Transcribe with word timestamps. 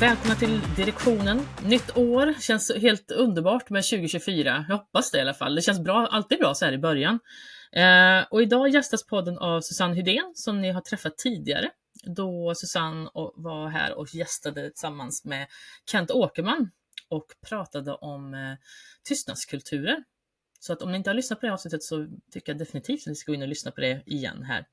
Välkomna 0.00 0.34
till 0.34 0.60
Direktionen. 0.76 1.40
Nytt 1.64 1.96
år, 1.96 2.34
känns 2.40 2.72
helt 2.76 3.10
underbart 3.10 3.70
med 3.70 3.84
2024. 3.84 4.64
Jag 4.68 4.76
hoppas 4.76 5.10
det 5.10 5.18
i 5.18 5.20
alla 5.20 5.34
fall. 5.34 5.54
Det 5.54 5.62
känns 5.62 5.80
bra, 5.80 6.06
alltid 6.06 6.38
bra 6.38 6.54
så 6.54 6.64
här 6.64 6.72
i 6.72 6.78
början. 6.78 7.18
Eh, 7.72 8.26
och 8.30 8.42
idag 8.42 8.68
gästas 8.68 9.06
podden 9.06 9.38
av 9.38 9.60
Susanne 9.60 9.94
Hydén 9.94 10.32
som 10.34 10.60
ni 10.60 10.70
har 10.70 10.80
träffat 10.80 11.18
tidigare 11.18 11.70
då 12.04 12.54
Susanne 12.54 13.10
var 13.34 13.68
här 13.68 13.98
och 13.98 14.14
gästade 14.14 14.70
tillsammans 14.70 15.24
med 15.24 15.46
Kent 15.90 16.10
Åkerman 16.10 16.70
och 17.08 17.26
pratade 17.48 17.94
om 17.94 18.34
eh, 18.34 18.54
tystnadskulturer. 19.08 20.04
Så 20.60 20.72
att 20.72 20.82
om 20.82 20.92
ni 20.92 20.96
inte 20.96 21.10
har 21.10 21.14
lyssnat 21.14 21.40
på 21.40 21.46
det 21.46 21.52
avsnittet 21.52 21.82
så 21.82 22.06
tycker 22.32 22.52
jag 22.52 22.58
definitivt 22.58 23.00
att 23.00 23.06
ni 23.06 23.14
ska 23.14 23.32
gå 23.32 23.34
in 23.34 23.42
och 23.42 23.48
lyssna 23.48 23.70
på 23.70 23.80
det 23.80 24.02
igen 24.06 24.42
här. 24.42 24.64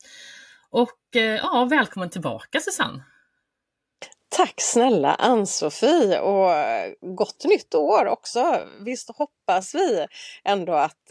Och 0.70 1.16
eh, 1.16 1.22
ja, 1.22 1.68
välkommen 1.70 2.10
tillbaka 2.10 2.60
Susanne! 2.60 3.04
Tack 4.36 4.62
snälla 4.62 5.16
Ann-Sofie 5.16 6.20
och 6.20 6.52
gott 7.16 7.44
nytt 7.44 7.76
år 7.76 8.06
också. 8.06 8.60
Visst 8.80 9.10
hoppas 9.18 9.76
vi 9.76 10.08
ändå 10.44 10.74
att 10.74 11.08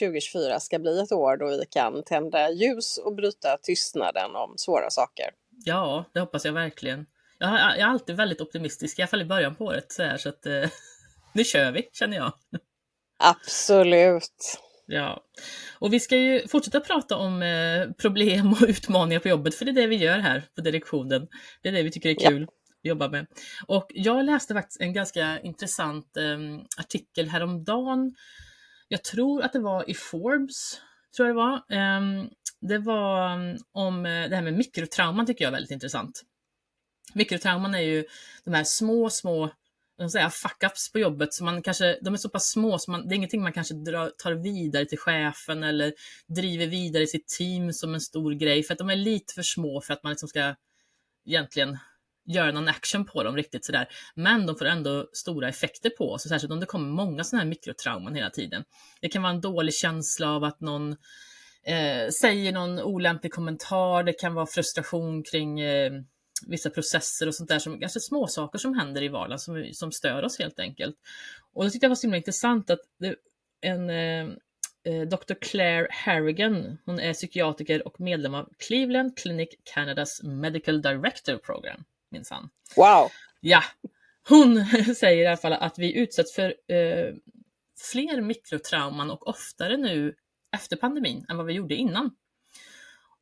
2024 0.00 0.52
eh, 0.52 0.58
ska 0.58 0.78
bli 0.78 1.00
ett 1.00 1.12
år 1.12 1.36
då 1.36 1.46
vi 1.46 1.64
kan 1.70 2.02
tända 2.04 2.50
ljus 2.50 2.98
och 2.98 3.14
bryta 3.14 3.56
tystnaden 3.62 4.36
om 4.36 4.54
svåra 4.56 4.90
saker. 4.90 5.26
Ja, 5.64 6.04
det 6.12 6.20
hoppas 6.20 6.44
jag 6.44 6.52
verkligen. 6.52 7.06
Jag, 7.38 7.52
jag 7.52 7.78
är 7.78 7.86
alltid 7.86 8.16
väldigt 8.16 8.40
optimistisk, 8.40 8.98
i 8.98 9.02
alla 9.02 9.08
fall 9.08 9.22
i 9.22 9.24
början 9.24 9.54
på 9.54 9.64
året. 9.64 9.92
Så, 9.92 10.02
här, 10.02 10.16
så 10.16 10.28
att, 10.28 10.46
eh, 10.46 10.52
nu 11.32 11.44
kör 11.44 11.72
vi, 11.72 11.88
känner 11.92 12.16
jag. 12.16 12.32
Absolut. 13.18 14.60
Ja, 14.90 15.24
och 15.78 15.92
vi 15.92 16.00
ska 16.00 16.16
ju 16.16 16.48
fortsätta 16.48 16.80
prata 16.80 17.16
om 17.16 17.42
eh, 17.42 17.90
problem 17.92 18.52
och 18.52 18.62
utmaningar 18.68 19.20
på 19.20 19.28
jobbet, 19.28 19.54
för 19.54 19.64
det 19.64 19.70
är 19.70 19.74
det 19.74 19.86
vi 19.86 19.96
gör 19.96 20.18
här 20.18 20.42
på 20.54 20.60
direktionen. 20.60 21.28
Det 21.62 21.68
är 21.68 21.72
det 21.72 21.82
vi 21.82 21.90
tycker 21.90 22.10
är 22.10 22.30
kul. 22.30 22.46
Ja 22.48 22.54
jobba 22.82 23.08
med. 23.08 23.26
Och 23.66 23.86
jag 23.94 24.24
läste 24.24 24.54
faktiskt 24.54 24.80
en 24.80 24.92
ganska 24.92 25.40
intressant 25.40 26.16
eh, 26.16 26.38
artikel 26.78 27.28
häromdagen. 27.28 28.14
Jag 28.88 29.04
tror 29.04 29.42
att 29.42 29.52
det 29.52 29.60
var 29.60 29.90
i 29.90 29.94
Forbes, 29.94 30.80
tror 31.16 31.28
jag 31.28 31.36
det 31.36 31.42
var. 31.42 31.54
Eh, 31.54 32.24
det 32.60 32.78
var 32.78 33.34
mm, 33.34 33.56
om 33.72 34.06
eh, 34.06 34.28
det 34.28 34.36
här 34.36 34.42
med 34.42 34.54
mikrotrauman 34.54 35.26
tycker 35.26 35.44
jag 35.44 35.48
är 35.48 35.56
väldigt 35.56 35.70
intressant. 35.70 36.22
Mikrotrauman 37.14 37.74
är 37.74 37.82
ju 37.82 38.04
de 38.44 38.54
här 38.54 38.64
små, 38.64 39.10
små 39.10 39.50
säga, 40.10 40.28
fuck-ups 40.28 40.92
på 40.92 40.98
jobbet. 40.98 41.34
Så 41.34 41.44
man 41.44 41.62
kanske, 41.62 41.98
de 42.02 42.14
är 42.14 42.18
så 42.18 42.28
pass 42.28 42.50
små 42.50 42.78
så 42.78 42.90
man, 42.90 43.08
det 43.08 43.14
är 43.14 43.16
ingenting 43.16 43.42
man 43.42 43.52
kanske 43.52 43.74
drar, 43.74 44.10
tar 44.18 44.32
vidare 44.32 44.84
till 44.84 44.98
chefen 44.98 45.64
eller 45.64 45.92
driver 46.26 46.66
vidare 46.66 47.02
i 47.02 47.06
sitt 47.06 47.28
team 47.28 47.72
som 47.72 47.94
en 47.94 48.00
stor 48.00 48.32
grej. 48.32 48.62
För 48.62 48.74
att 48.74 48.78
de 48.78 48.90
är 48.90 48.96
lite 48.96 49.34
för 49.34 49.42
små 49.42 49.80
för 49.80 49.92
att 49.92 50.02
man 50.02 50.10
liksom 50.10 50.28
ska 50.28 50.54
egentligen 51.26 51.78
göra 52.28 52.52
någon 52.52 52.68
action 52.68 53.04
på 53.04 53.22
dem 53.22 53.36
riktigt 53.36 53.64
sådär. 53.64 53.88
Men 54.14 54.46
de 54.46 54.56
får 54.56 54.64
ändå 54.64 55.08
stora 55.12 55.48
effekter 55.48 55.90
på 55.90 56.12
oss, 56.12 56.22
särskilt 56.22 56.52
om 56.52 56.60
det 56.60 56.66
kommer 56.66 56.88
många 56.88 57.24
sådana 57.24 57.42
här 57.42 57.48
mikrotrauman 57.48 58.14
hela 58.14 58.30
tiden. 58.30 58.64
Det 59.00 59.08
kan 59.08 59.22
vara 59.22 59.32
en 59.32 59.40
dålig 59.40 59.74
känsla 59.74 60.30
av 60.30 60.44
att 60.44 60.60
någon 60.60 60.96
eh, 61.64 62.08
säger 62.20 62.52
någon 62.52 62.80
olämplig 62.80 63.32
kommentar, 63.32 64.02
det 64.02 64.12
kan 64.12 64.34
vara 64.34 64.46
frustration 64.46 65.22
kring 65.22 65.60
eh, 65.60 65.92
vissa 66.46 66.70
processer 66.70 67.26
och 67.26 67.34
sånt 67.34 67.48
där, 67.48 67.58
som, 67.58 67.82
alltså 67.82 68.00
små 68.00 68.26
saker 68.26 68.58
som 68.58 68.74
händer 68.74 69.02
i 69.02 69.08
vardagen 69.08 69.38
som, 69.38 69.70
som 69.72 69.92
stör 69.92 70.22
oss 70.22 70.38
helt 70.38 70.58
enkelt. 70.60 70.96
Och 71.52 71.64
det 71.64 71.70
tyckte 71.70 71.84
jag 71.84 71.90
var 71.90 71.96
så 71.96 72.06
himla 72.06 72.16
intressant 72.16 72.70
att 72.70 72.80
det, 72.98 73.16
en 73.60 73.90
eh, 73.90 74.26
eh 74.84 75.02
Dr. 75.08 75.34
Claire 75.40 75.86
Harrigan, 75.90 76.78
hon 76.84 77.00
är 77.00 77.12
psykiatriker 77.12 77.86
och 77.86 78.00
medlem 78.00 78.34
av 78.34 78.48
Cleveland 78.58 79.18
Clinic 79.18 79.48
Canadas 79.74 80.22
Medical 80.22 80.82
Director 80.82 81.36
Program 81.36 81.84
minsann. 82.10 82.50
Wow! 82.76 83.10
Ja, 83.40 83.62
hon 84.28 84.66
säger 84.96 85.22
i 85.22 85.26
alla 85.26 85.36
fall 85.36 85.52
att 85.52 85.78
vi 85.78 85.96
utsätts 85.96 86.34
för 86.34 86.54
eh, 86.72 87.14
fler 87.92 88.20
mikrotrauman 88.20 89.10
och 89.10 89.28
oftare 89.28 89.76
nu 89.76 90.14
efter 90.52 90.76
pandemin 90.76 91.26
än 91.28 91.36
vad 91.36 91.46
vi 91.46 91.52
gjorde 91.52 91.74
innan. 91.74 92.10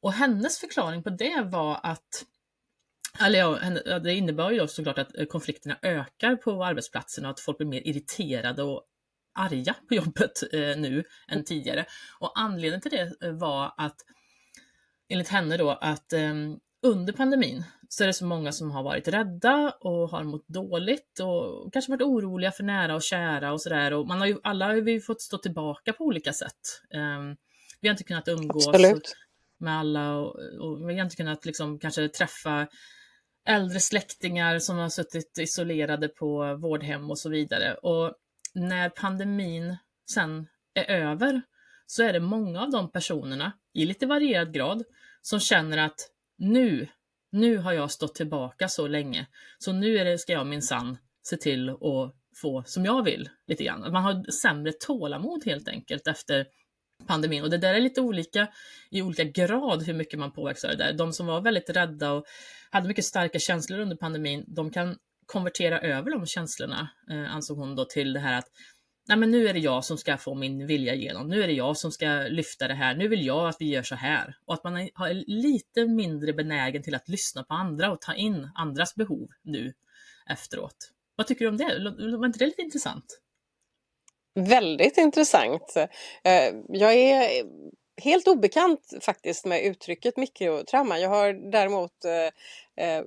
Och 0.01 0.13
hennes 0.13 0.59
förklaring 0.59 1.03
på 1.03 1.11
det 1.11 1.43
var 1.43 1.81
att 1.83 2.25
eller 3.21 3.39
ja, 3.87 3.99
det 3.99 4.15
innebär 4.15 4.51
ju 4.51 4.69
såklart 4.69 4.99
att 4.99 5.19
eh, 5.19 5.27
konflikterna 5.27 5.79
ökar 5.83 6.37
på 6.37 6.65
arbetsplatserna 6.65 7.29
och 7.29 7.33
att 7.33 7.41
folk 7.41 7.59
blir 7.59 7.69
mer 7.69 7.87
irriterade 7.87 8.63
och 8.63 8.83
arga 9.39 9.75
på 9.89 9.95
jobbet 9.95 10.43
eh, 10.53 10.77
nu 10.77 11.05
än 11.29 11.45
tidigare. 11.45 11.85
Och 12.21 12.33
anledningen 12.39 12.81
till 12.81 12.91
det 12.91 13.27
eh, 13.27 13.33
var 13.33 13.75
att 13.77 13.97
enligt 15.09 15.29
henne 15.29 15.57
då 15.57 15.71
att 15.71 16.13
eh, 16.13 16.35
under 16.83 17.13
pandemin 17.13 17.65
så 17.89 18.03
är 18.03 18.07
det 18.07 18.13
så 18.13 18.25
många 18.25 18.53
som 18.53 18.71
har 18.71 18.83
varit 18.83 19.09
rädda 19.09 19.75
och 19.81 20.11
har 20.11 20.25
mått 20.25 20.49
dåligt 20.49 21.21
och 21.21 21.73
kanske 21.73 21.93
varit 21.93 22.03
oroliga 22.03 22.53
för 22.53 22.65
nära 22.65 22.95
och 22.95 23.03
kära 23.03 23.53
och 23.53 23.63
sådär. 23.63 23.93
Och 23.93 24.07
man 24.07 24.19
har 24.19 24.27
ju, 24.27 24.39
alla 24.43 24.67
har 24.67 24.75
vi 24.75 25.01
fått 25.01 25.21
stå 25.21 25.39
tillbaka 25.39 25.93
på 25.93 26.05
olika 26.05 26.33
sätt. 26.33 26.83
Um, 26.95 27.37
vi 27.81 27.89
har 27.89 27.93
inte 27.93 28.05
kunnat 28.05 28.29
umgås 28.29 28.69
Absolut. 28.69 29.17
med 29.59 29.79
alla 29.79 30.17
och, 30.17 30.37
och, 30.61 30.89
vi 30.89 30.95
har 30.95 31.05
inte 31.05 31.17
kunnat 31.17 31.45
liksom 31.45 31.79
kanske 31.79 32.09
träffa 32.09 32.67
äldre 33.47 33.81
släktingar 33.81 34.59
som 34.59 34.79
har 34.79 34.89
suttit 34.89 35.39
isolerade 35.39 36.09
på 36.09 36.57
vårdhem 36.57 37.11
och 37.11 37.19
så 37.19 37.31
vidare. 37.31 37.75
Och 37.75 38.15
när 38.55 38.89
pandemin 38.89 39.77
sen 40.15 40.47
är 40.75 40.85
över 40.85 41.43
så 41.87 42.03
är 42.03 42.13
det 42.13 42.21
många 42.21 42.63
av 42.63 42.71
de 42.71 42.91
personerna, 42.91 43.53
i 43.75 43.85
lite 43.85 44.07
varierad 44.07 44.53
grad, 44.53 44.85
som 45.23 45.41
känner 45.41 45.79
att 45.79 46.11
nu, 46.39 46.89
nu 47.33 47.59
har 47.59 47.73
jag 47.73 47.91
stått 47.91 48.15
tillbaka 48.15 48.69
så 48.69 48.87
länge, 48.87 49.27
så 49.59 49.73
nu 49.73 49.99
är 49.99 50.05
det, 50.05 50.19
ska 50.19 50.33
jag 50.33 50.47
minsann 50.47 50.99
se 51.23 51.37
till 51.37 51.71
att 51.71 52.15
få 52.43 52.63
som 52.67 52.85
jag 52.85 53.03
vill 53.03 53.29
lite 53.47 53.65
grann. 53.65 53.93
Man 53.93 54.03
har 54.03 54.31
sämre 54.31 54.73
tålamod 54.73 55.45
helt 55.45 55.69
enkelt 55.69 56.07
efter 56.07 56.47
pandemin 57.07 57.43
och 57.43 57.51
det 57.51 57.59
där 57.59 57.75
är 57.75 57.81
lite 57.81 58.01
olika 58.01 58.49
i 58.91 59.03
olika 59.03 59.25
grad 59.25 59.83
hur 59.83 59.95
mycket 59.95 60.19
man 60.19 60.33
påverkas 60.33 60.65
av 60.65 60.71
det 60.71 60.77
där. 60.77 60.93
De 60.93 61.13
som 61.13 61.27
var 61.27 61.41
väldigt 61.41 61.71
rädda 61.71 62.13
och 62.13 62.25
hade 62.71 62.89
mycket 62.89 63.05
starka 63.05 63.39
känslor 63.39 63.79
under 63.79 63.97
pandemin, 63.97 64.45
de 64.47 64.71
kan 64.71 64.97
konvertera 65.27 65.81
över 65.81 66.11
de 66.11 66.27
känslorna, 66.27 66.89
eh, 67.11 67.35
ansåg 67.35 67.59
hon 67.59 67.75
då, 67.75 67.85
till 67.85 68.13
det 68.13 68.21
här 68.21 68.39
att 68.39 68.49
nej 69.09 69.19
men 69.19 69.31
nu 69.31 69.49
är 69.49 69.53
det 69.53 69.59
jag 69.59 69.85
som 69.85 69.99
ska 69.99 70.17
få 70.17 70.35
min 70.35 70.67
vilja 70.67 70.95
igenom. 70.95 71.29
Nu 71.29 71.43
är 71.43 71.47
det 71.47 71.53
jag 71.53 71.77
som 71.77 71.93
ska 71.93 72.07
lyfta 72.29 72.69
det 72.69 72.75
här. 72.75 72.97
Nu 72.97 73.09
vill 73.09 73.27
jag 73.27 73.49
att 73.49 73.57
vi 73.61 73.69
gör 73.69 73.83
så 73.83 73.95
här. 73.95 74.37
Och 74.47 74.55
att 74.55 74.65
man 74.65 74.77
är 74.77 75.31
lite 75.43 75.87
mindre 75.87 76.33
benägen 76.33 76.83
till 76.83 76.95
att 76.95 77.09
lyssna 77.09 77.45
på 77.45 77.55
andra 77.55 77.93
och 77.93 78.01
ta 78.01 78.15
in 78.15 78.51
andras 78.55 78.95
behov 78.95 79.29
nu 79.43 79.73
efteråt. 80.31 80.77
Vad 81.17 81.27
tycker 81.27 81.45
du 81.45 81.49
om 81.49 81.57
det? 81.57 82.17
Var 82.19 82.27
inte 82.27 82.39
det 82.39 82.47
lite 82.47 82.63
intressant? 82.63 83.21
Väldigt 84.37 84.99
intressant. 84.99 85.77
Eh, 86.25 86.55
jag 86.69 86.95
är 86.95 87.45
helt 88.03 88.29
obekant 88.29 88.93
faktiskt 89.01 89.45
med 89.45 89.65
uttrycket 89.65 90.17
mikrotrauma. 90.17 90.99
Jag 90.99 91.09
har 91.09 91.51
däremot 91.51 92.05
eh, 92.05 92.87
eh, 92.87 93.05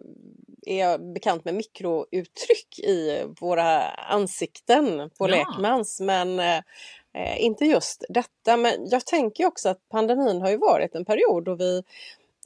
är 0.66 0.80
jag 0.80 1.14
bekant 1.14 1.46
med 1.46 1.56
mikrouttryck 1.56 2.80
i 2.80 3.24
våra 3.40 3.90
ansikten 3.90 5.10
på 5.18 5.30
ja. 5.30 5.36
lekmans 5.36 6.00
men 6.02 6.42
inte 7.38 7.66
just 7.66 8.04
detta. 8.10 8.58
Men 8.58 8.90
jag 8.90 9.06
tänker 9.06 9.46
också 9.46 9.70
att 9.70 9.90
pandemin 9.90 10.42
har 10.42 10.50
ju 10.50 10.58
varit 10.58 10.96
en 10.96 11.06
period 11.06 11.46
då 11.46 11.56
vi 11.56 11.84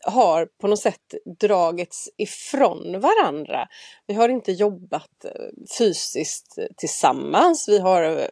har 0.04 0.46
på 0.62 0.68
något 0.68 0.80
sätt 0.80 1.14
dragits 1.40 2.10
ifrån 2.18 3.00
varandra. 3.00 3.68
Vi 4.08 4.14
har 4.14 4.30
inte 4.30 4.52
jobbat 4.52 5.26
eh, 5.26 5.32
fysiskt 5.78 6.58
tillsammans. 6.78 7.70
Vi 7.70 7.80
har, 7.80 8.04
eh, 8.04 8.28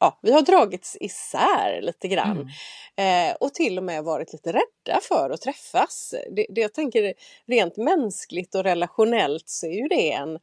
ja, 0.00 0.18
vi 0.22 0.32
har 0.32 0.42
dragits 0.42 0.96
isär 1.00 1.80
lite 1.82 2.08
grann. 2.08 2.50
Mm. 2.96 3.30
Eh, 3.30 3.36
och 3.40 3.54
till 3.54 3.78
och 3.78 3.84
med 3.84 4.04
varit 4.04 4.32
lite 4.32 4.52
rädda 4.52 5.00
för 5.02 5.30
att 5.30 5.40
träffas. 5.40 6.14
Det, 6.30 6.46
det 6.48 6.60
jag 6.60 6.74
tänker 6.74 7.14
rent 7.46 7.76
mänskligt 7.76 8.54
och 8.54 8.64
relationellt 8.64 9.48
så 9.48 9.66
är 9.66 9.74
ju 9.82 9.88
det 9.88 10.12
en, 10.12 10.38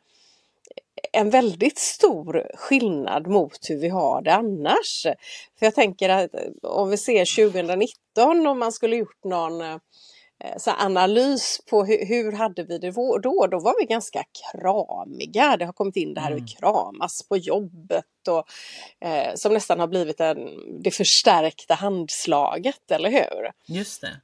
en 1.11 1.29
väldigt 1.29 1.79
stor 1.79 2.51
skillnad 2.55 3.27
mot 3.27 3.69
hur 3.69 3.77
vi 3.77 3.89
har 3.89 4.21
det 4.21 4.33
annars. 4.33 5.03
För 5.59 5.65
jag 5.65 5.75
tänker 5.75 6.09
att 6.09 6.31
om 6.61 6.89
vi 6.89 6.97
ser 6.97 7.49
2019 7.49 8.47
om 8.47 8.59
man 8.59 8.71
skulle 8.71 8.95
gjort 8.95 9.23
någon 9.23 9.61
Eh, 9.61 9.77
så 10.57 10.71
analys 10.71 11.61
på 11.69 11.85
hur, 11.85 12.05
hur, 12.05 12.31
hade 12.31 12.63
vi 12.63 12.77
det 12.77 12.91
då? 12.91 13.47
Då 13.47 13.59
var 13.59 13.81
vi 13.81 13.85
ganska 13.85 14.23
kramiga. 14.51 15.57
Det 15.57 15.65
har 15.65 15.73
kommit 15.73 15.95
in 15.95 16.13
det 16.13 16.21
här 16.21 16.31
mm. 16.31 16.43
att 16.43 16.59
kramas 16.59 17.27
på 17.29 17.37
jobbet 17.37 18.05
och 18.29 18.45
eh, 19.07 19.35
som 19.35 19.53
nästan 19.53 19.79
har 19.79 19.87
blivit 19.87 20.19
en, 20.19 20.37
det 20.83 20.91
förstärkta 20.91 21.73
handslaget, 21.73 22.91
eller 22.91 23.11
hur? 23.11 23.51
Just 23.75 24.01
det. 24.01 24.21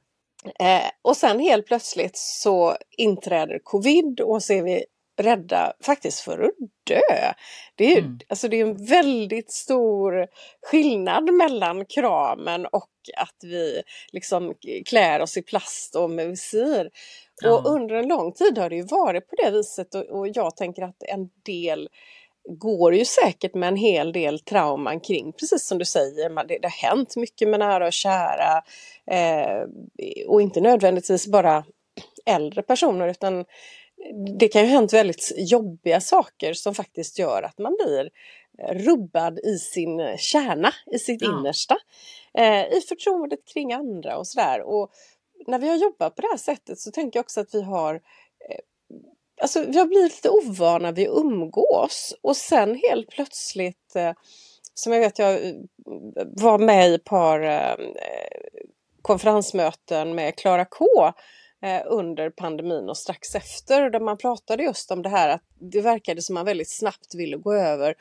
Eh, 0.58 0.90
och 1.02 1.16
sen 1.16 1.40
helt 1.40 1.66
plötsligt 1.66 2.16
så 2.16 2.76
inträder 2.96 3.60
covid 3.64 4.20
och 4.20 4.42
så 4.42 4.52
är 4.52 4.62
vi 4.62 4.84
rädda 5.22 5.72
faktiskt 5.84 6.20
för 6.20 6.38
att 6.38 6.54
dö. 6.84 7.32
Det 7.74 7.92
är, 7.92 7.98
mm. 7.98 8.18
alltså 8.28 8.48
det 8.48 8.60
är 8.60 8.66
en 8.66 8.86
väldigt 8.86 9.52
stor 9.52 10.26
skillnad 10.62 11.32
mellan 11.32 11.86
kramen 11.86 12.66
och 12.66 12.90
att 13.16 13.36
vi 13.42 13.82
liksom 14.12 14.54
klär 14.86 15.20
oss 15.20 15.36
i 15.36 15.42
plast 15.42 15.96
och 15.96 16.10
med 16.10 16.28
visir. 16.28 16.90
Ja. 17.42 17.58
Och 17.58 17.66
under 17.66 17.94
en 17.94 18.08
lång 18.08 18.32
tid 18.32 18.58
har 18.58 18.70
det 18.70 18.76
ju 18.76 18.82
varit 18.82 19.28
på 19.28 19.36
det 19.36 19.50
viset 19.50 19.94
och, 19.94 20.02
och 20.02 20.28
jag 20.28 20.56
tänker 20.56 20.82
att 20.82 21.02
en 21.02 21.30
del 21.44 21.88
går 22.48 22.94
ju 22.94 23.04
säkert 23.04 23.54
med 23.54 23.68
en 23.68 23.76
hel 23.76 24.12
del 24.12 24.40
trauman 24.40 25.00
kring, 25.00 25.32
precis 25.32 25.66
som 25.66 25.78
du 25.78 25.84
säger, 25.84 26.30
man, 26.30 26.46
det, 26.46 26.58
det 26.58 26.68
har 26.68 26.88
hänt 26.88 27.16
mycket 27.16 27.48
med 27.48 27.60
nära 27.60 27.86
och 27.86 27.92
kära 27.92 28.62
eh, 29.10 29.68
och 30.26 30.42
inte 30.42 30.60
nödvändigtvis 30.60 31.26
bara 31.26 31.64
äldre 32.26 32.62
personer 32.62 33.08
utan 33.08 33.44
det 34.38 34.48
kan 34.48 34.62
ju 34.62 34.68
ha 34.68 34.74
hänt 34.74 34.92
väldigt 34.92 35.32
jobbiga 35.36 36.00
saker 36.00 36.52
som 36.52 36.74
faktiskt 36.74 37.18
gör 37.18 37.42
att 37.42 37.58
man 37.58 37.76
blir 37.84 38.10
rubbad 38.72 39.38
i 39.38 39.58
sin 39.58 40.16
kärna, 40.18 40.72
i 40.92 40.98
sitt 40.98 41.22
ja. 41.22 41.38
innersta. 41.38 41.76
Eh, 42.34 42.72
I 42.72 42.80
förtroendet 42.88 43.40
kring 43.52 43.72
andra 43.72 44.18
och 44.18 44.26
sådär. 44.26 44.62
Och 44.62 44.90
när 45.46 45.58
vi 45.58 45.68
har 45.68 45.76
jobbat 45.76 46.14
på 46.14 46.22
det 46.22 46.28
här 46.28 46.38
sättet 46.38 46.78
så 46.78 46.90
tänker 46.90 47.18
jag 47.18 47.24
också 47.24 47.40
att 47.40 47.54
vi 47.54 47.62
har 47.62 47.94
eh, 47.94 48.58
Alltså 49.42 49.64
vi 49.68 49.78
har 49.78 49.86
blivit 49.86 50.12
lite 50.12 50.30
ovana 50.30 50.92
vid 50.92 51.08
att 51.08 51.16
umgås 51.16 52.14
och 52.22 52.36
sen 52.36 52.80
helt 52.90 53.08
plötsligt 53.08 53.96
eh, 53.96 54.12
som 54.74 54.92
jag 54.92 55.00
vet 55.00 55.18
jag 55.18 55.46
eh, 55.46 55.54
var 56.26 56.58
med 56.58 56.90
i 56.90 56.94
ett 56.94 57.04
par 57.04 57.40
eh, 57.40 57.74
konferensmöten 59.02 60.14
med 60.14 60.36
Klara 60.36 60.64
K 60.64 60.86
eh, 61.62 61.82
under 61.86 62.30
pandemin 62.30 62.88
och 62.88 62.96
strax 62.96 63.34
efter 63.34 63.90
där 63.90 64.00
man 64.00 64.16
pratade 64.16 64.62
just 64.62 64.90
om 64.90 65.02
det 65.02 65.08
här 65.08 65.28
att 65.28 65.42
det 65.58 65.80
verkade 65.80 66.22
som 66.22 66.34
man 66.34 66.44
väldigt 66.44 66.70
snabbt 66.70 67.14
ville 67.14 67.36
gå 67.36 67.54
över 67.54 67.94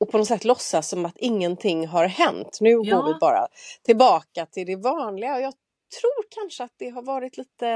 och 0.00 0.10
på 0.10 0.18
något 0.18 0.28
sätt 0.28 0.44
låtsas 0.44 0.88
som 0.88 1.06
att 1.06 1.16
ingenting 1.16 1.86
har 1.86 2.06
hänt. 2.06 2.58
Nu 2.60 2.70
ja. 2.70 2.76
går 2.96 3.12
vi 3.12 3.18
bara 3.20 3.46
tillbaka 3.82 4.46
till 4.46 4.66
det 4.66 4.76
vanliga 4.76 5.34
och 5.34 5.40
jag 5.40 5.54
tror 6.00 6.24
kanske 6.30 6.64
att 6.64 6.74
det 6.76 6.88
har 6.88 7.02
varit 7.02 7.36
lite 7.36 7.68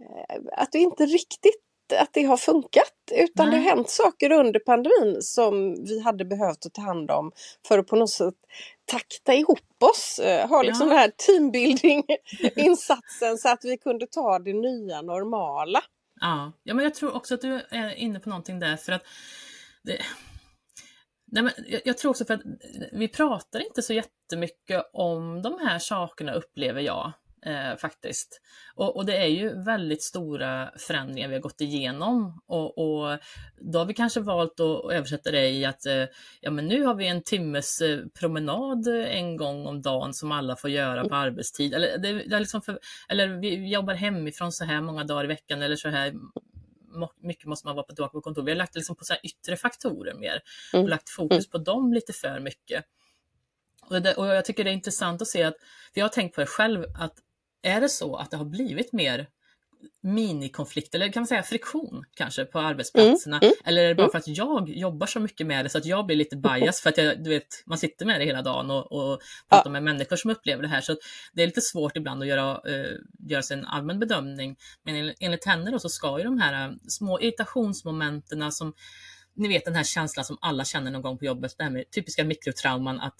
eh, 0.00 0.36
att 0.52 0.72
det 0.72 0.78
inte 0.78 1.06
riktigt 1.06 1.67
att 1.92 2.12
det 2.12 2.22
har 2.22 2.36
funkat 2.36 2.92
utan 3.12 3.48
Nej. 3.48 3.56
det 3.56 3.62
har 3.62 3.68
hänt 3.76 3.90
saker 3.90 4.32
under 4.32 4.60
pandemin 4.60 5.22
som 5.22 5.84
vi 5.84 6.00
hade 6.00 6.24
behövt 6.24 6.66
att 6.66 6.74
ta 6.74 6.82
hand 6.82 7.10
om 7.10 7.32
för 7.68 7.78
att 7.78 7.86
på 7.86 7.96
något 7.96 8.10
sätt 8.10 8.34
takta 8.84 9.34
ihop 9.34 9.82
oss, 9.82 10.18
eh, 10.18 10.48
ha 10.48 10.62
liksom 10.62 10.88
ja. 10.88 10.94
den 10.94 10.98
här 10.98 11.12
teambuilding-insatsen 11.16 13.36
så 13.38 13.48
att 13.48 13.64
vi 13.64 13.78
kunde 13.78 14.06
ta 14.06 14.38
det 14.38 14.52
nya 14.52 15.02
normala. 15.02 15.82
Ja. 16.20 16.52
ja, 16.62 16.74
men 16.74 16.84
jag 16.84 16.94
tror 16.94 17.16
också 17.16 17.34
att 17.34 17.40
du 17.40 17.60
är 17.70 17.94
inne 17.94 18.20
på 18.20 18.28
någonting 18.28 18.60
där 18.60 18.76
för 18.76 18.92
att 18.92 19.02
det, 19.82 19.98
Nej, 21.30 21.42
men 21.42 21.52
jag, 21.66 21.80
jag, 21.84 21.98
tror 21.98 22.10
också 22.10 22.24
för 22.24 22.34
att 22.34 22.42
vi 22.92 23.08
pratar 23.08 23.60
inte 23.60 23.82
så 23.82 23.92
jättemycket 23.92 24.90
om 24.92 25.42
de 25.42 25.58
här 25.58 25.78
sakerna 25.78 26.32
upplever 26.32 26.80
jag 26.80 27.12
eh, 27.46 27.76
faktiskt. 27.76 28.40
Och, 28.74 28.96
och, 28.96 29.06
det 29.06 29.16
är 29.16 29.26
ju 29.26 29.62
väldigt 29.62 30.02
stora 30.02 30.70
förändringar 30.78 31.28
vi 31.28 31.34
har 31.34 31.40
gått 31.40 31.60
igenom 31.60 32.42
och, 32.46 32.78
och 32.78 33.18
då 33.60 33.78
har 33.78 33.86
vi 33.86 33.94
kanske 33.94 34.20
valt 34.20 34.60
att 34.60 34.92
översätta 34.92 35.30
det 35.30 35.48
i 35.48 35.64
att 35.64 35.86
eh, 35.86 36.04
ja, 36.40 36.50
men 36.50 36.66
nu 36.66 36.84
har 36.84 36.94
vi 36.94 37.08
en 37.08 37.22
timmes 37.22 37.80
eh, 37.80 38.00
promenad 38.20 38.88
en 38.88 39.36
gång 39.36 39.66
om 39.66 39.82
dagen 39.82 40.14
som 40.14 40.32
alla 40.32 40.56
får 40.56 40.70
göra 40.70 41.08
på 41.08 41.14
arbetstid. 41.14 41.74
Eller, 41.74 41.98
det, 41.98 42.12
det 42.12 42.36
är 42.36 42.40
liksom 42.40 42.62
för, 42.62 42.78
eller 43.08 43.28
vi 43.28 43.72
jobbar 43.72 43.94
hemifrån 43.94 44.52
så 44.52 44.64
här 44.64 44.80
många 44.80 45.04
dagar 45.04 45.24
i 45.24 45.28
veckan 45.28 45.62
eller 45.62 45.76
så 45.76 45.88
här 45.88 46.12
mycket 47.22 47.46
måste 47.46 47.66
man 47.66 47.76
vara 47.76 47.86
på, 47.86 48.08
på 48.08 48.20
kontor. 48.20 48.42
Vi 48.42 48.50
har 48.50 48.56
lagt 48.56 48.74
liksom 48.74 48.96
på 48.96 49.04
så 49.04 49.14
yttre 49.22 49.56
faktorer 49.56 50.14
mer 50.14 50.42
och 50.72 50.78
mm. 50.78 50.90
lagt 50.90 51.10
fokus 51.10 51.46
mm. 51.46 51.50
på 51.50 51.58
dem 51.58 51.92
lite 51.92 52.12
för 52.12 52.40
mycket. 52.40 52.84
Och, 53.90 54.02
det, 54.02 54.14
och 54.14 54.26
jag 54.26 54.44
tycker 54.44 54.64
det 54.64 54.70
är 54.70 54.74
intressant 54.74 55.22
att 55.22 55.28
se 55.28 55.42
att, 55.42 55.56
för 55.92 56.00
jag 56.00 56.04
har 56.04 56.08
tänkt 56.08 56.34
på 56.34 56.40
det 56.40 56.46
själv, 56.46 56.84
att 56.94 57.14
är 57.62 57.80
det 57.80 57.88
så 57.88 58.16
att 58.16 58.30
det 58.30 58.36
har 58.36 58.44
blivit 58.44 58.92
mer 58.92 59.28
minikonflikt 60.02 60.94
eller 60.94 61.12
kan 61.12 61.20
man 61.20 61.26
säga 61.26 61.42
friktion 61.42 62.04
kanske 62.14 62.44
på 62.44 62.58
arbetsplatserna? 62.58 63.36
Mm, 63.36 63.46
mm, 63.46 63.54
eller 63.64 63.82
är 63.82 63.88
det 63.88 63.94
bara 63.94 64.02
mm. 64.02 64.10
för 64.10 64.18
att 64.18 64.28
jag 64.28 64.68
jobbar 64.68 65.06
så 65.06 65.20
mycket 65.20 65.46
med 65.46 65.64
det 65.64 65.68
så 65.68 65.78
att 65.78 65.86
jag 65.86 66.06
blir 66.06 66.16
lite 66.16 66.36
bias 66.36 66.80
för 66.80 66.90
att 66.90 66.98
jag, 66.98 67.24
du 67.24 67.30
vet, 67.30 67.62
man 67.66 67.78
sitter 67.78 68.06
med 68.06 68.20
det 68.20 68.24
hela 68.24 68.42
dagen 68.42 68.70
och, 68.70 68.92
och 68.92 69.20
pratar 69.48 69.70
ja. 69.70 69.72
med 69.72 69.82
människor 69.82 70.16
som 70.16 70.30
upplever 70.30 70.62
det 70.62 70.68
här. 70.68 70.80
Så 70.80 70.96
det 71.32 71.42
är 71.42 71.46
lite 71.46 71.60
svårt 71.60 71.96
ibland 71.96 72.22
att 72.22 72.28
göra, 72.28 72.60
uh, 72.68 72.96
göra 73.28 73.42
sig 73.42 73.58
en 73.58 73.64
allmän 73.64 73.98
bedömning. 73.98 74.56
Men 74.82 75.14
enligt 75.20 75.44
henne 75.44 75.70
då 75.70 75.78
så 75.78 75.88
ska 75.88 76.18
ju 76.18 76.24
de 76.24 76.38
här 76.38 76.68
uh, 76.68 76.74
små 76.88 77.20
irritationsmomenten 77.20 78.52
som 78.52 78.72
ni 79.34 79.48
vet 79.48 79.64
den 79.64 79.74
här 79.74 79.84
känslan 79.84 80.24
som 80.24 80.38
alla 80.40 80.64
känner 80.64 80.90
någon 80.90 81.02
gång 81.02 81.18
på 81.18 81.24
jobbet, 81.24 81.54
det 81.58 81.64
här 81.64 81.70
med 81.70 81.90
typiska 81.90 82.24
mikrotrauman 82.24 83.00
att 83.00 83.14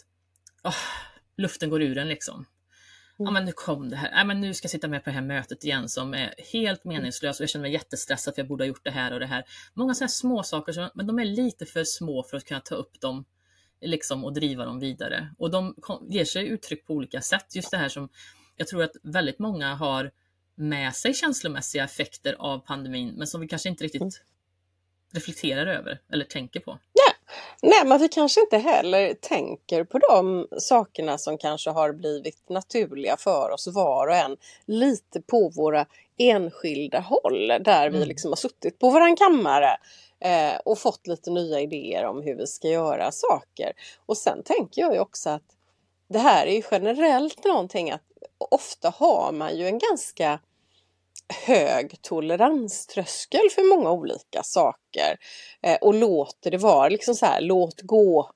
oh, 0.65 0.75
luften 1.37 1.71
går 1.71 1.83
ur 1.83 1.99
en 1.99 2.09
liksom 2.09 2.47
ja 3.19 3.31
men 3.31 3.45
nu 3.45 3.53
kom 3.53 3.91
det 3.91 3.97
här, 3.97 4.11
ja, 4.13 4.25
men 4.25 4.41
nu 4.41 4.55
ska 4.55 4.65
jag 4.65 4.71
sitta 4.71 4.89
med 4.89 5.05
på 5.05 5.11
det 5.11 5.15
här 5.15 5.23
mötet 5.23 5.65
igen 5.65 5.89
som 5.89 6.15
är 6.15 6.35
helt 6.53 6.85
meningslöst 6.85 7.41
och 7.41 7.43
jag 7.43 7.51
känner 7.51 7.63
mig 7.63 7.73
jättestressad 7.73 8.35
för 8.35 8.43
jag 8.43 8.49
borde 8.49 8.65
ha 8.65 8.69
gjort 8.69 8.85
det 8.85 8.91
här 8.91 9.13
och 9.13 9.21
det 9.21 9.27
här. 9.27 9.45
Många 9.75 9.95
sådana 9.95 10.09
små 10.09 10.43
saker, 10.43 10.73
som, 10.73 10.89
men 10.95 11.07
de 11.07 11.19
är 11.19 11.25
lite 11.25 11.67
för 11.67 11.85
små 11.85 12.23
för 12.23 12.37
att 12.37 12.45
kunna 12.45 12.61
ta 12.61 12.75
upp 12.75 13.01
dem 13.01 13.25
liksom, 13.81 14.25
och 14.25 14.33
driva 14.33 14.65
dem 14.65 14.81
vidare. 14.81 15.35
Och 15.39 15.51
de 15.51 15.75
ger 16.09 16.25
sig 16.25 16.49
uttryck 16.49 16.87
på 16.87 16.95
olika 16.95 17.21
sätt. 17.21 17.57
Just 17.57 17.71
det 17.71 17.77
här 17.77 17.89
som 17.89 18.09
jag 18.57 18.69
tror 18.69 18.83
att 18.83 18.97
väldigt 19.03 19.39
många 19.39 19.75
har 19.75 20.11
med 20.55 20.95
sig 20.95 21.15
känslomässiga 21.15 21.85
effekter 21.85 22.37
av 22.39 22.59
pandemin, 22.59 23.15
men 23.17 23.27
som 23.27 23.41
vi 23.41 23.49
kanske 23.49 23.69
inte 23.69 23.85
riktigt 23.85 24.01
mm. 24.01 24.13
reflekterar 25.15 25.67
över 25.67 26.01
eller 26.13 26.25
tänker 26.25 26.61
på. 26.61 26.79
Nej, 27.63 27.87
men 27.87 27.99
vi 27.99 28.09
kanske 28.09 28.41
inte 28.41 28.59
heller 28.59 29.15
tänker 29.15 29.85
på 29.85 29.99
de 29.99 30.49
sakerna 30.59 31.19
som 31.19 31.39
kanske 31.39 31.71
har 31.71 31.93
blivit 31.93 32.49
naturliga 32.49 33.17
för 33.17 33.51
oss 33.51 33.67
var 33.67 34.07
och 34.07 34.15
en 34.17 34.37
lite 34.67 35.21
på 35.21 35.49
våra 35.49 35.87
enskilda 36.19 37.01
håll 37.01 37.49
där 37.49 37.87
mm. 37.87 38.01
vi 38.01 38.07
liksom 38.07 38.31
har 38.31 38.37
suttit 38.37 38.79
på 38.79 38.91
våran 38.91 39.17
kammare 39.17 39.77
eh, 40.21 40.61
och 40.65 40.79
fått 40.79 41.07
lite 41.07 41.31
nya 41.31 41.61
idéer 41.61 42.05
om 42.05 42.23
hur 42.23 42.35
vi 42.35 42.47
ska 42.47 42.69
göra 42.69 43.13
saker. 43.13 43.73
Och 44.07 44.17
sen 44.17 44.43
tänker 44.43 44.83
jag 44.83 44.95
ju 44.95 45.01
också 45.01 45.31
att 45.31 45.43
det 46.09 46.19
här 46.19 46.47
är 46.47 46.53
ju 46.53 46.63
generellt 46.71 47.45
någonting 47.45 47.91
att 47.91 48.03
ofta 48.39 48.91
har 48.97 49.33
man 49.33 49.57
ju 49.57 49.67
en 49.67 49.79
ganska 49.79 50.39
hög 51.47 52.03
toleranströskel 52.03 53.51
för 53.55 53.77
många 53.77 53.91
olika 53.91 54.43
saker 54.43 55.17
eh, 55.63 55.77
och 55.81 55.95
låter 55.95 56.51
det 56.51 56.59
vara 56.59 56.89
liksom 56.89 57.15
så 57.15 57.27
här, 57.27 57.41
låt 57.41 57.81
gå 57.81 58.31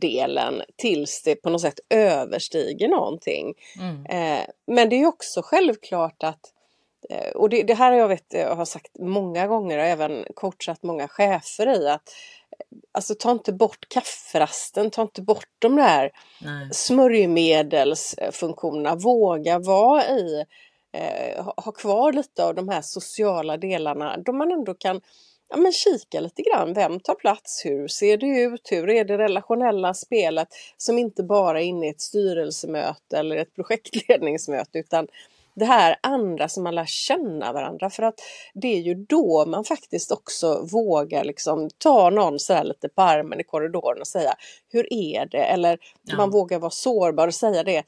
delen 0.00 0.62
tills 0.76 1.22
det 1.22 1.36
på 1.36 1.50
något 1.50 1.60
sätt 1.60 1.80
överstiger 1.90 2.88
någonting. 2.88 3.54
Mm. 3.80 4.06
Eh, 4.06 4.44
men 4.66 4.88
det 4.88 4.96
är 4.96 5.06
också 5.06 5.42
självklart 5.44 6.22
att 6.22 6.52
eh, 7.10 7.30
och 7.30 7.48
det, 7.48 7.62
det, 7.62 7.74
här 7.74 7.92
har 7.92 7.98
jag, 7.98 8.08
vet, 8.08 8.26
jag 8.28 8.56
har 8.56 8.64
sagt 8.64 8.98
många 8.98 9.46
gånger 9.46 9.78
och 9.78 9.84
även 9.84 10.24
coachat 10.34 10.82
många 10.82 11.08
chefer 11.08 11.82
i 11.82 11.88
att 11.88 12.12
Alltså 12.92 13.14
ta 13.14 13.30
inte 13.30 13.52
bort 13.52 13.88
kafferasten, 13.88 14.90
ta 14.90 15.02
inte 15.02 15.22
bort 15.22 15.48
de 15.58 15.76
där 15.76 16.10
Nej. 16.40 16.68
smörjmedelsfunktionerna. 16.72 18.94
Våga 18.94 19.58
vara 19.58 20.04
i 20.04 20.44
eh, 20.92 21.44
ha 21.56 21.72
kvar 21.72 22.12
lite 22.12 22.44
av 22.44 22.54
de 22.54 22.68
här 22.68 22.82
sociala 22.82 23.56
delarna 23.56 24.16
då 24.16 24.32
man 24.32 24.52
ändå 24.52 24.74
kan 24.74 25.00
ja, 25.48 25.56
men 25.56 25.72
kika 25.72 26.20
lite 26.20 26.42
grann. 26.42 26.74
Vem 26.74 27.00
tar 27.00 27.14
plats? 27.14 27.62
Hur 27.64 27.88
ser 27.88 28.16
det 28.16 28.26
ut? 28.26 28.68
Hur 28.70 28.90
är 28.90 29.04
det 29.04 29.18
relationella 29.18 29.94
spelet 29.94 30.48
som 30.76 30.98
inte 30.98 31.22
bara 31.22 31.60
är 31.60 31.64
inne 31.64 31.86
i 31.86 31.90
ett 31.90 32.00
styrelsemöte 32.00 33.18
eller 33.18 33.36
ett 33.36 33.54
projektledningsmöte 33.54 34.78
utan 34.78 35.08
det 35.58 35.64
här 35.64 35.96
andra 36.02 36.48
som 36.48 36.62
man 36.64 36.74
lär 36.74 36.86
känna 36.86 37.52
varandra 37.52 37.90
för 37.90 38.02
att 38.02 38.20
det 38.54 38.68
är 38.68 38.80
ju 38.80 38.94
då 38.94 39.44
man 39.46 39.64
faktiskt 39.64 40.12
också 40.12 40.66
vågar 40.72 41.24
liksom 41.24 41.70
ta 41.78 42.10
någon 42.10 42.38
så 42.38 42.62
lite 42.62 42.88
på 42.88 43.02
armen 43.02 43.40
i 43.40 43.44
korridoren 43.44 44.00
och 44.00 44.06
säga 44.06 44.34
hur 44.68 44.92
är 44.92 45.26
det? 45.26 45.44
Eller 45.44 45.78
ja. 46.02 46.16
man 46.16 46.30
vågar 46.30 46.58
vara 46.58 46.70
sårbar 46.70 47.26
och 47.26 47.34
säga 47.34 47.62
det. 47.62 47.84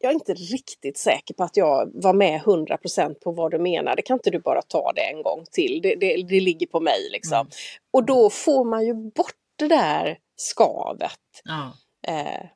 Jag 0.00 0.10
är 0.10 0.14
inte 0.14 0.34
riktigt 0.34 0.98
säker 0.98 1.34
på 1.34 1.44
att 1.44 1.56
jag 1.56 1.90
var 1.94 2.12
med 2.12 2.40
100% 2.40 3.14
på 3.14 3.32
vad 3.32 3.50
du 3.50 3.58
menar. 3.58 3.96
Det 3.96 4.02
kan 4.02 4.14
inte 4.14 4.30
du 4.30 4.38
bara 4.38 4.62
ta 4.62 4.92
det 4.92 5.00
en 5.00 5.22
gång 5.22 5.44
till? 5.52 5.80
Det, 5.82 5.94
det, 5.94 6.22
det 6.28 6.40
ligger 6.40 6.66
på 6.66 6.80
mig 6.80 7.08
liksom. 7.12 7.38
Mm. 7.38 7.50
Och 7.92 8.04
då 8.04 8.30
får 8.30 8.64
man 8.64 8.86
ju 8.86 8.94
bort 8.94 9.34
det 9.56 9.68
där 9.68 10.18
skavet. 10.36 11.20
Ja. 11.44 11.72
Eh, 12.06 12.46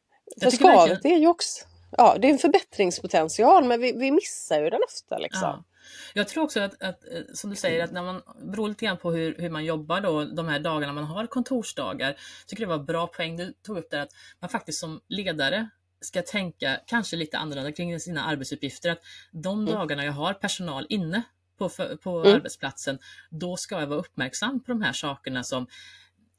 för 0.43 0.51
skavet 0.51 1.05
är 1.05 1.17
ju 1.17 1.27
också 1.27 1.68
ja, 1.91 2.17
det 2.19 2.29
är 2.29 2.33
en 2.33 2.39
förbättringspotential 2.39 3.65
men 3.65 3.81
vi, 3.81 3.93
vi 3.93 4.11
missar 4.11 4.61
ju 4.61 4.71
den 4.71 4.81
ofta. 4.89 5.19
Liksom. 5.19 5.43
Ja. 5.43 5.65
Jag 6.15 6.29
tror 6.29 6.45
också 6.45 6.61
att, 6.61 6.83
att, 6.83 7.05
eh, 7.05 7.23
som 7.35 7.51
du 7.51 7.57
säger, 7.57 7.85
att 7.85 7.93
när 7.93 8.03
man 8.03 8.23
beror 8.43 8.69
lite 8.69 8.85
grann 8.85 8.97
på 8.97 9.13
hur, 9.13 9.35
hur 9.39 9.51
man 9.51 9.65
jobbar 9.65 10.01
då, 10.01 10.25
de 10.25 10.49
här 10.49 10.59
dagarna 10.59 10.93
man 10.93 11.05
har 11.05 11.27
kontorsdagar. 11.27 12.17
tycker 12.47 12.63
det 12.67 12.69
var 12.69 12.79
bra 12.79 13.07
poäng 13.07 13.37
du 13.37 13.53
tog 13.53 13.79
upp 13.79 13.91
där 13.91 14.01
att 14.01 14.13
man 14.41 14.51
faktiskt 14.51 14.81
som 14.81 15.01
ledare 15.09 15.69
ska 16.01 16.23
tänka 16.23 16.81
kanske 16.87 17.17
lite 17.17 17.39
annorlunda 17.39 17.73
kring 17.73 18.01
sina 18.01 18.25
arbetsuppgifter. 18.25 18.91
Att 18.91 19.03
de 19.33 19.61
mm. 19.61 19.75
dagarna 19.75 20.05
jag 20.05 20.13
har 20.13 20.35
personal 20.35 20.87
inne 20.89 21.23
på, 21.59 21.69
på 22.03 22.21
mm. 22.21 22.37
arbetsplatsen, 22.37 22.99
då 23.31 23.57
ska 23.57 23.81
jag 23.81 23.87
vara 23.87 23.99
uppmärksam 23.99 24.61
på 24.61 24.73
de 24.73 24.83
här 24.83 24.93
sakerna 24.93 25.45
som 25.45 25.67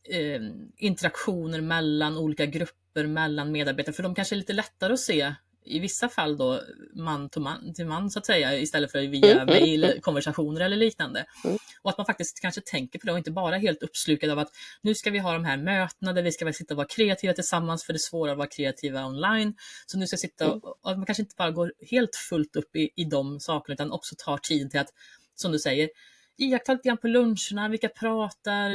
eh, 0.09 0.41
interaktioner 0.77 1.61
mellan 1.61 2.17
olika 2.17 2.45
grupper, 2.45 3.07
mellan 3.07 3.51
medarbetare, 3.51 3.93
för 3.93 4.03
de 4.03 4.15
kanske 4.15 4.35
är 4.35 4.37
lite 4.37 4.53
lättare 4.53 4.93
att 4.93 4.99
se 4.99 5.33
i 5.69 5.79
vissa 5.79 6.09
fall 6.09 6.37
då 6.37 6.61
man 6.95 7.29
till 7.29 7.41
man, 7.41 7.73
till 7.73 7.85
man 7.85 8.09
så 8.09 8.19
att 8.19 8.25
säga 8.25 8.59
istället 8.59 8.91
för 8.91 8.99
via 8.99 9.41
mm. 9.41 9.45
mejl, 9.45 9.99
konversationer 10.01 10.61
eller 10.61 10.77
liknande. 10.77 11.25
Mm. 11.45 11.57
Och 11.81 11.89
att 11.89 11.97
man 11.97 12.05
faktiskt 12.05 12.39
kanske 12.41 12.61
tänker 12.61 12.99
på 12.99 13.05
det 13.05 13.11
och 13.11 13.17
inte 13.17 13.31
bara 13.31 13.57
helt 13.57 13.83
uppslukad 13.83 14.29
av 14.29 14.39
att 14.39 14.51
nu 14.81 14.95
ska 14.95 15.11
vi 15.11 15.19
ha 15.19 15.33
de 15.33 15.45
här 15.45 15.57
mötena 15.57 16.13
där 16.13 16.23
vi 16.23 16.31
ska 16.31 16.53
sitta 16.53 16.73
och 16.73 16.77
vara 16.77 16.87
kreativa 16.87 17.33
tillsammans 17.33 17.83
för 17.83 17.93
det 17.93 17.97
är 17.97 18.09
svårare 18.09 18.31
att 18.31 18.37
vara 18.37 18.47
kreativa 18.47 19.05
online. 19.05 19.53
Så 19.85 19.97
nu 19.97 20.07
ska 20.07 20.13
jag 20.13 20.19
sitta 20.19 20.51
och, 20.51 20.63
och 20.65 20.97
man 20.97 21.05
kanske 21.05 21.23
inte 21.23 21.35
bara 21.37 21.51
går 21.51 21.73
helt 21.91 22.15
fullt 22.15 22.55
upp 22.55 22.75
i, 22.75 22.89
i 22.95 23.03
de 23.03 23.39
sakerna 23.39 23.73
utan 23.73 23.91
också 23.91 24.15
tar 24.17 24.37
tid 24.37 24.71
till 24.71 24.79
att, 24.79 24.89
som 25.35 25.51
du 25.51 25.59
säger, 25.59 25.89
iaktta 26.37 26.73
lite 26.73 26.87
grann 26.87 26.97
på 26.97 27.07
luncherna, 27.07 27.69
vilka 27.69 27.89
pratar, 27.89 28.69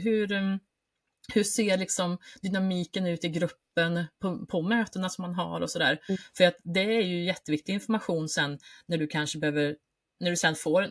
hur 0.00 0.58
hur 1.34 1.44
ser 1.44 1.78
liksom 1.78 2.18
dynamiken 2.42 3.06
ut 3.06 3.24
i 3.24 3.28
gruppen 3.28 4.04
på, 4.20 4.46
på 4.46 4.62
mötena 4.62 5.08
som 5.08 5.22
man 5.22 5.34
har 5.34 5.60
och 5.60 5.70
sådär. 5.70 6.00
Mm. 6.08 6.18
För 6.36 6.44
att 6.44 6.56
det 6.62 6.96
är 6.96 7.02
ju 7.02 7.24
jätteviktig 7.24 7.72
information 7.72 8.28
sen 8.28 8.58
när 8.86 8.98
du 8.98 9.06
kanske 9.06 9.38
behöver, 9.38 9.76
när 10.20 10.30
du 10.30 10.36
sen 10.36 10.54
får 10.54 10.88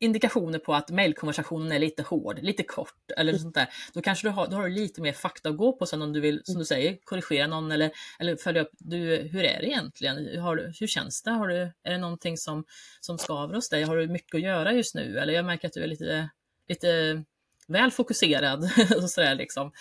indikationer 0.00 0.58
på 0.58 0.74
att 0.74 0.90
mejlkonversationen 0.90 1.72
är 1.72 1.78
lite 1.78 2.02
hård, 2.02 2.38
lite 2.42 2.62
kort 2.62 3.10
eller 3.16 3.32
mm. 3.32 3.42
sånt 3.42 3.54
där. 3.54 3.68
Då 3.92 4.02
kanske 4.02 4.28
du 4.28 4.30
har, 4.30 4.46
då 4.46 4.56
har 4.56 4.62
du 4.62 4.74
lite 4.74 5.00
mer 5.00 5.12
fakta 5.12 5.48
att 5.48 5.56
gå 5.56 5.72
på 5.72 5.86
sen 5.86 6.02
om 6.02 6.12
du 6.12 6.20
vill, 6.20 6.40
som 6.44 6.58
du 6.58 6.64
säger, 6.64 6.98
korrigera 7.04 7.46
någon 7.46 7.72
eller, 7.72 7.90
eller 8.18 8.36
följa 8.36 8.62
upp, 8.62 8.70
du, 8.72 8.98
hur 9.16 9.44
är 9.44 9.60
det 9.60 9.66
egentligen? 9.66 10.40
Har, 10.40 10.72
hur 10.80 10.86
känns 10.86 11.22
det? 11.22 11.30
Har 11.30 11.48
du, 11.48 11.56
är 11.82 11.92
det 11.92 11.98
någonting 11.98 12.36
som, 12.36 12.64
som 13.00 13.18
skaver 13.18 13.54
hos 13.54 13.68
dig? 13.68 13.82
Har 13.82 13.96
du 13.96 14.08
mycket 14.08 14.34
att 14.34 14.42
göra 14.42 14.72
just 14.72 14.94
nu? 14.94 15.18
Eller 15.18 15.32
jag 15.32 15.44
märker 15.44 15.68
att 15.68 15.74
du 15.74 15.82
är 15.82 15.88
lite, 15.88 16.30
lite 16.68 17.24
väl 17.68 17.90
fokuserad. 17.90 18.64
och 18.96 19.10
sådär, 19.10 19.34
liksom. 19.34 19.72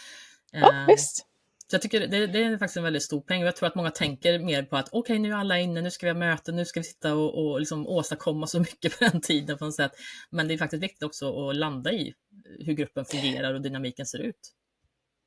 Ja, 0.51 0.73
eh, 0.73 0.87
visst. 0.87 1.27
Så 1.69 1.75
jag 1.75 1.81
tycker 1.81 2.07
det, 2.07 2.27
det, 2.27 2.43
är 2.43 2.57
faktiskt 2.57 2.77
en 2.77 2.83
väldigt 2.83 3.03
stor 3.03 3.21
peng. 3.21 3.41
Jag 3.41 3.55
tror 3.55 3.67
att 3.67 3.75
många 3.75 3.91
tänker 3.91 4.39
mer 4.39 4.63
på 4.63 4.77
att 4.77 4.87
okej, 4.87 4.99
okay, 4.99 5.19
nu 5.19 5.31
är 5.31 5.35
alla 5.35 5.59
inne, 5.59 5.81
nu 5.81 5.91
ska 5.91 6.05
vi 6.05 6.11
ha 6.11 6.19
möten, 6.19 6.55
nu 6.55 6.65
ska 6.65 6.79
vi 6.79 6.83
sitta 6.83 7.15
och, 7.15 7.45
och 7.45 7.59
liksom 7.59 7.87
åstadkomma 7.87 8.47
så 8.47 8.59
mycket 8.59 8.99
på 8.99 9.03
den 9.03 9.21
tiden. 9.21 9.57
På 9.57 9.65
något 9.65 9.75
sätt. 9.75 9.91
Men 10.29 10.47
det 10.47 10.53
är 10.53 10.57
faktiskt 10.57 10.83
viktigt 10.83 11.03
också 11.03 11.49
att 11.49 11.55
landa 11.55 11.91
i 11.91 12.13
hur 12.59 12.73
gruppen 12.73 13.05
fungerar 13.05 13.53
och 13.53 13.61
dynamiken 13.61 14.05
ser 14.05 14.19
ut. 14.19 14.53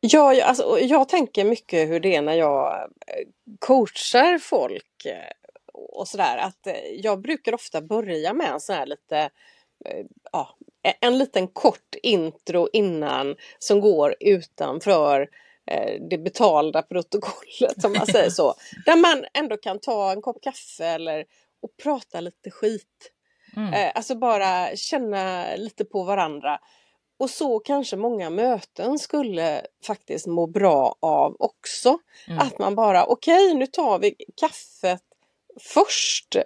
Ja, 0.01 0.35
jag, 0.35 0.49
alltså, 0.49 0.79
jag 0.81 1.09
tänker 1.09 1.45
mycket 1.45 1.89
hur 1.89 2.01
det 2.01 2.17
är 2.17 2.23
när 2.23 2.35
jag 2.35 2.83
eh, 2.83 3.27
coachar 3.59 4.39
folk 4.39 5.05
eh, 5.05 5.61
och 5.75 6.09
sådär. 6.09 6.39
Att 6.39 6.67
jag 7.03 7.21
brukar 7.21 7.55
ofta 7.55 7.83
börja 7.83 8.33
med 8.33 8.51
en 8.51 8.61
sån 8.61 8.77
här 8.77 8.87
lite 8.87 9.31
ja, 10.33 10.57
en 11.01 11.19
liten 11.19 11.49
kort 11.49 11.95
intro 12.03 12.69
innan 12.73 13.37
som 13.59 13.81
går 13.81 14.15
utanför 14.21 15.29
eh, 15.71 16.03
det 16.11 16.19
betalda 16.19 16.83
protokollet 16.83 17.83
som 17.83 17.93
man 17.93 18.07
säger 18.07 18.31
så. 18.31 18.55
Där 18.87 18.97
man 18.97 19.25
ändå 19.35 19.57
kan 19.57 19.79
ta 19.79 20.13
en 20.13 20.23
kopp 20.23 20.43
kaffe 20.43 20.87
eller 20.87 21.25
och 21.63 21.77
prata 21.83 22.21
lite 22.21 22.51
skit. 22.51 23.13
Mm. 23.57 23.75
Eh, 23.75 23.93
alltså 23.95 24.15
bara 24.15 24.77
känna 24.77 25.47
lite 25.57 25.85
på 25.85 26.03
varandra. 26.03 26.59
Och 27.19 27.31
så 27.31 27.59
kanske 27.59 27.97
många 27.97 28.31
möten 28.31 28.99
skulle 28.99 29.63
faktiskt 29.87 30.27
må 30.27 30.47
bra 30.47 30.97
av 31.01 31.37
också. 31.39 31.99
Mm. 32.27 32.39
Att 32.39 32.59
man 32.59 32.75
bara, 32.75 33.05
okej 33.05 33.47
okay, 33.47 33.59
nu 33.59 33.67
tar 33.67 33.99
vi 33.99 34.15
kaffet 34.41 35.03
först. 35.61 36.37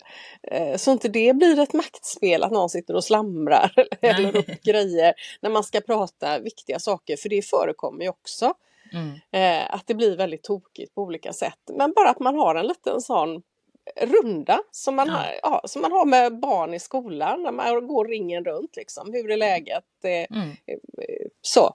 Eh, 0.43 0.77
så 0.77 0.93
inte 0.93 1.09
det 1.09 1.37
blir 1.37 1.61
ett 1.61 1.73
maktspel 1.73 2.43
att 2.43 2.53
någon 2.53 2.71
sitter 2.71 2.95
och 2.95 3.05
slamrar 3.05 3.73
eller 4.01 4.37
upp 4.37 4.63
grejer 4.63 5.15
när 5.41 5.51
man 5.51 5.65
ska 5.65 5.81
prata 5.81 6.39
viktiga 6.39 6.79
saker, 6.79 7.17
för 7.17 7.29
det 7.29 7.43
förekommer 7.43 8.03
ju 8.03 8.09
också. 8.09 8.55
Mm. 8.93 9.21
Eh, 9.33 9.75
att 9.75 9.87
det 9.87 9.95
blir 9.95 10.17
väldigt 10.17 10.43
tokigt 10.43 10.95
på 10.95 11.03
olika 11.03 11.33
sätt. 11.33 11.61
Men 11.73 11.93
bara 11.93 12.11
att 12.11 12.21
man 12.21 12.35
har 12.35 12.55
en 12.55 12.67
liten 12.67 13.01
sån 13.01 13.43
runda 14.01 14.61
som 14.71 14.97
man, 14.97 15.09
ja. 15.09 15.15
har, 15.15 15.27
ja, 15.43 15.63
som 15.65 15.83
man 15.83 15.93
har 15.93 16.05
med 16.05 16.41
barn 16.41 16.75
i 16.75 16.81
skolan 16.81 17.43
när 17.43 17.53
man 17.53 17.87
går 17.87 18.05
ringen 18.05 18.45
runt. 18.45 18.77
Liksom. 18.77 19.13
Hur 19.13 19.31
är 19.31 19.37
läget? 19.37 19.85
Eh, 20.05 20.37
mm. 20.37 20.57
Så. 21.43 21.75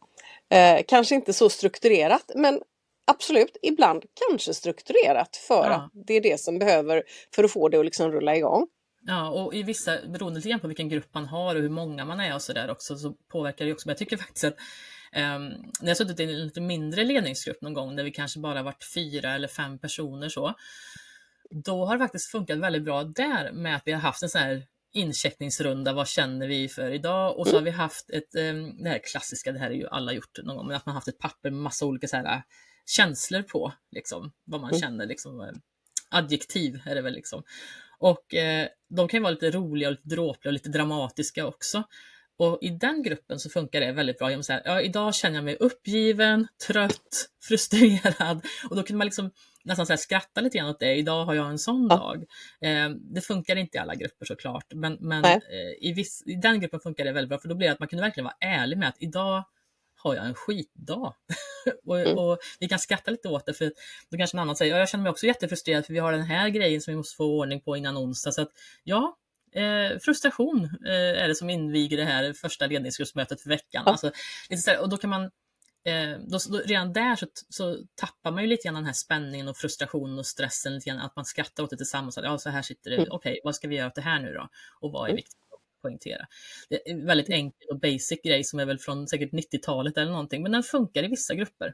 Eh, 0.50 0.82
kanske 0.88 1.16
inte 1.16 1.34
så 1.34 1.50
strukturerat 1.50 2.32
men 2.36 2.62
absolut, 3.10 3.58
ibland 3.62 4.04
kanske 4.30 4.54
strukturerat 4.54 5.36
för 5.36 5.66
ja. 5.66 5.76
att 5.76 5.92
det 6.08 6.14
är 6.14 6.22
det 6.22 6.40
som 6.40 6.60
behöver 6.60 7.04
för 7.36 7.44
att 7.44 7.52
få 7.52 7.70
det 7.70 7.80
att 7.80 7.86
liksom 7.86 8.12
rulla 8.12 8.36
igång. 8.36 8.68
Ja, 9.02 9.30
och 9.30 9.54
i 9.54 9.64
vissa, 9.64 9.98
beroende 10.08 10.40
lite 10.40 10.60
på 10.60 10.68
vilken 10.68 10.90
grupp 10.90 11.14
man 11.14 11.26
har 11.26 11.56
och 11.56 11.62
hur 11.62 11.70
många 11.70 12.06
man 12.06 12.20
är 12.20 12.36
och 12.36 12.42
så 12.42 12.54
där 12.54 12.70
också, 12.70 12.96
så 12.96 13.14
påverkar 13.32 13.66
det 13.66 13.74
också. 13.74 13.88
Men 13.88 13.92
jag 13.92 13.98
tycker 13.98 14.18
faktiskt 14.18 14.44
att 14.44 14.54
um, 15.16 15.44
när 15.82 15.88
jag 15.88 15.98
suttit 15.98 16.20
i 16.20 16.24
en 16.24 16.46
lite 16.46 16.62
mindre 16.62 17.04
ledningsgrupp 17.04 17.62
någon 17.62 17.74
gång, 17.74 17.96
där 17.96 18.04
vi 18.04 18.12
kanske 18.12 18.40
bara 18.40 18.64
varit 18.64 18.84
fyra 18.94 19.36
eller 19.36 19.48
fem 19.48 19.80
personer 19.80 20.30
så, 20.30 20.54
då 21.66 21.86
har 21.86 21.98
det 21.98 22.04
faktiskt 22.04 22.32
funkat 22.32 22.58
väldigt 22.58 22.84
bra 22.84 23.04
där 23.04 23.52
med 23.52 23.76
att 23.76 23.84
vi 23.86 23.92
har 23.92 24.00
haft 24.00 24.24
en 24.24 24.30
sån 24.30 24.42
här 24.42 24.64
incheckningsrunda, 24.94 25.94
vad 25.94 26.08
känner 26.08 26.48
vi 26.48 26.70
för 26.70 26.92
idag? 26.92 27.38
Och 27.38 27.48
så 27.48 27.56
har 27.56 27.62
vi 27.62 27.72
haft 27.72 28.10
ett, 28.10 28.36
um, 28.36 28.84
det 28.84 28.90
här 28.90 29.00
klassiska, 29.12 29.52
det 29.52 29.60
här 29.60 29.70
är 29.70 29.76
ju 29.76 29.88
alla 29.88 30.14
gjort 30.14 30.40
någon 30.44 30.58
gång, 30.58 30.68
men 30.68 30.76
att 30.76 30.86
man 30.86 30.96
haft 30.96 31.08
ett 31.08 31.20
papper 31.20 31.52
med 31.52 31.62
massa 31.62 31.86
olika 31.86 32.08
så 32.08 32.18
här 32.18 32.44
känslor 32.90 33.42
på, 33.42 33.74
liksom, 33.92 34.32
vad 34.46 34.62
man 34.62 34.70
mm. 34.70 34.82
känner. 34.82 35.06
Liksom, 35.06 35.42
eh, 35.42 35.52
adjektiv 36.10 36.80
är 36.86 36.96
det 36.96 37.02
väl 37.02 37.14
liksom. 37.14 37.44
Och 38.00 38.36
eh, 38.36 38.68
de 38.90 39.08
kan 39.08 39.24
vara 39.24 39.32
lite 39.32 39.52
roliga 39.52 39.90
och 39.90 39.96
lite 39.96 40.10
dråpliga 40.10 40.50
och 40.50 40.54
lite 40.54 40.70
dramatiska 40.70 41.46
också. 41.48 41.84
Och 42.38 42.58
i 42.62 42.70
den 42.70 43.04
gruppen 43.04 43.40
så 43.40 43.50
funkar 43.50 43.80
det 43.80 43.92
väldigt 43.92 44.20
bra. 44.20 44.32
Jag 44.32 44.46
säga, 44.46 44.62
ja, 44.66 44.82
idag 44.82 45.16
känner 45.16 45.36
jag 45.36 45.44
mig 45.44 45.58
uppgiven, 45.60 46.48
trött, 46.68 47.30
frustrerad. 47.48 48.46
Och 48.70 48.76
då 48.76 48.84
kan 48.84 48.98
man 48.98 49.08
liksom 49.08 49.32
nästan 49.64 49.86
så 49.86 49.98
skratta 49.98 50.42
lite 50.42 50.58
grann 50.58 50.70
åt 50.70 50.80
det. 50.80 50.96
Idag 50.96 51.26
har 51.26 51.34
jag 51.34 51.50
en 51.50 51.60
sån 51.60 51.88
ja. 51.90 51.96
dag. 51.96 52.26
Eh, 52.62 52.90
det 52.90 53.22
funkar 53.22 53.56
inte 53.56 53.78
i 53.78 53.80
alla 53.80 53.96
grupper 53.96 54.26
såklart, 54.26 54.74
men, 54.74 54.98
men 55.00 55.26
eh, 55.26 55.42
i, 55.82 55.94
viss, 55.96 56.24
i 56.26 56.36
den 56.36 56.60
gruppen 56.60 56.80
funkar 56.80 57.06
det 57.06 57.12
väldigt 57.12 57.30
bra, 57.30 57.40
för 57.40 57.50
då 57.50 57.56
blir 57.56 57.68
det 57.68 57.74
att 57.74 57.80
man 57.80 57.88
kunde 57.88 58.04
verkligen 58.04 58.26
vara 58.26 58.38
ärlig 58.40 58.78
med 58.78 58.90
att 58.90 58.98
idag 59.00 59.44
har 60.04 60.16
jag 60.16 60.26
en 60.26 60.34
skitdag. 60.34 61.16
och, 61.86 62.00
mm. 62.00 62.18
och, 62.18 62.40
vi 62.60 62.68
kan 62.68 62.80
skratta 62.80 63.12
lite 63.12 63.30
åt 63.30 63.46
det 63.46 63.54
för 63.54 63.72
då 64.10 64.18
kanske 64.18 64.38
någon 64.38 64.42
annan 64.44 64.56
säger, 64.56 64.74
ja, 64.74 64.80
jag 64.80 64.90
känner 64.90 65.04
mig 65.04 65.10
också 65.10 65.26
jättefrustrerad 65.26 65.86
för 65.86 65.94
vi 65.94 66.00
har 66.00 66.12
den 66.12 66.22
här 66.22 66.50
grejen 66.50 66.82
som 66.82 66.92
vi 66.92 66.98
måste 66.98 67.16
få 67.16 67.26
ordning 67.26 67.62
på 67.62 67.78
innan 67.78 67.98
onsdag. 67.98 68.32
Så 68.32 68.42
att, 68.42 68.50
ja, 68.84 69.18
eh, 69.56 70.00
frustration 70.00 70.64
eh, 70.86 71.24
är 71.24 71.28
det 71.28 71.36
som 71.36 71.50
inviger 71.50 71.98
det 71.98 72.06
här 72.06 72.34
första 72.34 72.68
ledningsgruppsmötet 72.68 73.42
för 73.42 73.50
veckan. 73.50 73.84
Ja. 73.86 73.92
Alltså, 73.92 74.12
här, 74.68 74.82
och 74.82 74.90
då 74.90 74.98
kan 74.98 75.10
man 75.10 75.24
eh, 75.86 76.20
då, 76.28 76.38
då, 76.50 76.58
redan 76.58 76.94
där 76.94 77.16
så, 77.16 77.28
så, 77.50 77.78
tappar 77.96 78.32
man 78.32 78.44
ju 78.44 78.50
lite 78.50 78.64
grann 78.64 78.76
den 78.76 78.86
här 78.86 78.94
spänningen 78.94 79.48
och 79.48 79.58
frustrationen 79.58 80.20
och 80.20 80.26
stressen, 80.26 80.76
lite 80.76 80.90
grann, 80.90 81.00
att 81.00 81.16
man 81.16 81.26
skrattar 81.26 81.64
åt 81.64 81.70
det 81.70 81.78
tillsammans. 81.78 82.20
ja, 82.24 82.38
så 82.38 82.50
här 82.50 82.62
sitter 82.62 82.90
det, 82.90 82.96
mm. 82.96 83.08
okej, 83.12 83.32
okay, 83.32 83.42
vad 83.44 83.56
ska 83.56 83.68
vi 83.68 83.76
göra 83.76 83.88
åt 83.88 83.96
det 83.96 84.02
här 84.02 84.20
nu 84.20 84.34
då? 84.34 84.50
Och 84.82 84.92
vad 84.92 85.04
är 85.04 85.10
mm. 85.10 85.16
viktigt? 85.16 85.49
Poängtera. 85.82 86.26
Det 86.70 86.76
är 86.76 86.92
en 86.92 87.06
väldigt 87.06 87.30
enkel 87.30 87.70
och 87.70 87.80
basic 87.80 88.22
grej 88.24 88.44
som 88.44 88.60
är 88.60 88.66
väl 88.66 88.80
från 88.80 89.08
säkert 89.08 89.32
90-talet 89.32 89.98
eller 89.98 90.12
någonting, 90.12 90.44
men 90.44 90.52
den 90.52 90.64
funkar 90.64 91.04
i 91.04 91.08
vissa 91.08 91.36
grupper. 91.36 91.74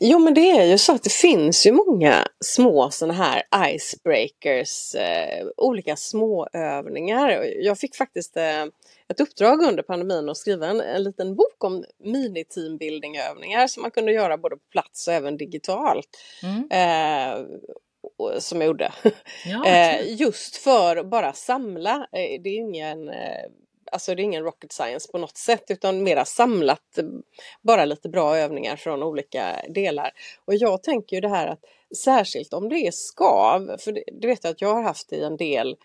Jo 0.00 0.18
men 0.18 0.34
det 0.34 0.50
är 0.50 0.64
ju 0.64 0.78
så 0.78 0.92
att 0.92 1.02
det 1.02 1.12
finns 1.12 1.66
ju 1.66 1.72
många 1.72 2.26
små 2.44 2.90
sådana 2.90 3.14
här 3.14 3.42
icebreakers, 3.74 4.94
eh, 4.94 5.46
olika 5.56 5.96
småövningar. 5.96 7.44
Jag 7.60 7.78
fick 7.78 7.96
faktiskt 7.96 8.36
eh, 8.36 8.62
ett 9.08 9.20
uppdrag 9.20 9.62
under 9.62 9.82
pandemin 9.82 10.28
att 10.28 10.36
skriva 10.36 10.66
en, 10.66 10.80
en 10.80 11.02
liten 11.02 11.36
bok 11.36 11.64
om 11.64 11.84
mini-teambuilding-övningar 12.04 13.66
som 13.66 13.82
man 13.82 13.90
kunde 13.90 14.12
göra 14.12 14.38
både 14.38 14.56
på 14.56 14.62
plats 14.70 15.08
och 15.08 15.14
även 15.14 15.36
digitalt. 15.36 16.08
Mm. 16.42 16.68
Eh, 16.70 17.46
som 18.38 18.60
jag 18.60 18.66
gjorde. 18.66 18.92
Ja, 19.44 19.66
eh, 19.66 20.14
just 20.20 20.56
för 20.56 21.04
bara 21.04 21.32
samla. 21.32 21.94
Eh, 22.12 22.42
det 22.42 22.50
är 22.50 22.56
ingen 22.56 23.08
eh, 23.08 23.44
Alltså 23.92 24.14
det 24.14 24.22
är 24.22 24.24
ingen 24.24 24.44
rocket 24.44 24.72
science 24.72 25.12
på 25.12 25.18
något 25.18 25.36
sätt 25.36 25.64
utan 25.68 26.02
mera 26.02 26.24
samlat 26.24 26.98
bara 27.62 27.84
lite 27.84 28.08
bra 28.08 28.36
övningar 28.36 28.76
från 28.76 29.02
olika 29.02 29.56
delar. 29.68 30.10
Och 30.44 30.54
jag 30.54 30.82
tänker 30.82 31.16
ju 31.16 31.20
det 31.20 31.28
här 31.28 31.46
att 31.46 31.60
särskilt 31.96 32.52
om 32.52 32.68
det 32.68 32.86
är 32.86 32.90
skav, 32.90 33.76
för 33.78 33.92
det, 33.92 34.04
det 34.20 34.26
vet 34.26 34.44
jag 34.44 34.50
att 34.50 34.60
jag 34.60 34.74
har 34.74 34.82
haft 34.82 35.12
i 35.12 35.22
en 35.22 35.36
del 35.36 35.76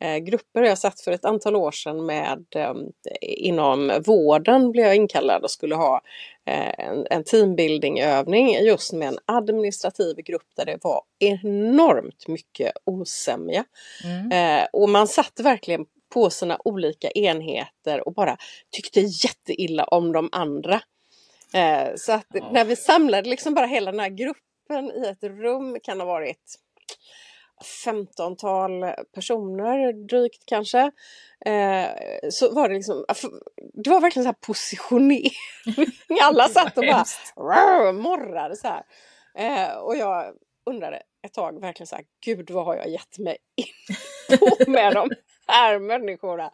grupper. 0.00 0.62
Jag 0.62 0.78
satt 0.78 1.00
för 1.00 1.12
ett 1.12 1.24
antal 1.24 1.56
år 1.56 1.70
sedan 1.70 2.06
med 2.06 2.44
eh, 2.54 2.74
inom 3.20 4.02
vården 4.06 4.72
blev 4.72 4.86
jag 4.86 4.96
inkallad 4.96 5.42
och 5.42 5.50
skulle 5.50 5.74
ha 5.74 6.00
eh, 6.46 6.86
en, 6.86 7.06
en 7.10 7.24
teambuildingövning 7.24 8.48
just 8.48 8.92
med 8.92 9.08
en 9.08 9.18
administrativ 9.24 10.16
grupp 10.16 10.48
där 10.56 10.64
det 10.64 10.78
var 10.82 11.02
enormt 11.18 12.28
mycket 12.28 12.72
osämja. 12.84 13.64
Mm. 14.04 14.32
Eh, 14.32 14.66
och 14.72 14.88
man 14.88 15.08
satt 15.08 15.40
verkligen 15.40 15.86
på 16.14 16.30
sina 16.30 16.58
olika 16.64 17.10
enheter 17.10 18.06
och 18.08 18.14
bara 18.14 18.36
tyckte 18.70 19.00
jätteilla 19.00 19.84
om 19.84 20.12
de 20.12 20.28
andra. 20.32 20.80
Eh, 21.54 21.94
så 21.96 22.12
att 22.12 22.26
när 22.52 22.64
vi 22.64 22.76
samlade 22.76 23.28
liksom 23.28 23.54
bara 23.54 23.66
hela 23.66 23.90
den 23.90 24.00
här 24.00 24.08
gruppen 24.08 24.90
i 25.04 25.08
ett 25.08 25.22
rum 25.22 25.78
kan 25.82 26.00
ha 26.00 26.06
varit 26.06 26.54
15-tal 27.84 28.84
personer 29.14 29.92
drygt 29.92 30.42
kanske. 30.46 30.90
Eh, 31.46 31.88
så 32.30 32.54
var 32.54 32.68
det 32.68 32.74
liksom, 32.74 33.04
det 33.74 33.90
var 33.90 34.00
verkligen 34.00 34.24
så 34.24 34.28
här 34.28 34.46
positionering. 34.46 35.30
Alla 36.22 36.48
satt 36.48 36.78
och 36.78 36.84
bara 36.84 37.92
morrade 37.92 38.56
så 38.56 38.68
här. 38.68 38.82
Eh, 39.34 39.76
och 39.76 39.96
jag 39.96 40.34
undrade, 40.66 41.02
ett 41.26 41.32
tag 41.32 41.60
verkligen 41.60 41.86
så 41.86 41.96
här, 41.96 42.04
gud 42.24 42.50
vad 42.50 42.64
har 42.64 42.76
jag 42.76 42.88
gett 42.88 43.18
mig 43.18 43.36
in 43.56 43.96
på 44.38 44.70
med 44.70 44.94
de 44.94 45.10
här 45.46 45.78
människorna. 45.78 46.52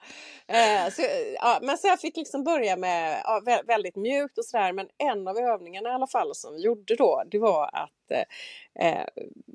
Eh, 0.48 0.92
så, 0.92 1.02
ja, 1.34 1.58
men 1.62 1.78
så 1.78 1.86
jag 1.86 2.00
fick 2.00 2.16
liksom 2.16 2.44
börja 2.44 2.76
med 2.76 3.22
ja, 3.24 3.42
väldigt 3.66 3.96
mjukt 3.96 4.38
och 4.38 4.44
sådär 4.44 4.72
men 4.72 4.88
en 4.98 5.28
av 5.28 5.38
övningarna 5.38 5.90
i 5.90 5.92
alla 5.92 6.06
fall 6.06 6.34
som 6.34 6.54
vi 6.54 6.62
gjorde 6.62 6.96
då 6.96 7.22
det 7.30 7.38
var 7.38 7.70
att 7.72 8.10
eh, 8.10 8.86
eh 8.86 9.06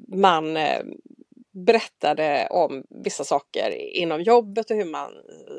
man 0.07 0.57
eh, 0.57 0.83
berättade 1.65 2.47
om 2.51 2.83
vissa 2.89 3.23
saker 3.23 3.71
inom 3.97 4.21
jobbet 4.21 4.71
och 4.71 4.77
hur 4.77 4.85
man 4.85 5.11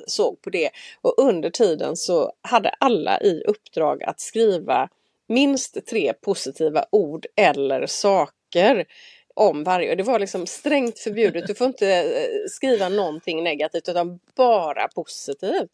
såg 0.07 0.43
på 0.43 0.51
det. 0.51 0.71
Och 1.01 1.15
under 1.19 1.51
tiden 1.51 1.97
så 1.97 2.33
hade 2.43 2.69
alla 2.69 3.21
i 3.21 3.43
uppdrag 3.47 4.03
att 4.03 4.21
skriva 4.21 4.89
minst 5.29 5.87
tre 5.87 6.13
positiva 6.13 6.85
ord 6.93 7.27
eller 7.37 7.87
saker 7.87 8.87
om 9.35 9.65
varje. 9.65 9.95
Det 9.95 10.03
var 10.03 10.19
liksom 10.19 10.47
strängt 10.47 10.99
förbjudet. 10.99 11.47
Du 11.47 11.55
får 11.55 11.67
inte 11.67 11.89
eh, 11.89 12.49
skriva 12.51 12.89
någonting 12.89 13.45
negativt 13.45 13.89
utan 13.89 14.21
bara 14.37 14.89
positivt. 14.89 15.71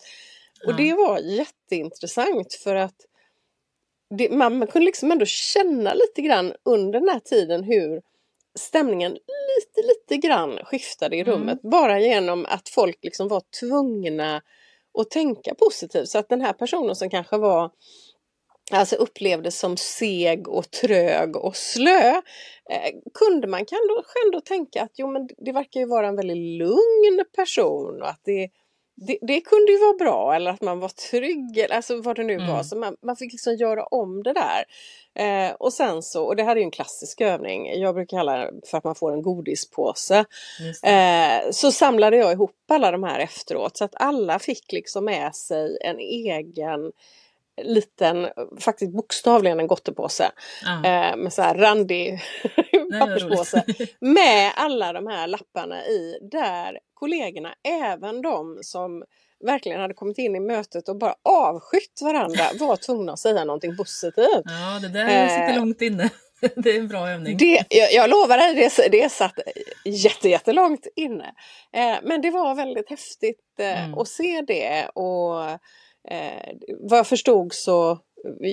Och 0.67 0.77
det 0.77 0.93
var 0.93 1.19
jätteintressant 1.19 2.55
för 2.55 2.75
att 2.75 2.97
det, 4.19 4.31
man, 4.31 4.59
man 4.59 4.69
kunde 4.69 4.87
liksom 4.87 5.13
ändå 5.13 5.27
känna 5.27 5.95
lite 5.95 6.23
grann 6.23 6.53
under 6.63 7.01
den 7.01 7.09
här 7.09 7.21
tiden 7.21 7.65
hur 7.65 8.03
stämningen 8.55 9.13
lite, 9.13 9.89
lite 9.89 10.27
grann 10.27 10.59
skiftade 10.65 11.17
i 11.17 11.21
mm. 11.21 11.33
rummet. 11.33 11.65
Mm. 11.65 11.71
Bara 11.71 12.01
genom 12.01 12.47
att 12.49 12.69
folk 12.69 12.99
liksom 13.03 13.29
var 13.29 13.43
tvungna 13.61 14.43
att 14.99 15.11
tänka 15.11 15.55
positivt. 15.55 16.09
Så 16.09 16.19
att 16.19 16.29
den 16.29 16.41
här 16.41 16.53
personen 16.53 16.97
som 16.97 17.11
kanske 17.11 17.39
var 17.39 17.71
alltså 18.71 18.97
upplevdes 18.97 19.59
som 19.59 19.77
seg 19.77 20.49
och 20.49 20.71
trög 20.71 21.37
och 21.37 21.57
slö, 21.57 22.09
eh, 22.71 22.95
kunde 23.15 23.47
man 23.47 23.67
kan 23.67 23.79
då, 23.89 24.03
ändå 24.27 24.41
tänka 24.41 24.83
att 24.83 24.93
jo, 24.95 25.11
men 25.11 25.29
det 25.39 25.53
verkar 25.53 25.81
ju 25.81 25.87
vara 25.87 26.07
en 26.07 26.17
väldigt 26.17 26.59
lugn 26.59 27.25
person 27.37 28.03
och 28.03 28.09
att 28.09 28.21
det, 28.25 28.49
det, 28.97 29.19
det 29.23 29.41
kunde 29.41 29.73
ju 29.73 29.79
vara 29.79 29.95
bra 29.95 30.35
eller 30.35 30.51
att 30.51 30.63
man 30.63 30.81
var 30.81 30.89
trygg, 30.89 31.67
alltså 31.71 32.01
vad 32.01 32.17
det 32.17 32.25
nu 32.25 32.35
mm. 32.35 32.47
var. 32.47 32.63
Så 32.63 32.77
man, 32.77 32.97
man 33.03 33.17
fick 33.17 33.33
liksom 33.33 33.55
göra 33.55 33.85
om 33.85 34.23
det 34.23 34.33
där. 34.33 34.65
Eh, 35.19 35.53
och 35.55 35.73
sen 35.73 36.03
så, 36.03 36.25
och 36.25 36.37
det 36.37 36.43
här 36.43 36.57
är 36.57 36.61
en 36.61 36.71
klassisk 36.71 37.21
övning, 37.21 37.81
jag 37.81 37.95
brukar 37.95 38.17
kalla 38.17 38.37
det 38.37 38.51
för 38.71 38.79
att 38.79 38.85
man 38.85 38.95
får 38.95 39.13
en 39.13 39.23
godispåse. 39.23 40.25
Eh, 40.83 41.51
så 41.51 41.73
samlade 41.73 42.17
jag 42.17 42.33
ihop 42.33 42.57
alla 42.69 42.91
de 42.91 43.03
här 43.03 43.19
efteråt 43.19 43.77
så 43.77 43.85
att 43.85 43.95
alla 43.95 44.39
fick 44.39 44.73
liksom 44.73 45.05
med 45.05 45.35
sig 45.35 45.79
en 45.81 45.99
egen 45.99 46.93
liten, 47.63 48.29
faktiskt 48.61 48.93
bokstavligen 48.93 49.61
en 49.61 49.67
gottepåse. 49.67 50.31
Ah. 50.67 50.89
Eh, 50.89 51.17
med 51.17 51.33
så 51.33 51.43
här 51.43 51.55
randig 51.55 52.21
papperspåse. 53.01 53.65
med 54.01 54.53
alla 54.57 54.93
de 54.93 55.07
här 55.07 55.27
lapparna 55.27 55.87
i 55.87 56.19
där 56.31 56.79
kollegorna, 56.95 57.55
även 57.63 58.23
de 58.23 58.59
som 58.63 59.05
verkligen 59.45 59.81
hade 59.81 59.95
kommit 59.95 60.19
in 60.19 60.37
i 60.37 60.41
mötet 60.41 60.89
och 60.89 60.97
bara 60.97 61.15
avskytt 61.23 62.01
varandra 62.03 62.45
var 62.61 62.77
tvungna 62.77 63.13
att 63.13 63.19
säga 63.19 63.45
någonting 63.45 63.77
positivt. 63.77 64.43
Ja, 64.45 64.79
det 64.83 64.89
där 64.89 65.29
sitter 65.29 65.51
eh, 65.51 65.57
långt 65.57 65.83
inne. 65.83 66.11
Det 66.57 66.71
är 66.71 66.79
en 66.79 66.89
bra 66.89 67.11
övning. 67.11 67.37
Det, 67.37 67.65
jag, 67.69 67.93
jag 67.93 68.11
lovar 68.11 68.39
dig, 68.39 68.55
det, 68.55 68.89
det 68.89 69.13
satt 69.13 69.39
jätte, 69.85 70.29
jättelångt 70.29 70.87
inne. 70.97 71.35
Eh, 71.73 71.97
men 72.03 72.21
det 72.21 72.31
var 72.31 72.55
väldigt 72.55 72.91
häftigt 72.91 73.41
eh, 73.59 73.85
mm. 73.85 73.99
att 73.99 74.09
se 74.09 74.45
det 74.47 74.89
och 74.89 75.61
eh, 76.11 76.55
vad 76.81 76.99
jag 76.99 77.07
förstod 77.07 77.53
så 77.53 77.99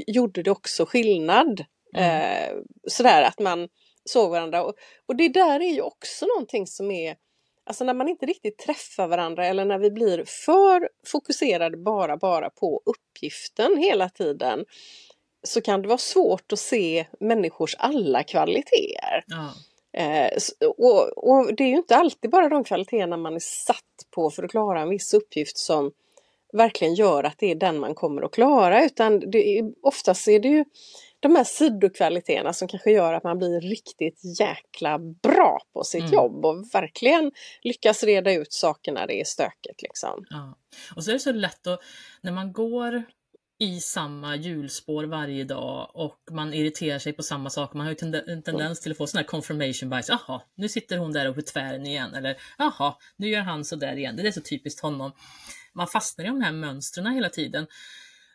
gjorde 0.08 0.44
det 0.44 0.52
också 0.52 0.86
skillnad. 0.86 1.66
Mm. 1.96 2.22
Eh, 2.22 2.64
sådär 2.88 3.24
att 3.24 3.40
man 3.40 3.68
såg 4.06 4.32
varandra. 4.32 4.64
Och, 4.64 4.74
och 5.06 5.16
det 5.16 5.30
där 5.30 5.60
är 5.60 5.74
ju 5.74 5.82
också 5.82 6.26
någonting 6.26 6.68
som 6.68 6.92
är 6.92 7.16
Alltså 7.64 7.84
när 7.84 7.94
man 7.94 8.08
inte 8.08 8.26
riktigt 8.26 8.58
träffar 8.58 9.08
varandra 9.08 9.46
eller 9.46 9.66
när 9.66 9.80
vi 9.80 9.92
blir 9.92 10.24
för 10.46 10.90
fokuserade 11.08 11.78
bara, 11.78 12.18
bara 12.18 12.50
på 12.50 12.82
uppgiften 12.86 13.78
hela 13.78 14.10
tiden 14.10 14.66
så 15.44 15.62
kan 15.62 15.82
det 15.82 15.88
vara 15.88 15.98
svårt 15.98 16.52
att 16.52 16.60
se 16.60 17.08
människors 17.20 17.76
alla 17.80 18.24
kvaliteter. 18.24 19.24
Ja. 19.28 19.54
Eh, 20.02 20.32
och, 20.78 21.18
och, 21.18 21.56
det 21.56 21.64
är 21.64 21.68
ju 21.68 21.76
inte 21.76 21.96
alltid 21.96 22.32
bara 22.32 22.50
de 22.50 22.64
kvaliteterna 22.64 23.18
man 23.18 23.36
är 23.36 23.40
satt 23.40 24.12
på 24.16 24.30
för 24.30 24.44
att 24.44 24.52
klara 24.52 24.82
en 24.82 24.90
viss 24.90 25.14
uppgift 25.14 25.58
som 25.58 25.92
verkligen 26.54 26.96
gör 26.96 27.24
att 27.24 27.36
det 27.38 27.52
är 27.52 27.56
den 27.56 27.80
man 27.80 27.96
kommer 27.96 28.22
att 28.22 28.32
klara 28.32 28.86
utan 28.86 29.20
det 29.20 29.58
är, 29.58 29.64
oftast 29.82 30.28
är 30.28 30.40
det 30.40 30.48
ju 30.48 30.66
de 31.20 31.36
här 31.36 31.44
sidokvaliteterna 31.44 32.54
som 32.54 32.68
kanske 32.68 32.92
gör 32.92 33.14
att 33.14 33.24
man 33.24 33.38
blir 33.38 33.62
riktigt 33.62 34.40
jäkla 34.40 35.00
bra 35.00 35.60
på 35.74 35.84
sitt 35.84 36.02
mm. 36.02 36.14
jobb 36.14 36.46
och 36.46 36.66
verkligen 36.74 37.32
lyckas 37.62 38.04
reda 38.04 38.34
ut 38.34 38.54
saker 38.54 38.92
när 38.92 39.08
det 39.08 39.22
är 39.22 39.26
stökigt. 39.26 39.82
Liksom. 39.82 40.26
Ja. 40.30 40.58
Och 40.96 41.04
så 41.04 41.12
är 41.12 41.14
det 41.14 41.20
så 41.20 41.32
lätt 41.32 41.68
att 41.68 41.80
när 42.22 42.32
man 42.32 42.54
går 42.54 43.04
i 43.62 43.80
samma 43.80 44.36
hjulspår 44.36 45.04
varje 45.04 45.44
dag 45.44 45.92
och 45.94 46.18
man 46.32 46.54
irriterar 46.54 47.00
sig 47.00 47.14
på 47.14 47.24
samma 47.24 47.50
saker. 47.50 47.78
Man 47.78 47.88
har 47.88 47.94
ju 47.94 48.22
en 48.28 48.44
tendens 48.44 48.82
till 48.82 48.92
att 48.92 48.98
få 48.98 49.08
sån 49.08 49.18
här 49.18 49.26
confirmation 49.26 49.90
bias. 49.90 50.10
Jaha, 50.10 50.42
nu 50.56 50.70
sitter 50.70 50.98
hon 50.98 51.14
där 51.14 51.26
uppe 51.26 51.40
i 51.40 51.44
tvären 51.44 51.86
igen. 51.86 52.14
Eller 52.14 52.38
jaha, 52.58 52.96
nu 53.18 53.28
gör 53.28 53.42
han 53.42 53.66
så 53.66 53.76
där 53.76 53.96
igen. 53.96 54.16
Det 54.16 54.28
är 54.28 54.32
så 54.32 54.42
typiskt 54.42 54.82
honom. 54.82 55.12
Man 55.74 55.88
fastnar 55.88 56.26
i 56.26 56.28
de 56.28 56.42
här 56.42 56.52
mönstren 56.52 57.14
hela 57.14 57.30
tiden. 57.30 57.68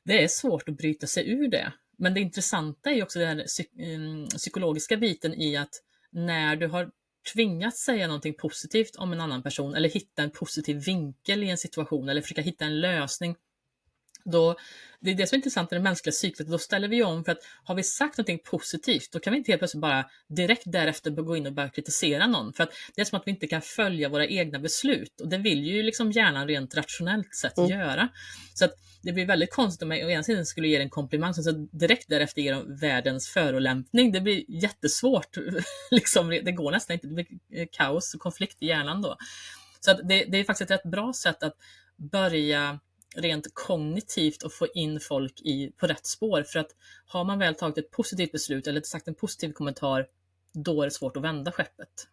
Det 0.05 0.25
är 0.25 0.29
svårt 0.29 0.69
att 0.69 0.77
bryta 0.77 1.07
sig 1.07 1.31
ur 1.31 1.49
det. 1.49 1.73
Men 1.99 2.15
det 2.15 2.21
intressanta 2.21 2.91
är 2.91 3.03
också 3.03 3.19
den 3.19 3.43
mm, 3.79 4.29
psykologiska 4.29 4.97
biten 4.97 5.35
i 5.35 5.57
att 5.57 5.83
när 6.11 6.57
du 6.57 6.67
har 6.67 6.91
tvingats 7.35 7.85
säga 7.85 8.07
någonting 8.07 8.35
positivt 8.35 8.97
om 8.97 9.13
en 9.13 9.21
annan 9.21 9.43
person 9.43 9.75
eller 9.75 9.89
hitta 9.89 10.23
en 10.23 10.31
positiv 10.31 10.85
vinkel 10.85 11.45
i 11.45 11.51
en 11.51 11.59
situation 11.59 12.09
eller 12.09 12.21
försöka 12.21 12.43
hitta 12.43 12.65
en 12.65 12.81
lösning 12.81 13.37
då, 14.33 14.57
det 15.01 15.11
är 15.11 15.15
det 15.15 15.27
som 15.27 15.37
är 15.37 15.39
intressant 15.39 15.73
i 15.73 15.75
det 15.75 15.81
mänskliga 15.81 16.13
cyklet, 16.13 16.49
då 16.49 16.59
ställer 16.59 16.89
vi 16.89 17.03
om 17.03 17.25
för 17.25 17.33
att 17.33 17.39
har 17.65 17.75
vi 17.75 17.83
sagt 17.83 18.19
någonting 18.19 18.39
positivt, 18.39 19.13
då 19.13 19.21
kan 19.21 19.33
vi 19.33 19.39
inte 19.39 19.53
helt 19.53 19.61
plötsligt 19.61 19.81
bara 19.81 20.05
direkt 20.29 20.63
därefter 20.67 21.11
gå 21.11 21.37
in 21.37 21.47
och 21.47 21.53
börja 21.53 21.69
kritisera 21.69 22.27
någon. 22.27 22.53
För 22.53 22.63
att 22.63 22.71
det 22.95 23.01
är 23.01 23.05
som 23.05 23.19
att 23.19 23.27
vi 23.27 23.31
inte 23.31 23.47
kan 23.47 23.63
följa 23.63 24.09
våra 24.09 24.27
egna 24.27 24.59
beslut 24.59 25.21
och 25.21 25.29
det 25.29 25.39
vill 25.39 25.65
ju 25.65 25.83
liksom 25.83 26.13
hjärnan 26.13 26.49
rent 26.49 26.75
rationellt 26.75 27.35
sett 27.35 27.59
mm. 27.59 27.71
göra. 27.71 28.09
Så 28.55 28.65
att 28.65 28.75
det 29.03 29.13
blir 29.13 29.27
väldigt 29.27 29.53
konstigt 29.53 29.83
om 29.83 29.91
jag 29.91 30.07
å 30.07 30.11
ena 30.11 30.23
sidan 30.23 30.47
skulle 30.47 30.69
ge 30.69 30.77
en 30.77 30.91
komplimang 30.91 31.29
och 31.29 31.45
så 31.45 31.69
direkt 31.73 32.09
därefter 32.09 32.43
ge 32.43 32.53
dem 32.53 32.77
världens 32.81 33.29
förolämpning. 33.29 34.13
Det 34.13 34.21
blir 34.21 34.45
jättesvårt. 34.49 35.37
liksom, 35.91 36.29
det 36.29 36.53
går 36.53 36.71
nästan 36.71 36.95
inte, 36.95 37.07
det 37.07 37.15
blir 37.15 37.27
kaos 37.73 38.15
och 38.15 38.21
konflikt 38.21 38.57
i 38.61 38.67
hjärnan 38.67 39.03
då. 39.03 39.17
Så 39.81 39.91
att 39.91 40.09
det, 40.09 40.25
det 40.25 40.39
är 40.39 40.45
faktiskt 40.45 40.71
ett 40.71 40.79
rätt 40.79 40.91
bra 40.91 41.13
sätt 41.13 41.43
att 41.43 41.57
börja 41.97 42.79
rent 43.17 43.55
kognitivt 43.55 44.43
och 44.43 44.53
få 44.53 44.67
in 44.75 45.01
folk 45.01 45.41
i, 45.41 45.73
på 45.77 45.87
rätt 45.87 46.07
spår. 46.07 46.43
För 46.43 46.59
att 46.59 46.71
har 47.07 47.25
man 47.25 47.39
väl 47.39 47.55
tagit 47.55 47.79
ett 47.79 47.91
positivt 47.91 48.33
beslut 48.33 48.67
eller 48.67 48.81
sagt 48.81 49.09
en 49.09 49.15
positiv 49.15 49.53
kommentar, 49.53 50.07
då 50.53 50.83
är 50.83 50.87
det 50.87 50.91
svårt 50.91 51.17
att 51.17 51.23
vända 51.23 51.53
skeppet. 51.53 52.09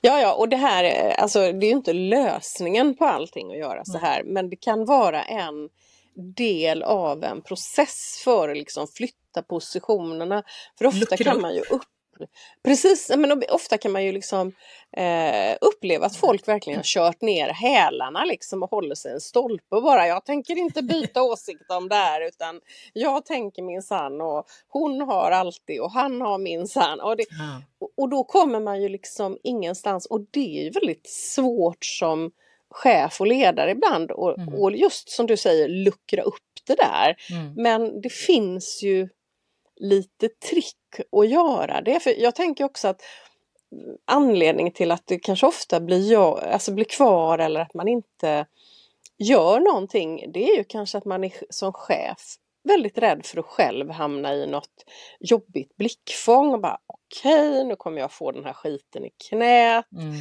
Ja, 0.00 0.20
ja, 0.20 0.34
och 0.34 0.48
det 0.48 0.56
här, 0.56 1.10
alltså 1.20 1.38
det 1.40 1.66
är 1.66 1.68
ju 1.68 1.76
inte 1.76 1.92
lösningen 1.92 2.96
på 2.96 3.04
allting 3.04 3.52
att 3.52 3.58
göra 3.58 3.84
så 3.84 3.98
här, 3.98 4.22
men 4.24 4.50
det 4.50 4.56
kan 4.56 4.84
vara 4.84 5.22
en 5.22 5.68
del 6.16 6.82
av 6.82 7.24
en 7.24 7.42
process 7.42 8.20
för 8.24 8.48
att 8.48 8.56
liksom 8.56 8.88
flytta 8.88 9.42
positionerna. 9.48 10.42
För 10.78 10.86
ofta 10.86 10.98
Luckra 10.98 11.16
kan 11.16 11.40
man 11.40 11.54
ju 11.54 11.60
upp 11.60 11.82
Precis, 12.64 13.10
men 13.16 13.42
ofta 13.50 13.78
kan 13.78 13.92
man 13.92 14.04
ju 14.04 14.12
liksom 14.12 14.52
eh, 14.96 15.56
uppleva 15.60 16.06
att 16.06 16.16
folk 16.16 16.48
verkligen 16.48 16.78
har 16.78 16.84
kört 16.84 17.20
ner 17.20 17.48
hälarna 17.48 18.24
liksom 18.24 18.62
och 18.62 18.70
håller 18.70 18.94
sig 18.94 19.12
en 19.12 19.20
stolpe 19.20 19.76
och 19.76 19.82
bara 19.82 20.06
jag 20.06 20.24
tänker 20.24 20.56
inte 20.56 20.82
byta 20.82 21.22
åsikt 21.32 21.70
om 21.70 21.88
det 21.88 21.94
här 21.94 22.28
utan 22.28 22.60
jag 22.92 23.24
tänker 23.24 23.62
min 23.62 23.82
sann 23.82 24.20
och 24.20 24.46
hon 24.68 25.00
har 25.00 25.30
alltid 25.30 25.80
och 25.80 25.92
han 25.92 26.20
har 26.20 26.38
min 26.38 26.68
sann. 26.68 27.00
Och, 27.00 27.16
det, 27.16 27.24
och, 27.78 27.90
och 27.96 28.08
då 28.08 28.24
kommer 28.24 28.60
man 28.60 28.82
ju 28.82 28.88
liksom 28.88 29.38
ingenstans 29.42 30.06
och 30.06 30.20
det 30.30 30.58
är 30.58 30.64
ju 30.64 30.70
väldigt 30.70 31.10
svårt 31.10 31.84
som 31.84 32.30
chef 32.76 33.20
och 33.20 33.26
ledare 33.26 33.70
ibland 33.70 34.10
och, 34.10 34.38
mm. 34.38 34.54
och 34.54 34.76
just 34.76 35.08
som 35.08 35.26
du 35.26 35.36
säger 35.36 35.68
luckra 35.68 36.22
upp 36.22 36.34
det 36.66 36.74
där. 36.74 37.16
Mm. 37.30 37.52
Men 37.56 38.00
det 38.00 38.12
finns 38.12 38.82
ju 38.82 39.08
lite 39.76 40.28
trick 40.28 41.00
att 41.12 41.28
göra 41.28 41.80
det. 41.80 42.00
För 42.00 42.20
jag 42.20 42.34
tänker 42.34 42.64
också 42.64 42.88
att 42.88 43.02
anledningen 44.04 44.72
till 44.72 44.90
att 44.90 45.06
det 45.06 45.18
kanske 45.18 45.46
ofta 45.46 45.80
blir, 45.80 46.12
jag, 46.12 46.44
alltså 46.44 46.72
blir 46.72 46.84
kvar 46.84 47.38
eller 47.38 47.60
att 47.60 47.74
man 47.74 47.88
inte 47.88 48.46
gör 49.18 49.60
någonting 49.60 50.32
det 50.32 50.50
är 50.50 50.56
ju 50.56 50.64
kanske 50.64 50.98
att 50.98 51.04
man 51.04 51.24
är, 51.24 51.32
som 51.50 51.72
chef 51.72 52.36
väldigt 52.64 52.98
rädd 52.98 53.26
för 53.26 53.38
att 53.38 53.46
själv 53.46 53.90
hamna 53.90 54.34
i 54.34 54.46
något 54.46 54.84
jobbigt 55.20 55.76
blickfång 55.76 56.52
och 56.52 56.60
bara 56.60 56.78
okej, 56.86 57.50
okay, 57.50 57.64
nu 57.64 57.76
kommer 57.76 58.00
jag 58.00 58.12
få 58.12 58.32
den 58.32 58.44
här 58.44 58.52
skiten 58.52 59.04
i 59.04 59.10
knät. 59.28 59.92
Mm. 59.92 60.14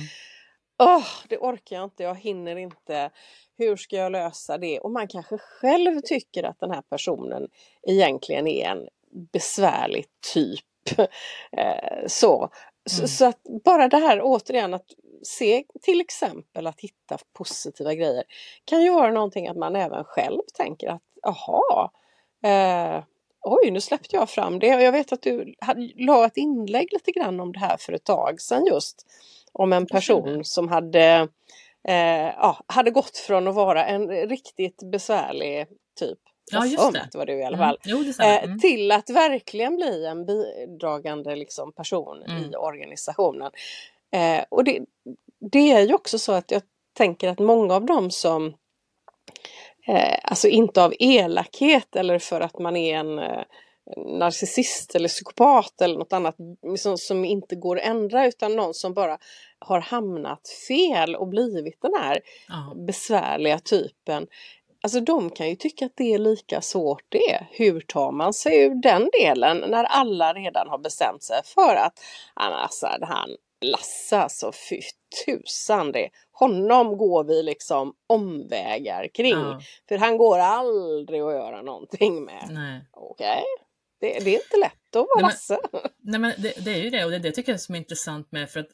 Oh, 0.77 1.07
det 1.29 1.37
orkar 1.37 1.75
jag 1.75 1.85
inte, 1.85 2.03
jag 2.03 2.15
hinner 2.15 2.55
inte. 2.55 3.09
Hur 3.57 3.75
ska 3.75 3.95
jag 3.95 4.11
lösa 4.11 4.57
det? 4.57 4.79
Och 4.79 4.91
man 4.91 5.07
kanske 5.07 5.37
själv 5.37 6.01
tycker 6.01 6.43
att 6.43 6.59
den 6.59 6.71
här 6.71 6.81
personen 6.81 7.47
egentligen 7.87 8.47
är 8.47 8.65
en 8.65 8.87
besvärlig 9.31 10.05
typ. 10.33 10.65
Eh, 11.57 12.07
så. 12.07 12.49
Mm. 12.97 13.07
Så, 13.07 13.25
att 13.25 13.39
bara 13.63 13.87
det 13.87 13.97
här 13.97 14.19
återigen 14.23 14.73
att 14.73 14.85
se 15.23 15.63
till 15.81 16.01
exempel 16.01 16.67
att 16.67 16.81
hitta 16.81 17.17
positiva 17.33 17.93
grejer 17.93 18.23
kan 18.65 18.83
ju 18.83 18.89
vara 18.89 19.11
någonting 19.11 19.47
att 19.47 19.57
man 19.57 19.75
även 19.75 20.03
själv 20.03 20.41
tänker 20.53 20.89
att 20.89 21.01
aha, 21.27 21.91
eh, 22.43 23.03
oj 23.41 23.71
nu 23.71 23.81
släppte 23.81 24.15
jag 24.15 24.29
fram 24.29 24.59
det. 24.59 24.75
Och 24.75 24.81
jag 24.81 24.91
vet 24.91 25.11
att 25.11 25.21
du 25.21 25.53
la 25.95 26.25
ett 26.25 26.37
inlägg 26.37 26.93
lite 26.93 27.11
grann 27.11 27.39
om 27.39 27.51
det 27.53 27.59
här 27.59 27.77
för 27.77 27.93
ett 27.93 28.03
tag 28.03 28.41
sedan 28.41 28.65
just. 28.65 29.05
Om 29.59 29.73
en 29.73 29.85
person 29.85 30.45
som 30.45 30.67
hade, 30.67 31.27
eh, 31.87 32.27
ja, 32.37 32.63
hade 32.67 32.91
gått 32.91 33.17
från 33.17 33.47
att 33.47 33.55
vara 33.55 33.85
en 33.85 34.07
riktigt 34.09 34.91
besvärlig 34.91 35.67
typ 35.99 36.19
Ja, 36.51 36.65
just 36.65 36.93
det. 36.93 37.09
det 37.11 37.17
var 37.17 37.25
du 37.25 37.33
i 37.33 37.43
alla 37.43 37.57
mm. 37.57 37.67
fall. 37.67 37.77
Mm. 37.85 38.13
Jo, 38.17 38.25
mm. 38.25 38.59
till 38.59 38.91
att 38.91 39.09
verkligen 39.09 39.75
bli 39.75 40.05
en 40.05 40.25
bidragande 40.25 41.35
liksom, 41.35 41.73
person 41.73 42.23
i 42.27 42.31
mm. 42.31 42.51
organisationen. 42.57 43.51
Eh, 44.11 44.43
och 44.49 44.63
det, 44.63 44.79
det 45.51 45.71
är 45.71 45.81
ju 45.81 45.93
också 45.93 46.19
så 46.19 46.31
att 46.31 46.51
jag 46.51 46.61
tänker 46.97 47.29
att 47.29 47.39
många 47.39 47.75
av 47.75 47.85
dem 47.85 48.11
som 48.11 48.47
eh, 49.87 50.19
alltså 50.23 50.47
inte 50.47 50.83
av 50.83 50.93
elakhet 50.99 51.95
eller 51.95 52.19
för 52.19 52.41
att 52.41 52.59
man 52.59 52.75
är 52.75 52.97
en 52.97 53.19
eh, 53.19 53.43
narcissist 53.97 54.95
eller 54.95 55.09
psykopat 55.09 55.81
eller 55.81 55.97
något 55.97 56.13
annat 56.13 56.35
som, 56.77 56.97
som, 56.97 57.25
inte 57.25 57.55
går 57.55 57.79
att 57.79 57.85
ändra 57.85 58.27
utan 58.27 58.55
någon 58.55 58.73
som 58.73 58.93
bara 58.93 59.17
har 59.59 59.79
hamnat 59.79 60.47
fel 60.67 61.15
och 61.15 61.27
blivit 61.27 61.81
den 61.81 61.93
här 62.01 62.21
Aha. 62.51 62.73
besvärliga 62.75 63.59
typen. 63.59 64.27
Alltså 64.83 64.99
de 64.99 65.29
kan 65.29 65.49
ju 65.49 65.55
tycka 65.55 65.85
att 65.85 65.95
det 65.95 66.13
är 66.13 66.19
lika 66.19 66.61
svårt 66.61 67.03
det. 67.09 67.47
Hur 67.51 67.81
tar 67.81 68.11
man 68.11 68.33
sig 68.33 68.61
ur 68.61 68.81
den 68.81 69.09
delen 69.21 69.63
när 69.67 69.83
alla 69.83 70.33
redan 70.33 70.69
har 70.69 70.77
bestämt 70.77 71.23
sig 71.23 71.41
för 71.43 71.75
att 71.75 71.99
alltså, 72.33 72.87
han 73.01 73.29
Lasse 73.61 74.17
alltså, 74.17 74.51
fy 74.69 74.81
tusan 75.25 75.91
det. 75.91 76.09
Honom 76.31 76.97
går 76.97 77.23
vi 77.23 77.43
liksom 77.43 77.93
omvägar 78.07 79.07
kring. 79.07 79.33
Ja. 79.33 79.59
För 79.89 79.97
han 79.97 80.17
går 80.17 80.39
aldrig 80.39 81.21
att 81.21 81.33
göra 81.33 81.61
någonting 81.61 82.25
med. 82.25 82.49
Okej, 82.91 83.25
okay. 83.27 83.64
Det, 83.99 84.19
det, 84.19 84.29
är 84.29 84.43
inte 84.43 84.57
lätt 84.61 84.95
att 84.95 85.07
vara 85.15 85.27
Lasse. 85.27 85.59
Nej 85.99 86.19
men 86.19 86.33
det, 86.37 86.65
det, 86.65 86.71
är 86.71 86.83
ju 86.83 86.89
det 86.89 87.05
och 87.05 87.11
det, 87.11 87.19
det 87.19 87.31
tycker 87.31 87.51
jag 87.51 87.57
är 87.57 87.59
som 87.59 87.75
är 87.75 87.79
intressant 87.79 88.31
med 88.31 88.49
för 88.49 88.59
att 88.59 88.71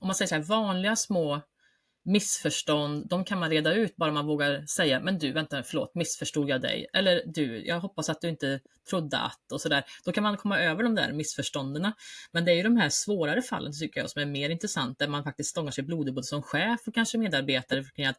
om 0.00 0.06
man 0.06 0.14
säger 0.14 0.28
så 0.28 0.34
här 0.34 0.42
vanliga 0.42 0.96
små 0.96 1.40
missförstånd, 2.04 3.08
de 3.08 3.24
kan 3.24 3.38
man 3.38 3.50
reda 3.50 3.74
ut 3.74 3.96
bara 3.96 4.12
man 4.12 4.26
vågar 4.26 4.66
säga, 4.66 5.00
men 5.00 5.18
du, 5.18 5.32
vänta, 5.32 5.62
förlåt, 5.62 5.94
missförstod 5.94 6.48
jag 6.48 6.60
dig? 6.60 6.86
Eller 6.92 7.22
du, 7.26 7.66
jag 7.66 7.80
hoppas 7.80 8.08
att 8.08 8.20
du 8.20 8.28
inte 8.28 8.60
trodde 8.90 9.18
att 9.18 9.52
och 9.52 9.60
sådär. 9.60 9.84
Då 10.04 10.12
kan 10.12 10.22
man 10.22 10.36
komma 10.36 10.58
över 10.60 10.82
de 10.82 10.94
där 10.94 11.12
missförstånden. 11.12 11.92
Men 12.32 12.44
det 12.44 12.52
är 12.52 12.56
ju 12.56 12.62
de 12.62 12.76
här 12.76 12.88
svårare 12.88 13.42
fallen 13.42 13.72
tycker 13.80 14.00
jag 14.00 14.10
som 14.10 14.22
är 14.22 14.26
mer 14.26 14.50
intressant, 14.50 14.98
där 14.98 15.08
man 15.08 15.24
faktiskt 15.24 15.50
stångar 15.50 15.70
sig 15.70 15.84
blodig 15.84 16.14
både 16.14 16.26
som 16.26 16.42
chef 16.42 16.80
och 16.86 16.94
kanske 16.94 17.18
medarbetare 17.18 17.82
för 17.82 18.02
att 18.02 18.18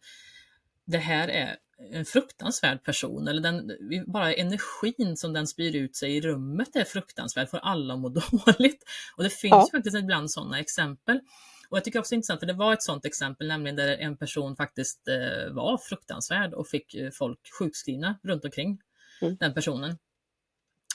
det 0.85 0.97
här 0.97 1.27
är 1.27 1.57
en 1.91 2.05
fruktansvärd 2.05 2.83
person, 2.83 3.27
eller 3.27 3.41
den, 3.41 3.71
bara 4.07 4.33
energin 4.33 5.17
som 5.17 5.33
den 5.33 5.47
spyr 5.47 5.75
ut 5.75 5.95
sig 5.95 6.17
i 6.17 6.21
rummet 6.21 6.75
är 6.75 6.83
fruktansvärd, 6.83 7.49
får 7.49 7.57
alla 7.57 7.93
att 7.93 7.99
må 7.99 8.09
dåligt. 8.45 8.83
Och 9.17 9.23
det 9.23 9.29
finns 9.29 9.51
ja. 9.51 9.67
faktiskt 9.71 9.97
ibland 9.97 10.31
sådana 10.31 10.59
exempel. 10.59 11.19
Och 11.69 11.77
jag 11.77 11.83
tycker 11.83 11.99
också 11.99 12.09
det 12.09 12.13
är 12.13 12.17
intressant, 12.17 12.39
för 12.39 12.47
det 12.47 12.53
var 12.53 12.73
ett 12.73 12.83
sådant 12.83 13.05
exempel, 13.05 13.47
nämligen 13.47 13.75
där 13.75 13.97
en 13.97 14.17
person 14.17 14.55
faktiskt 14.55 15.07
eh, 15.07 15.53
var 15.53 15.77
fruktansvärd 15.77 16.53
och 16.53 16.67
fick 16.67 16.93
eh, 16.93 17.11
folk 17.11 17.39
sjukskrivna 17.59 18.19
runt 18.23 18.45
omkring 18.45 18.81
mm. 19.21 19.37
den 19.39 19.53
personen. 19.53 19.97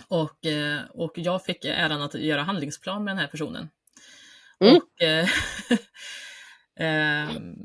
Och, 0.09 0.47
eh, 0.47 0.81
och 0.91 1.13
jag 1.15 1.45
fick 1.45 1.65
äran 1.65 2.03
att 2.03 2.15
göra 2.15 2.43
handlingsplan 2.43 3.05
med 3.05 3.13
den 3.13 3.19
här 3.19 3.29
personen. 3.29 3.69
Mm. 4.61 4.77
Och, 4.77 5.03
eh, 5.03 5.29
ehm, 6.77 7.57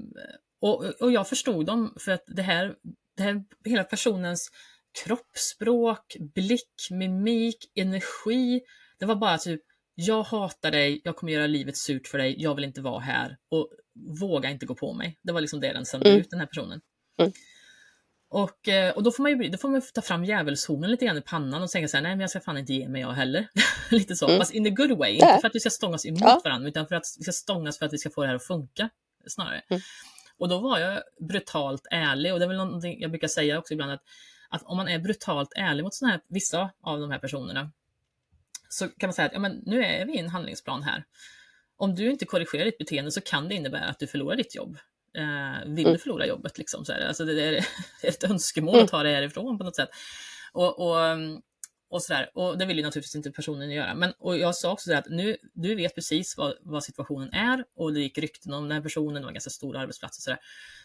och, 0.62 1.02
och 1.02 1.12
jag 1.12 1.30
förstod 1.30 1.66
dem 1.66 1.94
för 2.00 2.12
att 2.12 2.24
det 2.28 2.42
här, 2.42 2.76
det 3.18 3.24
här 3.24 3.44
hela 3.66 3.84
personens 3.84 4.52
kroppsspråk, 5.04 6.16
blick, 6.20 6.88
mimik, 6.92 7.72
energi, 7.76 8.62
det 9.00 9.06
var 9.06 9.16
bara 9.16 9.38
typ 9.38 9.62
jag 9.96 10.24
hatar 10.24 10.72
dig, 10.72 11.02
jag 11.04 11.16
kommer 11.16 11.34
göra 11.34 11.48
livet 11.48 11.78
surt 11.78 12.08
för 12.08 12.18
dig, 12.18 12.36
jag 12.38 12.56
vill 12.56 12.64
inte 12.64 12.82
vara 12.82 13.00
här 13.00 13.38
och 13.50 13.70
våga 14.20 14.50
inte 14.50 14.66
gå 14.66 14.76
på 14.76 14.94
mig. 14.94 15.20
Det 15.22 15.32
var 15.32 15.42
liksom 15.42 15.60
det 15.60 15.74
den 15.74 15.86
sände 15.86 16.10
mm. 16.10 16.22
ut, 16.22 16.30
den 16.30 16.40
här 16.40 16.48
personen. 16.48 16.82
Mm. 17.20 17.32
Och, 18.30 18.68
eh, 18.68 18.94
och 18.96 19.04
då 19.04 19.12
får 19.12 19.24
man 19.24 19.32
ju 19.32 19.50
då 19.50 19.58
får 19.58 19.70
man 19.70 19.82
ta 19.94 20.02
fram 20.02 20.26
djävulshornen 20.26 20.92
lite 20.92 21.06
grann 21.06 21.18
i 21.18 21.22
pannan 21.22 21.64
och 21.64 21.70
tänka 21.70 21.88
så 21.88 21.98
här, 21.98 22.02
nej 22.02 22.12
men 22.12 22.20
jag 22.20 22.30
ska 22.30 22.40
fan 22.40 22.58
inte 22.58 22.74
ge 22.74 22.88
mig 22.88 23.02
jag 23.02 23.12
heller. 23.12 23.48
lite 23.92 24.16
så, 24.16 24.28
mm. 24.28 24.40
fast 24.40 24.54
in 24.54 24.68
a 24.68 24.70
good 24.70 24.98
way. 24.98 25.14
Inte 25.14 25.38
för 25.42 25.48
att 25.48 25.56
vi 25.56 25.60
ska 25.60 25.70
stångas 25.70 26.06
emot 26.06 26.22
ja. 26.22 26.42
varandra 26.44 26.70
utan 26.70 26.88
för 26.88 26.96
att 26.96 27.04
vi 27.18 27.24
ska 27.24 27.32
stångas 27.32 27.80
för 27.80 27.86
att 27.86 27.94
vi 27.94 27.98
ska 27.98 28.10
få 28.10 28.22
det 28.22 28.28
här 28.28 28.36
att 28.36 28.44
funka. 28.44 28.90
Snarare. 29.28 29.62
Mm. 29.70 29.82
Och 30.42 30.50
då 30.50 30.60
var 30.60 30.80
jag 30.80 31.04
brutalt 31.20 31.88
ärlig 31.92 32.34
och 32.34 32.40
det 32.40 32.46
är 32.46 32.48
väl 32.48 32.58
någonting 32.58 33.02
jag 33.02 33.12
brukar 33.12 33.28
säga 33.28 33.60
också 33.60 33.74
ibland 33.74 33.92
att, 33.92 34.04
att 34.50 34.64
om 34.64 34.78
man 34.78 34.88
är 34.88 35.00
brutalt 35.00 35.54
ärlig 35.56 35.84
mot 35.84 35.94
såna 35.94 36.12
här, 36.12 36.22
vissa 36.28 36.70
av 36.82 37.00
de 37.00 37.12
här 37.12 37.20
personerna 37.20 37.72
så 38.70 38.88
kan 38.88 39.08
man 39.08 39.14
säga 39.14 39.26
att 39.26 39.34
ja, 39.34 39.40
men 39.40 39.62
nu 39.66 39.84
är 39.84 40.06
vi 40.06 40.14
i 40.16 40.20
en 40.20 40.30
handlingsplan 40.30 40.84
här. 40.84 41.04
Om 41.78 41.96
du 41.96 42.12
inte 42.12 42.26
korrigerar 42.26 42.66
ditt 42.66 42.78
beteende 42.78 43.12
så 43.12 43.22
kan 43.22 43.48
det 43.48 43.56
innebära 43.56 43.86
att 43.86 44.00
du 44.00 44.08
förlorar 44.08 44.36
ditt 44.36 44.56
jobb. 44.56 44.78
Eh, 45.18 45.66
vill 45.66 45.86
mm. 45.86 45.94
du 45.94 45.98
förlora 45.98 46.26
jobbet? 46.26 46.58
Liksom, 46.58 46.86
så 46.86 46.94
är 46.94 47.00
det. 47.00 47.08
Alltså, 47.08 47.26
det 47.26 47.44
är 47.44 47.66
ett 48.04 48.24
önskemål 48.24 48.74
mm. 48.74 48.84
att 48.84 48.92
ta 48.92 49.04
det 49.04 49.10
härifrån 49.10 49.58
på 49.58 49.64
något 49.64 49.76
sätt. 49.76 49.90
Och, 50.52 50.80
och, 50.80 50.98
och, 51.92 52.04
sådär. 52.04 52.30
och 52.34 52.58
det 52.58 52.66
vill 52.66 52.78
ju 52.78 52.84
naturligtvis 52.84 53.16
inte 53.16 53.32
personen 53.32 53.72
göra. 53.72 53.96
Men, 53.96 54.14
och 54.20 54.38
jag 54.38 54.56
sa 54.56 54.72
också 54.72 54.94
att 54.94 55.10
nu, 55.10 55.38
du 55.54 55.76
vet 55.76 55.96
precis 55.96 56.38
vad, 56.38 56.54
vad 56.62 56.84
situationen 56.84 57.34
är 57.34 57.64
och 57.76 57.94
det 57.94 58.00
gick 58.00 58.18
rykten 58.18 58.54
om 58.54 58.64
den 58.64 58.72
här 58.72 58.82
personen, 58.82 59.14
det 59.14 59.22
var 59.22 59.28
en 59.28 59.34
ganska 59.34 59.50
stor 59.50 59.78
arbetsplats 59.78 60.18
och 60.18 60.24
sådär. 60.24 60.40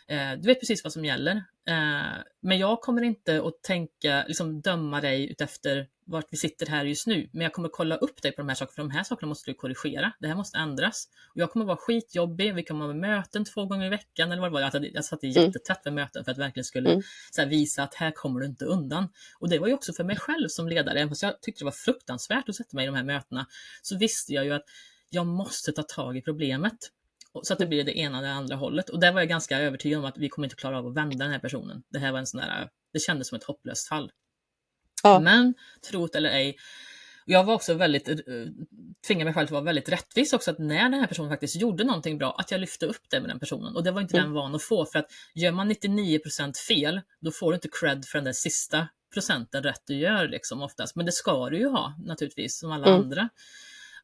Eh, 0.08 0.38
du 0.38 0.46
vet 0.46 0.60
precis 0.60 0.84
vad 0.84 0.92
som 0.92 1.04
gäller. 1.04 1.36
Eh, 1.68 2.22
men 2.40 2.58
jag 2.58 2.80
kommer 2.80 3.02
inte 3.02 3.42
att 3.42 3.62
tänka, 3.62 4.24
liksom 4.26 4.60
döma 4.60 5.00
dig 5.00 5.30
utefter 5.30 5.88
vart 6.06 6.26
vi 6.30 6.36
sitter 6.36 6.66
här 6.66 6.84
just 6.84 7.06
nu, 7.06 7.28
men 7.32 7.42
jag 7.42 7.52
kommer 7.52 7.68
kolla 7.68 7.96
upp 7.96 8.22
dig 8.22 8.32
på 8.32 8.40
de 8.40 8.48
här 8.48 8.54
sakerna, 8.54 8.74
för 8.74 8.82
de 8.82 8.90
här 8.90 9.04
sakerna 9.04 9.28
måste 9.28 9.50
du 9.50 9.54
korrigera. 9.54 10.12
Det 10.20 10.28
här 10.28 10.34
måste 10.34 10.58
ändras. 10.58 11.08
Och 11.34 11.40
jag 11.40 11.50
kommer 11.50 11.66
vara 11.66 11.76
skitjobbig, 11.76 12.54
vi 12.54 12.64
kommer 12.64 12.86
ha 12.86 12.94
möten 12.94 13.44
två 13.44 13.66
gånger 13.66 13.86
i 13.86 13.88
veckan, 13.88 14.32
eller 14.32 14.42
vad 14.42 14.50
det 14.50 14.54
var. 14.54 14.60
Jag, 14.60 14.94
jag 14.94 15.04
satt 15.04 15.22
mm. 15.22 15.34
jättetätt 15.34 15.84
med 15.84 15.94
möten 15.94 16.24
för 16.24 16.32
att 16.32 16.38
verkligen 16.38 16.64
skulle 16.64 16.90
mm. 16.90 17.02
här, 17.36 17.46
visa 17.46 17.82
att 17.82 17.94
här 17.94 18.10
kommer 18.10 18.40
du 18.40 18.46
inte 18.46 18.64
undan. 18.64 19.08
Och 19.38 19.48
det 19.48 19.58
var 19.58 19.66
ju 19.68 19.74
också 19.74 19.92
för 19.92 20.04
mig 20.04 20.16
själv 20.16 20.48
som 20.48 20.68
ledare, 20.68 20.98
även 20.98 21.08
fast 21.08 21.22
jag 21.22 21.40
tyckte 21.40 21.60
det 21.60 21.64
var 21.64 21.72
fruktansvärt 21.72 22.48
att 22.48 22.54
sätta 22.54 22.76
mig 22.76 22.84
i 22.84 22.86
de 22.86 22.94
här 22.94 23.04
mötena, 23.04 23.46
så 23.82 23.98
visste 23.98 24.32
jag 24.32 24.44
ju 24.44 24.52
att 24.52 24.64
jag 25.10 25.26
måste 25.26 25.72
ta 25.72 25.82
tag 25.82 26.16
i 26.16 26.22
problemet. 26.22 26.76
Så 27.42 27.52
att 27.52 27.58
det 27.58 27.66
blir 27.66 27.84
det 27.84 27.98
ena 27.98 28.18
eller 28.18 28.28
andra 28.28 28.56
hållet. 28.56 28.88
Och 28.88 29.00
där 29.00 29.12
var 29.12 29.20
jag 29.20 29.28
ganska 29.28 29.58
övertygad 29.58 29.98
om 29.98 30.04
att 30.04 30.18
vi 30.18 30.28
kommer 30.28 30.46
inte 30.46 30.56
klara 30.56 30.78
av 30.78 30.86
att 30.86 30.96
vända 30.96 31.24
den 31.24 31.32
här 31.32 31.38
personen. 31.38 31.82
Det 31.88 31.98
här 31.98 32.12
var 32.12 32.18
en 32.18 32.26
sån 32.26 32.40
där, 32.40 32.68
det 32.92 32.98
kändes 32.98 33.28
som 33.28 33.36
ett 33.36 33.44
hopplöst 33.44 33.88
fall. 33.88 34.10
Ja. 35.02 35.20
Men, 35.20 35.54
tro 35.90 36.08
eller 36.14 36.30
ej, 36.30 36.56
jag 37.28 37.44
var 37.44 37.54
också 37.54 37.74
väldigt, 37.74 38.08
eh, 38.08 38.14
tvingade 39.06 39.24
mig 39.24 39.34
själv 39.34 39.44
att 39.44 39.50
vara 39.50 39.62
väldigt 39.62 39.88
rättvis 39.88 40.32
också, 40.32 40.50
att 40.50 40.58
när 40.58 40.82
den 40.82 41.00
här 41.00 41.06
personen 41.06 41.30
faktiskt 41.30 41.56
gjorde 41.56 41.84
någonting 41.84 42.18
bra, 42.18 42.36
att 42.38 42.50
jag 42.50 42.60
lyfte 42.60 42.86
upp 42.86 43.10
det 43.10 43.20
med 43.20 43.30
den 43.30 43.38
personen. 43.38 43.76
Och 43.76 43.84
det 43.84 43.90
var 43.90 44.00
inte 44.00 44.16
mm. 44.16 44.24
den 44.24 44.34
van 44.34 44.54
att 44.54 44.62
få, 44.62 44.86
för 44.86 44.98
att 44.98 45.06
gör 45.34 45.52
man 45.52 45.70
99% 45.70 46.56
fel, 46.68 47.00
då 47.20 47.30
får 47.30 47.52
du 47.52 47.54
inte 47.54 47.68
cred 47.80 48.04
för 48.04 48.18
den 48.18 48.24
där 48.24 48.32
sista 48.32 48.88
procenten 49.14 49.62
rätt 49.62 49.82
du 49.86 49.94
gör 49.94 50.28
liksom 50.28 50.62
oftast. 50.62 50.96
Men 50.96 51.06
det 51.06 51.12
ska 51.12 51.48
du 51.50 51.58
ju 51.58 51.68
ha 51.68 51.94
naturligtvis, 51.98 52.58
som 52.58 52.72
alla 52.72 52.86
mm. 52.86 53.00
andra. 53.00 53.28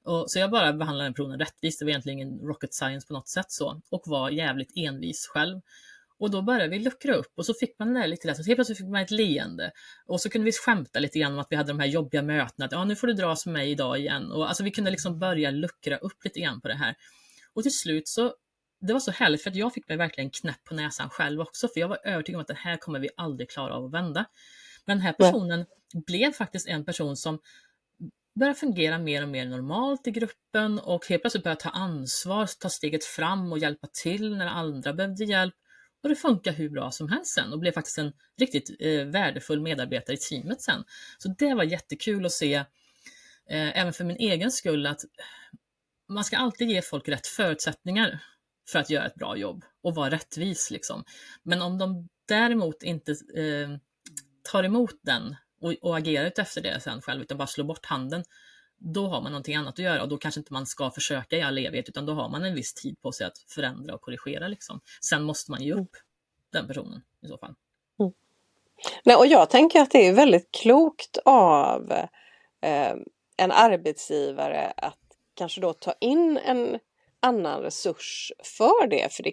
Och, 0.05 0.31
så 0.31 0.39
jag 0.39 0.51
bara 0.51 0.73
behandlade 0.73 1.07
den 1.07 1.15
personen 1.15 1.39
rättvist, 1.39 1.79
det 1.79 1.85
var 1.85 1.91
egentligen 1.91 2.19
ingen 2.19 2.39
rocket 2.39 2.75
science 2.75 3.07
på 3.07 3.13
något 3.13 3.29
sätt 3.29 3.51
så, 3.53 3.81
och 3.91 4.03
var 4.07 4.31
jävligt 4.31 4.73
envis 4.77 5.27
själv. 5.27 5.61
Och 6.23 6.31
då 6.31 6.43
började 6.43 6.69
vi 6.69 6.79
luckra 6.79 7.15
upp 7.15 7.33
och 7.37 7.47
så 7.47 7.55
fick 7.55 7.79
man 7.79 7.95
det 7.95 8.01
där 8.01 8.07
lite 8.07 8.27
lätt. 8.27 8.37
Så 8.37 8.43
helt 8.43 8.57
plötsligt 8.57 8.79
fick 8.79 8.89
man 8.89 9.03
ett 9.03 9.11
leende. 9.11 9.73
Och 10.07 10.21
så 10.21 10.31
kunde 10.31 10.45
vi 10.45 10.53
skämta 10.53 10.99
lite 10.99 11.19
grann 11.19 11.33
om 11.33 11.39
att 11.39 11.47
vi 11.51 11.57
hade 11.57 11.73
de 11.73 11.81
här 11.81 11.87
jobbiga 11.87 12.23
mötena. 12.23 12.67
Att 12.67 12.73
ja, 12.73 12.85
nu 12.85 12.97
får 12.97 13.07
du 13.07 13.13
dras 13.13 13.47
med 13.47 13.53
mig 13.53 13.71
idag 13.71 13.99
igen. 13.99 14.33
Och 14.33 14.49
alltså 14.49 14.65
vi 14.65 14.71
kunde 14.71 14.91
liksom 14.91 15.19
börja 15.19 15.51
luckra 15.51 15.97
upp 15.97 16.25
lite 16.25 16.41
grann 16.41 16.61
på 16.61 16.69
det 16.69 16.75
här. 16.75 16.95
Och 17.55 17.63
till 17.63 17.79
slut 17.79 18.09
så, 18.09 18.35
det 18.81 18.93
var 18.93 19.01
så 19.01 19.11
härligt 19.11 19.43
för 19.43 19.51
att 19.51 19.57
jag 19.57 19.75
fick 19.75 19.89
mig 19.89 19.97
verkligen 19.97 20.31
knäpp 20.31 20.65
på 20.65 20.75
näsan 20.75 21.11
själv 21.11 21.41
också. 21.41 21.69
För 21.69 21.81
jag 21.81 21.89
var 21.89 21.99
övertygad 22.05 22.37
om 22.37 22.43
att 22.43 22.49
det 22.49 22.55
här 22.55 22.77
kommer 22.77 22.99
vi 23.01 23.09
aldrig 23.17 23.51
klara 23.51 23.75
av 23.75 23.85
att 23.85 23.93
vända. 23.93 24.25
Men 24.85 24.97
den 24.97 25.07
här 25.07 25.13
personen 25.13 25.67
Nej. 25.95 26.05
blev 26.07 26.33
faktiskt 26.33 26.69
en 26.69 26.85
person 26.85 27.17
som 27.17 27.39
började 28.35 28.59
fungera 28.59 28.99
mer 28.99 29.23
och 29.23 29.29
mer 29.29 29.47
normalt 29.47 30.07
i 30.07 30.11
gruppen 30.11 30.79
och 30.79 31.07
helt 31.07 31.23
plötsligt 31.23 31.45
började 31.45 31.61
ta 31.61 31.71
ansvar, 31.71 32.49
ta 32.61 32.69
steget 32.69 33.05
fram 33.05 33.53
och 33.53 33.59
hjälpa 33.59 33.87
till 34.03 34.37
när 34.37 34.47
andra 34.47 34.93
behövde 34.93 35.25
hjälp. 35.25 35.55
Och 36.03 36.09
det 36.09 36.17
funkar 36.17 36.53
hur 36.53 36.69
bra 36.69 36.91
som 36.91 37.09
helst 37.09 37.35
sen 37.35 37.53
och 37.53 37.59
blev 37.59 37.73
faktiskt 37.73 37.99
en 37.99 38.13
riktigt 38.39 38.77
eh, 38.81 39.05
värdefull 39.05 39.61
medarbetare 39.61 40.17
i 40.17 40.19
teamet 40.19 40.63
sen. 40.63 40.85
Så 41.19 41.35
det 41.39 41.55
var 41.55 41.65
jättekul 41.65 42.27
att 42.27 42.33
se, 42.33 42.55
eh, 42.55 43.79
även 43.81 43.93
för 43.93 44.05
min 44.05 44.17
egen 44.17 44.53
skull, 44.53 44.87
att 44.87 45.01
man 46.09 46.25
ska 46.25 46.37
alltid 46.37 46.71
ge 46.71 46.83
folk 46.83 47.09
rätt 47.09 47.27
förutsättningar 47.27 48.25
för 48.69 48.79
att 48.79 48.91
göra 48.91 49.07
ett 49.07 49.15
bra 49.15 49.37
jobb 49.37 49.65
och 49.83 49.95
vara 49.95 50.11
rättvis. 50.11 50.71
Liksom. 50.71 51.05
Men 51.43 51.63
om 51.63 51.79
de 51.79 52.09
däremot 52.29 52.83
inte 52.83 53.13
eh, 53.13 53.77
tar 54.43 54.65
emot 54.65 54.99
den 55.03 55.37
och, 55.61 55.75
och 55.83 55.97
agerar 55.97 56.33
efter 56.37 56.61
det 56.63 56.81
sen 56.81 57.03
själv, 57.03 57.23
utan 57.23 57.39
bara 57.39 57.47
slår 57.47 57.65
bort 57.65 57.87
handen, 57.87 58.25
då 58.85 59.07
har 59.07 59.21
man 59.21 59.33
någonting 59.33 59.55
annat 59.55 59.75
att 59.75 59.79
göra 59.79 60.03
och 60.03 60.09
då 60.09 60.19
kanske 60.19 60.41
inte 60.41 60.53
man 60.53 60.67
ska 60.67 60.91
försöka 60.91 61.37
i 61.37 61.43
all 61.43 61.59
evighet 61.59 61.89
utan 61.89 62.07
då 62.07 62.13
har 62.13 62.29
man 62.29 62.45
en 62.45 62.55
viss 62.55 62.75
tid 62.75 63.03
på 63.03 63.13
sig 63.13 63.27
att 63.27 63.39
förändra 63.39 63.95
och 63.95 64.01
korrigera. 64.01 64.49
Liksom. 64.49 64.81
Sen 65.01 65.23
måste 65.23 65.51
man 65.51 65.63
ge 65.63 65.73
upp 65.73 65.79
mm. 65.79 65.89
den 66.53 66.67
personen 66.67 67.03
i 67.23 67.29
så 67.29 67.39
fall. 67.39 67.55
Mm. 68.01 68.13
Nej, 69.05 69.17
och 69.17 69.27
jag 69.27 69.51
tänker 69.51 69.81
att 69.81 69.91
det 69.91 70.09
är 70.09 70.13
väldigt 70.13 70.53
klokt 70.53 71.19
av 71.25 71.93
eh, 72.61 72.95
en 73.37 73.53
arbetsgivare 73.53 74.73
att 74.77 74.99
kanske 75.35 75.61
då 75.61 75.73
ta 75.73 75.95
in 76.01 76.39
en 76.45 76.79
annan 77.23 77.63
resurs 77.63 78.33
för 78.59 78.87
det. 78.87 79.13
För 79.13 79.23
det, 79.23 79.33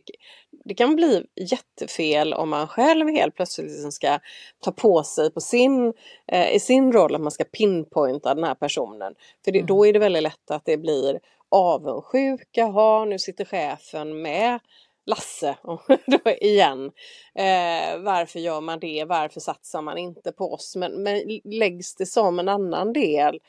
det 0.66 0.74
kan 0.74 0.96
bli 0.96 1.26
jättefel 1.36 2.34
om 2.34 2.50
man 2.50 2.68
själv 2.68 3.10
helt 3.10 3.36
plötsligt 3.36 3.72
liksom 3.72 3.92
ska 3.92 4.20
ta 4.60 4.72
på 4.72 5.04
sig 5.04 5.32
på 5.34 5.42
sin, 5.42 5.94
eh, 6.28 6.56
i 6.56 6.60
sin 6.60 6.92
roll 6.92 7.16
att 7.16 7.22
man 7.22 7.32
ska 7.32 7.44
pinpointa 7.44 8.36
den 8.36 8.44
här 8.44 8.56
personen. 8.56 9.16
För 9.46 9.52
det, 9.52 9.60
mm. 9.60 9.68
då 9.68 9.88
är 9.88 9.94
det 9.94 10.00
väldigt 10.00 10.24
lätt 10.24 10.52
att 10.52 10.66
det 10.66 10.78
blir 10.78 11.20
avundsjuka, 11.52 12.66
ha 12.66 13.06
nu 13.06 13.20
sitter 13.20 13.46
chefen 13.46 14.22
med 14.22 14.60
Lasse 15.06 15.58
då 16.06 16.32
igen. 16.32 16.92
Eh, 17.36 18.00
varför 18.00 18.40
gör 18.40 18.62
man 18.62 18.80
det? 18.80 19.06
Varför 19.06 19.40
satsar 19.40 19.82
man 19.82 19.98
inte 19.98 20.32
på 20.32 20.54
oss? 20.54 20.76
Men, 20.76 21.04
men 21.04 21.40
läggs 21.44 21.96
det 21.96 22.06
som 22.06 22.40
en 22.40 22.50
annan 22.50 22.94
del 22.94 23.40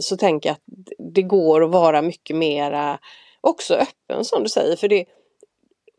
så 0.00 0.16
tänker 0.16 0.48
jag 0.48 0.54
att 0.54 0.92
det 1.14 1.22
går 1.22 1.64
att 1.64 1.70
vara 1.70 2.02
mycket 2.02 2.36
mera 2.36 2.98
också 3.40 3.74
öppen 3.74 4.24
som 4.24 4.42
du 4.42 4.48
säger. 4.48 4.76
För 4.76 4.88
det 4.88 5.04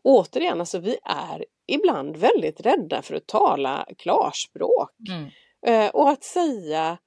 återigen, 0.04 0.60
alltså 0.60 0.78
vi 0.78 0.96
är 1.04 1.44
ibland 1.66 2.16
väldigt 2.16 2.60
rädda 2.60 3.02
för 3.02 3.14
att 3.14 3.26
tala 3.26 3.86
klarspråk. 3.98 4.90
Mm. 5.08 5.30
Eh, 5.66 5.90
och 5.90 6.10
att 6.10 6.24
säga 6.24 6.98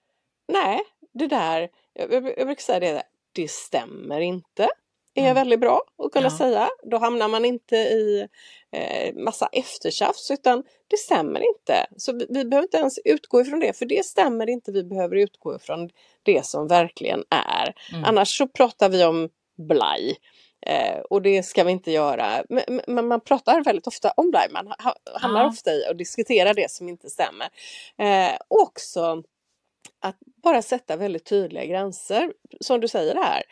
nej, 0.48 0.82
det 1.14 1.28
där, 1.28 1.70
jag, 1.94 2.14
jag, 2.14 2.26
jag 2.38 2.48
brukar 2.48 2.62
säga 2.62 2.80
det, 2.80 3.04
det 3.32 3.52
stämmer 3.52 4.22
inte 4.22 4.70
är 5.16 5.22
mm. 5.22 5.36
väldigt 5.36 5.60
bra 5.60 5.82
att 5.98 6.12
kunna 6.12 6.26
ja. 6.26 6.38
säga. 6.38 6.70
Då 6.84 6.98
hamnar 6.98 7.28
man 7.28 7.46
inte 7.46 7.76
i 7.76 8.28
eh, 8.72 9.16
massa 9.16 9.50
eftertjafs 9.52 10.32
utan 10.32 10.64
det 10.88 10.98
stämmer 10.98 11.40
inte. 11.40 11.86
Så 11.98 12.14
vi, 12.14 12.26
vi, 12.30 12.46
behöver 12.46 12.66
inte 12.66 12.78
ens 12.78 13.00
utgå 13.06 13.42
ifrån 13.42 13.60
det 13.60 13.78
för 13.78 13.86
det 13.86 14.06
stämmer 14.06 14.50
inte. 14.50 14.72
Vi 14.72 14.84
behöver 14.84 15.16
utgå 15.16 15.56
ifrån 15.56 15.90
det 16.24 16.46
som 16.46 16.68
verkligen 16.68 17.24
är. 17.30 17.74
Mm. 17.92 18.04
Annars 18.06 18.38
så 18.38 18.48
pratar 18.48 18.90
vi 18.90 19.04
om 19.04 19.30
blaj. 19.68 20.18
Eh, 20.66 21.00
och 21.10 21.22
det 21.22 21.44
ska 21.44 21.64
vi 21.64 21.72
inte 21.72 21.92
göra. 21.92 22.44
Men, 22.50 22.82
men, 22.88 23.08
man 23.08 23.22
pratar 23.22 23.64
väldigt 23.64 23.88
ofta 23.88 24.12
om 24.18 24.32
blaj. 24.32 24.48
Man 24.52 24.68
ha, 24.68 24.96
hamnar 25.20 25.42
ja. 25.42 25.48
ofta 25.48 25.74
i 25.74 25.86
att 25.86 25.98
diskutera 25.98 26.54
det 26.54 26.72
som 26.72 26.90
inte 26.90 27.10
stämmer. 27.10 27.50
Eh, 27.98 28.38
också 28.48 29.24
att 30.00 30.18
bara 30.44 30.62
sätta 30.62 30.96
väldigt 30.96 31.26
tydliga 31.26 31.66
gränser. 31.66 32.34
Som 32.60 32.80
du 32.80 32.88
säger 32.88 33.16
här 33.16 33.44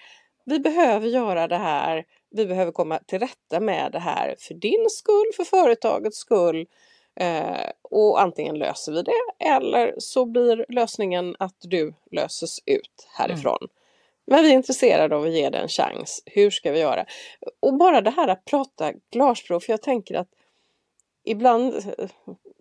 vi 0.49 0.59
behöver 0.59 1.07
göra 1.07 1.47
det 1.47 1.57
här, 1.57 2.05
vi 2.29 2.45
behöver 2.45 2.71
komma 2.71 2.99
till 3.05 3.19
rätta 3.19 3.59
med 3.59 3.91
det 3.91 3.99
här 3.99 4.35
för 4.39 4.53
din 4.53 4.89
skull, 4.89 5.31
för 5.35 5.43
företagets 5.43 6.17
skull. 6.17 6.67
Eh, 7.15 7.71
och 7.81 8.21
antingen 8.21 8.55
löser 8.55 8.91
vi 8.91 9.01
det 9.01 9.45
eller 9.49 9.95
så 9.97 10.25
blir 10.25 10.65
lösningen 10.69 11.35
att 11.39 11.55
du 11.59 11.93
löses 12.12 12.59
ut 12.65 13.07
härifrån. 13.17 13.57
Mm. 13.62 13.69
Men 14.27 14.43
vi 14.43 14.49
är 14.49 14.55
intresserade 14.55 15.15
av 15.15 15.23
att 15.23 15.33
ge 15.33 15.49
det 15.49 15.57
en 15.57 15.67
chans. 15.67 16.23
Hur 16.25 16.49
ska 16.49 16.71
vi 16.71 16.79
göra? 16.79 17.05
Och 17.59 17.73
bara 17.73 18.01
det 18.01 18.09
här 18.09 18.27
att 18.27 18.45
prata 18.45 18.93
glasspråk, 19.12 19.63
för 19.63 19.73
jag 19.73 19.81
tänker 19.81 20.15
att 20.15 20.29
ibland 21.23 21.73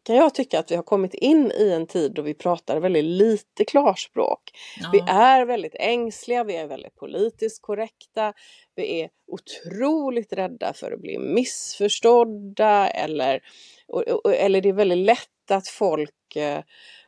kan 0.09 0.17
jag 0.17 0.35
tycka 0.35 0.59
att 0.59 0.71
vi 0.71 0.77
har 0.77 0.83
kommit 0.83 1.15
in 1.15 1.53
i 1.53 1.71
en 1.71 1.87
tid 1.87 2.13
då 2.15 2.23
vi 2.23 2.35
pratar 2.35 2.81
väldigt 2.81 3.05
lite 3.05 3.65
klarspråk. 3.65 4.41
Ja. 4.81 4.91
Vi 4.93 4.99
är 5.09 5.45
väldigt 5.45 5.75
ängsliga, 5.75 6.45
vi 6.45 6.57
är 6.57 6.67
väldigt 6.67 6.95
politiskt 6.95 7.63
korrekta, 7.63 8.33
vi 8.75 9.01
är 9.01 9.11
otroligt 9.27 10.33
rädda 10.33 10.73
för 10.73 10.93
att 10.93 11.01
bli 11.01 11.19
missförstådda 11.19 12.89
eller, 12.89 13.43
eller 14.35 14.61
det 14.61 14.69
är 14.69 14.73
väldigt 14.73 15.07
lätt 15.07 15.51
att 15.51 15.69
folk 15.69 16.37
eh, 16.37 16.61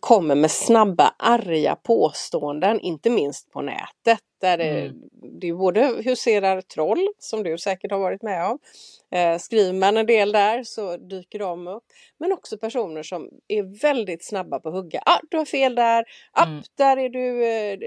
kommer 0.00 0.34
med 0.34 0.50
snabba 0.50 1.14
arga 1.18 1.76
påståenden, 1.76 2.80
inte 2.80 3.10
minst 3.10 3.50
på 3.50 3.62
nätet. 3.62 4.20
Där 4.40 4.58
mm. 4.58 4.94
det 5.40 5.48
är 5.48 5.54
både 5.54 6.02
huserar 6.04 6.60
troll, 6.60 7.08
som 7.18 7.42
du 7.42 7.58
säkert 7.58 7.90
har 7.90 7.98
varit 7.98 8.22
med 8.22 8.46
om. 8.46 8.58
Eh, 9.10 9.38
skriver 9.38 9.72
man 9.72 9.96
en 9.96 10.06
del 10.06 10.32
där 10.32 10.62
så 10.62 10.96
dyker 10.96 11.38
de 11.38 11.68
upp. 11.68 11.84
Men 12.18 12.32
också 12.32 12.58
personer 12.58 13.02
som 13.02 13.28
är 13.48 13.80
väldigt 13.80 14.24
snabba 14.24 14.60
på 14.60 14.68
att 14.68 14.74
hugga. 14.74 15.02
Ah, 15.06 15.20
du 15.30 15.36
har 15.36 15.44
fel 15.44 15.74
där. 15.74 16.04
Ah, 16.32 16.46
mm. 16.46 16.62
där, 16.78 16.96
är 16.96 17.08
du, 17.08 17.44
eh, 17.44 17.78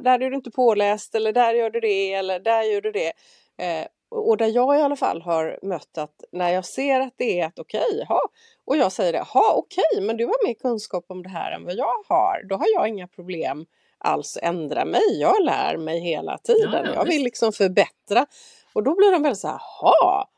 där 0.00 0.20
är 0.20 0.30
du 0.30 0.36
inte 0.36 0.50
påläst 0.50 1.14
eller 1.14 1.32
där 1.32 1.54
gör 1.54 1.70
du 1.70 1.80
det 1.80 2.12
eller 2.12 2.40
där 2.40 2.62
gör 2.62 2.80
du 2.80 2.92
det. 2.92 3.12
Eh, 3.58 3.86
och 4.10 4.36
där 4.36 4.46
jag 4.46 4.78
i 4.78 4.82
alla 4.82 4.96
fall 4.96 5.22
har 5.22 5.58
mött 5.62 5.98
att 5.98 6.24
när 6.32 6.50
jag 6.50 6.64
ser 6.64 7.00
att 7.00 7.14
det 7.16 7.40
är 7.40 7.46
ett 7.46 7.58
okej, 7.58 7.80
okay, 7.92 8.18
och 8.64 8.76
jag 8.76 8.92
säger 8.92 9.12
det, 9.12 9.20
ha 9.20 9.52
okej, 9.52 9.84
okay, 9.92 10.06
men 10.06 10.16
du 10.16 10.24
har 10.24 10.46
mer 10.46 10.54
kunskap 10.54 11.04
om 11.08 11.22
det 11.22 11.28
här 11.28 11.52
än 11.52 11.64
vad 11.64 11.74
jag 11.74 12.04
har, 12.08 12.48
då 12.48 12.56
har 12.56 12.66
jag 12.74 12.88
inga 12.88 13.08
problem 13.08 13.66
alls 13.98 14.38
ändra 14.42 14.84
mig. 14.84 15.20
Jag 15.20 15.44
lär 15.44 15.76
mig 15.76 16.00
hela 16.00 16.38
tiden. 16.38 16.84
Ja, 16.84 16.86
ja, 16.86 16.94
jag 16.94 17.04
vill 17.04 17.22
liksom 17.22 17.52
förbättra. 17.52 18.26
Och 18.72 18.82
då 18.82 18.94
blir 18.94 19.12
de 19.12 19.22
väldigt 19.22 19.40
så 19.40 19.48
här, 19.48 19.60
ha 19.80 20.28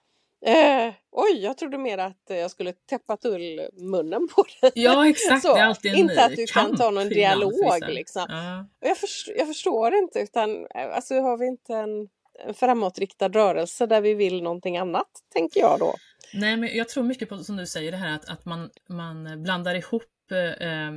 Eh, 0.46 0.94
oj, 1.12 1.44
jag 1.44 1.58
trodde 1.58 1.78
mer 1.78 1.98
att 1.98 2.22
jag 2.28 2.50
skulle 2.50 2.72
täppa 2.72 3.16
till 3.16 3.68
munnen 3.72 4.28
på 4.28 4.44
dig. 4.60 4.72
Ja, 4.74 5.08
exakt. 5.08 5.42
Så, 5.42 5.54
det 5.54 5.60
är 5.60 5.64
alltid 5.64 5.92
en 5.92 5.98
inte 5.98 6.24
att 6.24 6.36
du 6.36 6.46
kan 6.46 6.76
ta 6.76 6.90
någon 6.90 7.08
dialog. 7.08 7.88
Liksom. 7.88 8.26
Ja. 8.28 8.66
Jag, 8.88 8.96
förstår, 8.96 9.36
jag 9.36 9.46
förstår 9.46 9.94
inte, 9.94 10.20
utan 10.20 10.66
alltså, 10.94 11.20
har 11.20 11.36
vi 11.36 11.46
inte 11.46 11.74
en 11.74 12.08
framåtriktad 12.54 13.28
rörelse 13.28 13.86
där 13.86 14.00
vi 14.00 14.14
vill 14.14 14.42
någonting 14.42 14.78
annat, 14.78 15.08
tänker 15.32 15.60
jag 15.60 15.78
då. 15.78 15.94
Nej, 16.34 16.56
men 16.56 16.76
jag 16.76 16.88
tror 16.88 17.04
mycket 17.04 17.28
på, 17.28 17.38
som 17.38 17.56
du 17.56 17.66
säger, 17.66 17.90
det 17.92 17.98
här 17.98 18.14
att, 18.14 18.28
att 18.28 18.44
man, 18.44 18.70
man 18.88 19.42
blandar 19.42 19.74
ihop 19.74 20.02
eh, 20.32 20.90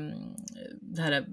det 0.81 1.01
här 1.01 1.25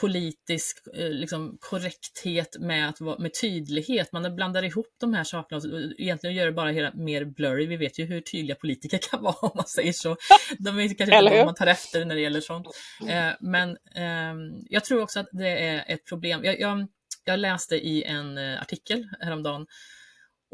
politisk 0.00 0.78
eh, 0.94 1.10
liksom, 1.10 1.56
korrekthet 1.60 2.56
med, 2.60 2.88
att, 2.88 3.00
med 3.18 3.40
tydlighet. 3.40 4.12
Man 4.12 4.36
blandar 4.36 4.62
ihop 4.62 4.86
de 5.00 5.14
här 5.14 5.24
sakerna 5.24 5.56
och 5.56 5.80
egentligen 5.98 6.36
gör 6.36 6.46
det 6.46 6.52
bara 6.52 6.70
hela 6.70 6.92
mer 6.94 7.24
blurry. 7.24 7.66
Vi 7.66 7.76
vet 7.76 7.98
ju 7.98 8.04
hur 8.04 8.20
tydliga 8.20 8.56
politiker 8.56 8.98
kan 9.10 9.22
vara 9.22 9.34
om 9.42 9.50
man 9.54 9.66
säger 9.66 9.92
så. 9.92 10.16
De 10.58 10.78
är 10.78 10.94
kanske 10.94 11.18
inte 11.18 11.38
de 11.38 11.44
man 11.44 11.54
tar 11.54 11.66
efter 11.66 12.04
när 12.04 12.14
det 12.14 12.20
gäller 12.20 12.40
sånt. 12.40 12.66
Eh, 13.08 13.30
men 13.40 13.76
ehm, 13.94 14.64
jag 14.68 14.84
tror 14.84 15.02
också 15.02 15.20
att 15.20 15.28
det 15.32 15.48
är 15.48 15.84
ett 15.86 16.04
problem. 16.06 16.44
Jag, 16.44 16.60
jag, 16.60 16.86
jag 17.24 17.38
läste 17.38 17.76
i 17.76 18.02
en 18.02 18.38
eh, 18.38 18.60
artikel 18.60 19.08
häromdagen 19.20 19.66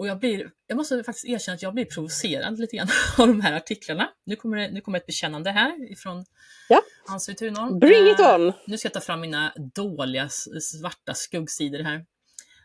och 0.01 0.07
jag, 0.07 0.19
blir, 0.19 0.51
jag 0.67 0.77
måste 0.77 1.05
faktiskt 1.05 1.27
erkänna 1.27 1.55
att 1.55 1.63
jag 1.63 1.75
blir 1.75 1.85
provocerad 1.85 2.59
lite 2.59 2.77
grann 2.77 2.89
av 3.19 3.27
de 3.27 3.41
här 3.41 3.53
artiklarna. 3.53 4.09
Nu 4.25 4.37
kommer, 4.37 4.57
det, 4.57 4.71
nu 4.71 4.81
kommer 4.81 4.99
ett 4.99 5.07
bekännande 5.07 5.51
här 5.51 5.93
ifrån 5.93 6.25
ja. 6.69 6.83
Hans 7.07 7.27
Thunholm. 7.27 7.79
Bring 7.79 8.11
it 8.11 8.21
on! 8.21 8.47
Uh, 8.47 8.55
nu 8.67 8.79
ska 8.79 8.87
jag 8.87 8.93
ta 8.93 9.01
fram 9.01 9.21
mina 9.21 9.53
dåliga 9.75 10.29
svarta 10.61 11.15
skuggsidor 11.15 11.79
här. 11.79 12.07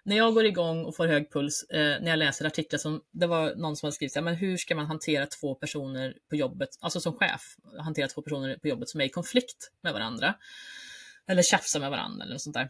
När 0.04 0.18
jag 0.18 0.34
går 0.34 0.46
igång 0.46 0.86
och 0.86 0.96
får 0.96 1.08
hög 1.08 1.32
puls 1.32 1.66
uh, 1.74 1.80
när 1.80 2.08
jag 2.08 2.20
läser 2.20 2.46
artiklar 2.46 2.78
som, 2.78 3.02
det 3.12 3.28
var 3.28 3.56
någon 3.56 3.76
som 3.76 3.88
har 3.88 3.92
skrivit 3.92 4.24
men 4.24 4.36
hur 4.36 4.58
ska 4.58 4.76
man 4.76 4.86
hantera 4.86 5.26
två 5.26 5.56
personer 5.56 6.14
på 6.30 6.36
jobbet, 6.36 6.70
alltså 6.80 7.00
som 7.00 7.14
chef, 7.14 7.56
hantera 7.80 8.08
två 8.08 8.22
personer 8.22 8.58
på 8.58 8.68
jobbet 8.68 8.90
som 8.90 9.02
är 9.02 9.06
i 9.06 9.10
konflikt 9.10 9.72
med 9.82 9.94
varandra. 9.94 10.36
Eller 11.28 11.42
tjafsar 11.42 11.80
med 11.80 11.92
varandra 11.92 12.24
eller 12.24 12.34
något 12.34 12.42
sånt 12.42 12.56
där. 12.56 12.70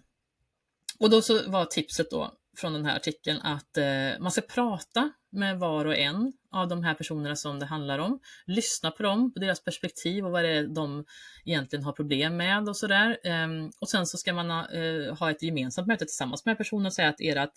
Och 1.00 1.10
då 1.10 1.22
så 1.22 1.50
var 1.50 1.66
tipset 1.66 2.12
då 2.12 2.32
från 2.58 2.74
den 2.74 2.86
här 2.86 2.96
artikeln 2.96 3.42
att 3.42 3.78
eh, 3.78 4.20
man 4.20 4.32
ska 4.32 4.42
prata 4.42 5.12
med 5.32 5.60
var 5.60 5.86
och 5.86 5.98
en 5.98 6.34
av 6.52 6.68
de 6.68 6.84
här 6.84 6.94
personerna 6.94 7.36
som 7.36 7.60
det 7.60 7.66
handlar 7.66 8.00
om. 8.00 8.20
Lyssna 8.46 8.92
på 8.92 9.04
dem, 9.04 9.34
på 9.34 9.40
deras 9.40 9.64
perspektiv 9.64 10.26
och 10.26 10.32
vad 10.32 10.44
det 10.44 10.50
är 10.50 10.68
de 10.68 11.06
egentligen 11.46 11.86
har 11.86 11.92
problem 11.92 12.38
med 12.38 12.70
och 12.70 12.78
sådär. 12.78 13.18
Eh, 13.24 13.48
och 13.80 13.90
sen 13.90 14.06
så 14.06 14.18
ska 14.18 14.34
man 14.34 14.52
eh, 14.52 15.16
ha 15.18 15.32
ett 15.32 15.44
gemensamt 15.44 15.88
möte 15.88 16.06
tillsammans 16.06 16.46
med 16.46 16.58
personen 16.58 16.86
och 16.86 16.94
säga 16.94 17.10
att 17.10 17.22
ert 17.22 17.50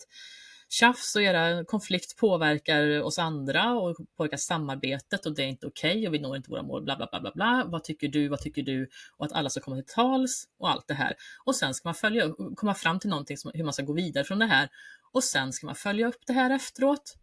tjafs 0.69 1.15
och 1.15 1.21
era 1.21 1.65
konflikt 1.65 2.17
påverkar 2.17 3.01
oss 3.01 3.19
andra 3.19 3.73
och 3.73 3.97
påverkar 4.17 4.37
samarbetet 4.37 5.25
och 5.25 5.35
det 5.35 5.43
är 5.43 5.47
inte 5.47 5.67
okej 5.67 5.91
okay 5.91 6.07
och 6.07 6.13
vi 6.13 6.19
når 6.19 6.37
inte 6.37 6.49
våra 6.51 6.63
mål, 6.63 6.83
bla 6.83 6.95
bla 6.95 7.07
bla 7.11 7.19
bla 7.21 7.31
bla. 7.35 7.63
Vad 7.67 7.83
tycker 7.83 8.07
du? 8.07 8.27
Vad 8.27 8.39
tycker 8.39 8.61
du? 8.61 8.89
Och 9.17 9.25
att 9.25 9.31
alla 9.31 9.49
ska 9.49 9.61
komma 9.61 9.75
till 9.75 9.93
tals 9.93 10.47
och 10.59 10.69
allt 10.69 10.87
det 10.87 10.93
här. 10.93 11.15
Och 11.45 11.55
sen 11.55 11.73
ska 11.73 11.87
man 11.87 11.95
följa, 11.95 12.33
komma 12.55 12.73
fram 12.73 12.99
till 12.99 13.09
någonting 13.09 13.37
som, 13.37 13.51
hur 13.53 13.63
man 13.63 13.73
ska 13.73 13.83
gå 13.83 13.93
vidare 13.93 14.23
från 14.23 14.39
det 14.39 14.45
här 14.45 14.69
och 15.11 15.23
sen 15.23 15.53
ska 15.53 15.65
man 15.65 15.75
följa 15.75 16.07
upp 16.07 16.21
det 16.27 16.33
här 16.33 16.49
efteråt. 16.49 17.15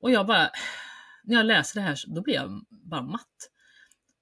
Och 0.00 0.10
jag 0.10 0.26
bara, 0.26 0.50
när 1.24 1.36
jag 1.36 1.46
läser 1.46 1.80
det 1.80 1.86
här, 1.86 1.98
då 2.06 2.22
blir 2.22 2.34
jag 2.34 2.64
bara 2.70 3.02
matt. 3.02 3.50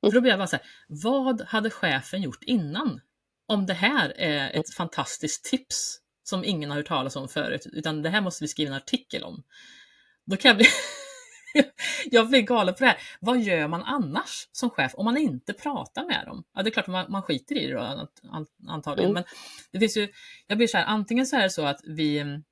För 0.00 0.12
då 0.12 0.20
blir 0.20 0.30
jag 0.30 0.38
bara 0.38 0.46
så 0.46 0.56
här, 0.56 0.66
vad 0.88 1.40
hade 1.40 1.70
chefen 1.70 2.22
gjort 2.22 2.42
innan? 2.42 3.00
Om 3.46 3.66
det 3.66 3.74
här 3.74 4.12
är 4.16 4.60
ett 4.60 4.74
fantastiskt 4.74 5.44
tips 5.44 6.01
som 6.22 6.44
ingen 6.44 6.70
har 6.70 6.76
hört 6.76 6.86
talas 6.86 7.16
om 7.16 7.28
förut, 7.28 7.66
utan 7.72 8.02
det 8.02 8.10
här 8.10 8.20
måste 8.20 8.44
vi 8.44 8.48
skriva 8.48 8.70
en 8.70 8.76
artikel 8.76 9.22
om. 9.22 9.42
Då 10.26 10.36
kan 10.36 10.48
jag 10.48 10.56
bli 10.56 10.66
jag 12.10 12.28
blir 12.28 12.40
galen 12.40 12.74
på 12.74 12.80
det 12.80 12.86
här. 12.86 12.98
Vad 13.20 13.40
gör 13.40 13.68
man 13.68 13.82
annars 13.82 14.48
som 14.52 14.70
chef 14.70 14.92
om 14.94 15.04
man 15.04 15.16
inte 15.16 15.52
pratar 15.52 16.04
med 16.04 16.26
dem? 16.26 16.44
Ja, 16.54 16.62
det 16.62 16.68
är 16.68 16.72
klart 16.72 16.86
man, 16.86 17.12
man 17.12 17.22
skiter 17.22 17.56
i 17.56 17.66
det 17.66 17.74
då, 17.74 18.08
antagligen. 18.68 19.10
Mm. 19.10 19.14
Men 19.14 19.24
det 19.72 19.78
finns 19.78 19.96
ju, 19.96 20.12
jag 20.46 20.58
blir 20.58 20.66
så 20.66 20.78
här, 20.78 20.84
antingen 20.84 21.26
så 21.26 21.36
är 21.36 21.42
det 21.42 21.50
så 21.50 21.66
att 21.66 21.80
vi 21.84 22.18
mm, 22.18 22.42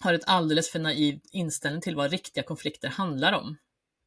har 0.00 0.14
ett 0.14 0.28
alldeles 0.28 0.70
för 0.70 0.78
naiv 0.78 1.20
inställning 1.32 1.80
till 1.80 1.96
vad 1.96 2.10
riktiga 2.10 2.44
konflikter 2.44 2.88
handlar 2.88 3.32
om 3.32 3.56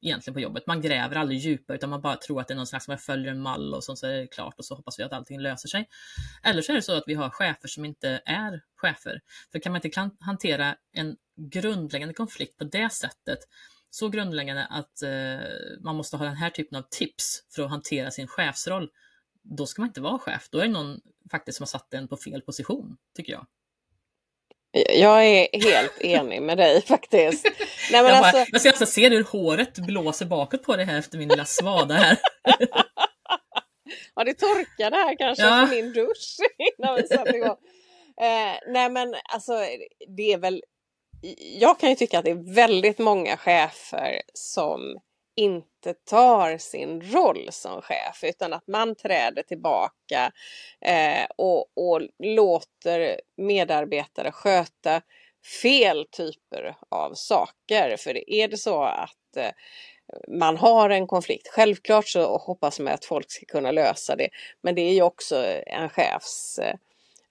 egentligen 0.02 0.34
på 0.34 0.40
jobbet. 0.40 0.68
Man 0.68 0.82
gräver 0.82 1.16
aldrig 1.16 1.40
djupare 1.40 1.78
utan 1.78 1.90
man 1.90 2.02
bara 2.02 2.16
tror 2.16 2.42
att 2.42 2.48
det 2.48 2.54
är 2.54 2.56
någon 2.56 2.68
slags, 2.68 2.88
man 2.88 2.98
följer 2.98 3.32
en 3.32 3.42
mall 3.42 3.74
och 3.74 3.84
så, 3.84 4.08
är 4.08 4.14
det 4.14 4.28
klart 4.28 4.60
och 4.60 4.66
så 4.66 4.76
hoppas 4.76 5.00
vi 5.00 5.04
att 5.04 5.14
allting 5.14 5.40
löser 5.40 5.70
sig. 5.70 5.90
Eller 6.44 6.62
så 6.62 6.72
är 6.72 6.76
det 6.76 6.82
så 6.82 6.98
att 6.98 7.04
vi 7.08 7.14
har 7.14 7.30
chefer 7.30 7.68
som 7.68 7.86
inte 7.86 8.22
är 8.26 8.62
chefer. 8.76 9.22
För 9.52 9.60
kan 9.60 9.72
man 9.72 9.82
inte 9.86 10.10
hantera 10.20 10.76
en 10.94 11.16
grundläggande 11.52 12.14
konflikt 12.14 12.58
på 12.58 12.64
det 12.64 12.90
sättet, 12.90 13.40
så 13.90 14.10
grundläggande 14.10 14.66
att 14.66 15.02
eh, 15.02 15.48
man 15.82 15.96
måste 15.96 16.18
ha 16.18 16.26
den 16.26 16.36
här 16.36 16.50
typen 16.50 16.78
av 16.78 16.84
tips 16.90 17.44
för 17.56 17.64
att 17.64 17.70
hantera 17.70 18.12
sin 18.12 18.28
chefsroll, 18.28 18.90
då 19.44 19.66
ska 19.66 19.82
man 19.82 19.90
inte 19.90 20.02
vara 20.02 20.20
chef. 20.20 20.48
Då 20.52 20.60
är 20.60 20.64
det 20.64 20.74
någon 20.74 21.02
faktiskt 21.32 21.58
som 21.58 21.64
har 21.64 21.68
satt 21.68 21.94
en 21.94 22.08
på 22.08 22.18
fel 22.18 22.42
position, 22.42 22.98
tycker 23.16 23.34
jag. 23.34 23.48
Jag 24.72 25.26
är 25.26 25.62
helt 25.64 26.02
enig 26.02 26.42
med 26.42 26.58
dig 26.58 26.82
faktiskt. 26.82 27.46
Nej, 27.92 28.04
men 28.04 28.06
jag, 28.06 28.22
bara, 28.22 28.26
alltså... 28.26 28.46
jag 28.52 28.62
ska 28.62 28.70
alltså 28.70 28.86
se 28.86 29.10
hur 29.10 29.24
håret 29.24 29.78
blåser 29.78 30.26
bakåt 30.26 30.64
på 30.64 30.76
det 30.76 30.84
här 30.84 31.00
efter 31.00 31.18
min 31.18 31.30
lilla 31.30 31.46
svada 31.46 31.94
här. 31.94 32.18
ja, 34.16 34.24
det 34.24 34.34
torkade 34.34 34.96
här 34.96 35.18
kanske 35.18 35.44
ja. 35.44 35.68
på 35.70 35.76
min 35.76 35.94
dusch 35.94 36.38
innan 36.78 36.96
vi 36.96 37.08
satte 37.08 37.38
igång. 37.38 37.58
Eh, 38.22 38.60
nej 38.68 38.90
men 38.90 39.16
alltså 39.34 39.54
det 40.18 40.34
är 40.34 40.38
väl 40.38 40.62
jag 41.60 41.80
kan 41.80 41.90
ju 41.90 41.96
tycka 41.96 42.20
att 42.20 42.26
det 42.26 42.32
är 42.32 42.54
väldigt 42.56 43.00
många 43.00 43.38
chefer 43.38 44.22
som 44.34 45.00
inte 45.38 45.94
tar 45.94 46.58
sin 46.58 47.02
roll 47.02 47.48
som 47.52 47.82
chef 47.82 48.24
utan 48.24 48.54
att 48.54 48.68
man 48.68 48.96
träder 48.96 49.44
tillbaka 49.44 50.32
eh, 50.82 51.26
och, 51.38 51.66
och 51.76 52.02
låter 52.24 53.22
medarbetare 53.38 54.32
sköta 54.32 55.02
fel 55.62 56.06
typer 56.12 56.76
av 56.90 57.14
saker. 57.14 57.98
För 57.98 58.30
är 58.30 58.48
det 58.48 58.58
så 58.58 58.84
att 58.84 59.38
eh, 59.38 59.52
man 60.28 60.58
har 60.58 60.90
en 60.90 61.08
konflikt, 61.08 61.48
självklart 61.48 62.08
så 62.08 62.38
hoppas 62.38 62.80
man 62.80 62.94
att 62.94 63.06
folk 63.06 63.32
ska 63.32 63.46
kunna 63.46 63.72
lösa 63.72 64.16
det. 64.16 64.30
Men 64.64 64.76
det 64.76 64.82
är 64.82 64.94
ju 64.94 65.02
också 65.02 65.46
en 65.68 65.90
chefs 65.90 66.60
eh, 66.60 66.76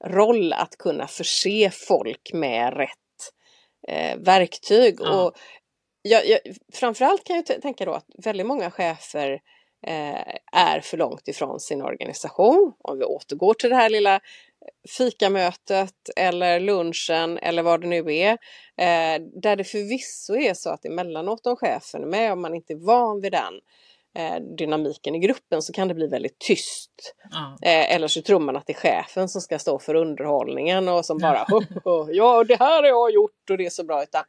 roll 0.05 0.53
att 0.53 0.79
kunna 0.79 1.07
förse 1.07 1.71
folk 1.71 2.31
med 2.33 2.77
rätt 2.77 2.91
eh, 3.89 4.17
verktyg. 4.19 4.97
Ja. 5.01 5.23
Och 5.23 5.37
jag, 6.07 6.27
jag, 6.27 6.41
framförallt 6.73 7.25
kan 7.25 7.37
jag 7.37 7.63
tänka 7.63 7.85
då 7.85 7.93
att 7.93 8.07
väldigt 8.25 8.47
många 8.47 8.71
chefer 8.71 9.41
eh, 9.87 10.35
är 10.53 10.81
för 10.81 10.97
långt 10.97 11.29
ifrån 11.29 11.61
sin 11.61 11.83
organisation. 11.83 12.73
Om 12.79 12.99
vi 12.99 13.05
återgår 13.05 13.55
till 13.55 13.71
det 13.71 13.77
här 13.77 13.91
lilla 13.91 14.15
eh, 14.15 14.21
fikamötet 14.99 15.95
eller 16.17 16.61
lunchen 16.61 17.39
eller 17.39 17.63
vad 17.63 17.81
det 17.81 17.87
nu 17.87 18.15
är. 18.15 18.33
Eh, 18.77 19.23
där 19.43 19.57
det 19.57 19.65
förvisso 19.65 20.37
är 20.37 20.55
så 20.55 20.71
att 20.71 20.85
emellanåt 20.85 21.47
om 21.47 21.57
chefen 21.57 22.03
är 22.03 22.07
med, 22.07 22.33
om 22.33 22.43
man 22.43 22.55
inte 22.55 22.73
är 22.73 22.87
van 22.87 23.21
vid 23.21 23.33
den, 23.33 23.55
Eh, 23.55 23.61
dynamiken 24.59 25.15
i 25.15 25.19
gruppen 25.19 25.63
så 25.63 25.73
kan 25.73 25.89
det 25.89 25.95
bli 25.95 26.07
väldigt 26.07 26.39
tyst. 26.39 27.15
Ja. 27.31 27.69
Eh, 27.69 27.95
eller 27.95 28.09
så 28.09 28.23
tror 28.23 28.41
man 28.41 28.57
att 28.57 28.67
det 28.67 28.73
är 28.73 28.75
chefen 28.75 29.29
som 29.29 29.41
ska 29.41 29.59
stå 29.59 29.79
för 29.79 29.95
underhållningen 29.95 30.89
och 30.89 31.07
som 31.07 31.19
bara 31.19 31.47
ja 32.11 32.45
det 32.45 32.57
här 32.59 32.83
har 32.83 32.89
jag 32.89 33.11
gjort 33.11 33.51
och 33.51 33.59
det 33.59 33.67
är 33.67 33.71
så 33.71 33.85
bra. 33.85 34.03
Utan, 34.03 34.25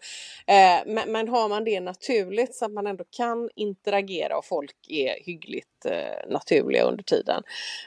eh, 0.47 0.93
men, 0.93 1.11
men, 1.11 1.27
har 1.27 1.49
man 1.49 1.63
det 1.63 1.79
naturligt 1.79 2.55
så 2.55 2.65
att 2.65 2.71
man 2.71 2.87
ändå 2.87 3.03
kan 3.17 3.49
interagera 3.55 4.37
och 4.37 4.45
folk 4.45 4.75
är 4.89 5.25
hyggligt 5.25 5.85
eh, 5.85 6.29
naturliga 6.31 6.83
under 6.83 7.03
tiden 7.03 7.43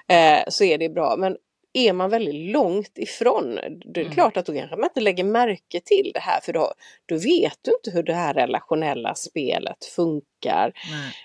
eh, 0.08 0.42
så 0.48 0.64
är 0.64 0.78
det 0.78 0.88
bra. 0.88 1.16
Men 1.18 1.36
är 1.72 1.92
man 1.92 2.10
väldigt 2.10 2.52
långt 2.52 2.98
ifrån, 2.98 3.54
då 3.54 3.60
är 3.60 3.92
det 3.92 4.00
mm. 4.00 4.12
klart 4.12 4.36
att 4.36 4.46
då 4.46 4.52
kanske 4.52 4.76
man 4.76 4.84
inte 4.84 5.00
lägger 5.00 5.24
märke 5.24 5.80
till 5.80 6.10
det 6.14 6.20
här 6.20 6.40
för 6.40 6.52
då, 6.52 6.72
då 7.06 7.14
vet 7.14 7.58
du 7.62 7.70
inte 7.70 7.90
hur 7.90 8.02
det 8.02 8.14
här 8.14 8.34
relationella 8.34 9.14
spelet 9.14 9.84
funkar. 9.84 10.72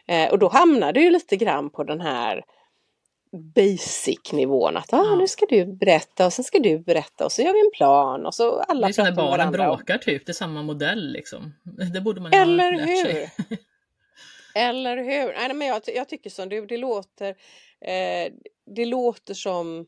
Eh, 0.08 0.31
och 0.31 0.39
då 0.39 0.49
hamnar 0.49 0.93
du 0.93 1.01
ju 1.01 1.10
lite 1.10 1.36
grann 1.36 1.69
på 1.69 1.84
den 1.84 2.01
här 2.01 2.43
basic-nivån 3.55 4.77
att 4.77 4.93
ah, 4.93 5.05
ja. 5.05 5.15
nu 5.15 5.27
ska 5.27 5.45
du 5.49 5.65
berätta 5.65 6.25
och 6.25 6.34
sen 6.34 6.45
ska 6.45 6.60
du 6.60 6.79
berätta 6.79 7.25
och 7.25 7.31
så 7.31 7.41
gör 7.41 7.53
vi 7.53 7.60
en 7.60 7.71
plan 7.73 8.25
och 8.25 8.36
så 8.36 8.60
alla 8.60 8.88
pratar 8.88 9.03
med 9.03 9.15
varandra. 9.15 9.36
Det 9.36 9.41
är 9.41 9.45
som 9.45 9.58
barnen 9.58 9.77
bråkar 9.77 9.97
typ, 9.97 10.25
det 10.25 10.31
är 10.31 10.34
samma 10.34 10.63
modell 10.63 11.12
liksom. 11.12 11.53
Det 11.93 12.01
borde 12.01 12.21
man 12.21 12.34
Eller 12.34 12.71
ha 12.71 12.79
lärt 12.79 12.89
hur? 12.89 13.03
sig. 13.03 13.31
Eller 14.55 14.97
hur? 14.97 15.34
Nej, 15.34 15.53
men 15.53 15.67
jag, 15.67 15.81
jag 15.95 16.10
tycker 16.10 16.29
så, 16.29 16.45
det, 16.45 16.65
det 16.65 16.77
låter 16.77 17.29
eh, 17.81 18.34
det 18.75 18.86
låter 18.86 19.34
som 19.34 19.86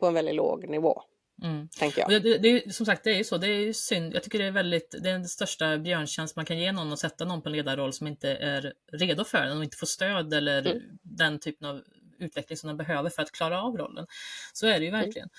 på 0.00 0.06
en 0.06 0.14
väldigt 0.14 0.34
låg 0.34 0.68
nivå. 0.68 1.02
Mm. 1.42 1.68
Tänker 1.68 2.00
jag. 2.00 2.22
Det, 2.22 2.38
det, 2.38 2.74
som 2.74 2.86
sagt, 2.86 3.04
det 3.04 3.10
är 3.10 3.16
ju 3.16 3.24
så. 3.24 3.38
Det 3.38 3.46
är 3.46 3.72
synd. 3.72 4.14
Jag 4.14 4.22
tycker 4.22 4.38
det 4.38 4.44
är 4.44 4.50
väldigt, 4.50 4.94
det 5.02 5.08
är 5.08 5.12
den 5.12 5.28
största 5.28 5.78
björntjänst 5.78 6.36
man 6.36 6.44
kan 6.44 6.58
ge 6.58 6.72
någon 6.72 6.92
att 6.92 6.98
sätta 6.98 7.24
någon 7.24 7.42
på 7.42 7.48
en 7.48 7.52
ledarroll 7.52 7.92
som 7.92 8.06
inte 8.06 8.28
är 8.30 8.72
redo 8.92 9.24
för 9.24 9.44
den 9.46 9.58
och 9.58 9.64
inte 9.64 9.76
får 9.76 9.86
stöd 9.86 10.34
eller 10.34 10.66
mm. 10.66 10.82
den 11.02 11.38
typen 11.38 11.68
av 11.68 11.82
utveckling 12.18 12.56
som 12.56 12.68
de 12.68 12.76
behöver 12.76 13.10
för 13.10 13.22
att 13.22 13.32
klara 13.32 13.62
av 13.62 13.76
rollen. 13.76 14.06
Så 14.52 14.66
är 14.66 14.78
det 14.78 14.84
ju 14.84 14.88
mm. 14.88 15.00
verkligen. 15.00 15.28
Mm. 15.28 15.34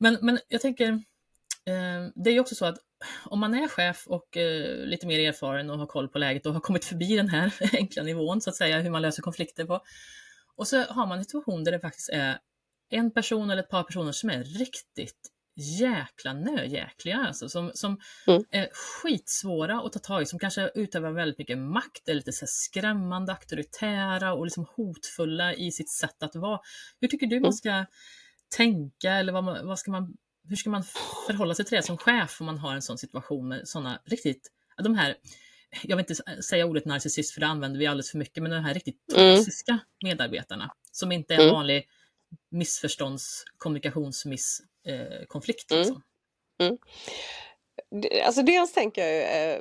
Men, 0.00 0.18
men 0.22 0.38
jag 0.48 0.60
tänker, 0.60 0.88
eh, 1.66 2.10
det 2.14 2.30
är 2.30 2.34
ju 2.34 2.40
också 2.40 2.54
så 2.54 2.66
att 2.66 2.78
om 3.24 3.40
man 3.40 3.54
är 3.54 3.68
chef 3.68 4.06
och 4.06 4.36
eh, 4.36 4.86
lite 4.86 5.06
mer 5.06 5.28
erfaren 5.28 5.70
och 5.70 5.78
har 5.78 5.86
koll 5.86 6.08
på 6.08 6.18
läget 6.18 6.46
och 6.46 6.52
har 6.52 6.60
kommit 6.60 6.84
förbi 6.84 7.16
den 7.16 7.28
här 7.28 7.54
enkla 7.72 8.02
nivån 8.02 8.40
så 8.40 8.50
att 8.50 8.56
säga, 8.56 8.80
hur 8.80 8.90
man 8.90 9.02
löser 9.02 9.22
konflikter 9.22 9.64
på. 9.64 9.80
Och 10.56 10.68
så 10.68 10.82
har 10.82 11.06
man 11.06 11.18
en 11.18 11.24
situation 11.24 11.64
där 11.64 11.72
det 11.72 11.80
faktiskt 11.80 12.08
är 12.08 12.38
en 12.90 13.10
person 13.10 13.50
eller 13.50 13.62
ett 13.62 13.70
par 13.70 13.82
personer 13.82 14.12
som 14.12 14.30
är 14.30 14.44
riktigt 14.44 15.30
jäkla 15.80 16.32
nöjäkliga, 16.32 17.18
alltså, 17.18 17.48
som, 17.48 17.70
som 17.74 18.00
mm. 18.26 18.44
är 18.50 18.68
skitsvåra 18.72 19.80
att 19.80 19.92
ta 19.92 19.98
tag 19.98 20.22
i, 20.22 20.26
som 20.26 20.38
kanske 20.38 20.70
utövar 20.74 21.10
väldigt 21.12 21.38
mycket 21.38 21.58
makt, 21.58 22.08
är 22.08 22.14
lite 22.14 22.32
så 22.32 22.46
skrämmande, 22.48 23.32
auktoritära 23.32 24.32
och 24.34 24.44
liksom 24.44 24.66
hotfulla 24.76 25.54
i 25.54 25.72
sitt 25.72 25.90
sätt 25.90 26.22
att 26.22 26.34
vara. 26.36 26.60
Hur 27.00 27.08
tycker 27.08 27.26
du 27.26 27.36
man 27.36 27.44
mm. 27.44 27.52
ska 27.52 27.86
tänka 28.56 29.12
eller 29.12 29.32
vad, 29.32 29.44
man, 29.44 29.66
vad 29.66 29.78
ska 29.78 29.90
man, 29.90 30.16
hur 30.48 30.56
ska 30.56 30.70
man 30.70 30.82
förhålla 31.26 31.54
sig 31.54 31.64
till 31.64 31.76
det 31.76 31.82
som 31.82 31.98
chef 31.98 32.40
om 32.40 32.46
man 32.46 32.58
har 32.58 32.74
en 32.74 32.82
sån 32.82 32.98
situation 32.98 33.48
med 33.48 33.68
sådana 33.68 34.00
riktigt, 34.04 34.50
de 34.82 34.94
här, 34.94 35.16
jag 35.82 35.96
vill 35.96 36.06
inte 36.08 36.42
säga 36.42 36.66
ordet 36.66 36.84
narcissist 36.84 37.34
för 37.34 37.40
det 37.40 37.46
använder 37.46 37.78
vi 37.78 37.86
alldeles 37.86 38.10
för 38.10 38.18
mycket, 38.18 38.42
men 38.42 38.52
de 38.52 38.64
här 38.64 38.74
riktigt 38.74 39.12
mm. 39.16 39.36
toxiska 39.36 39.72
mm. 39.72 39.84
medarbetarna 40.02 40.74
som 40.92 41.12
inte 41.12 41.34
är 41.34 41.38
en 41.38 41.44
mm. 41.44 41.54
vanlig 41.54 41.88
missförstånds 42.50 43.44
kommunikationsmisskonflikt. 43.58 45.72
Eh, 45.72 45.78
liksom. 45.78 46.02
mm. 46.60 46.78
Alltså 48.24 48.42
dels 48.42 48.72
tänker 48.72 49.06
jag 49.06 49.52
eh, 49.52 49.58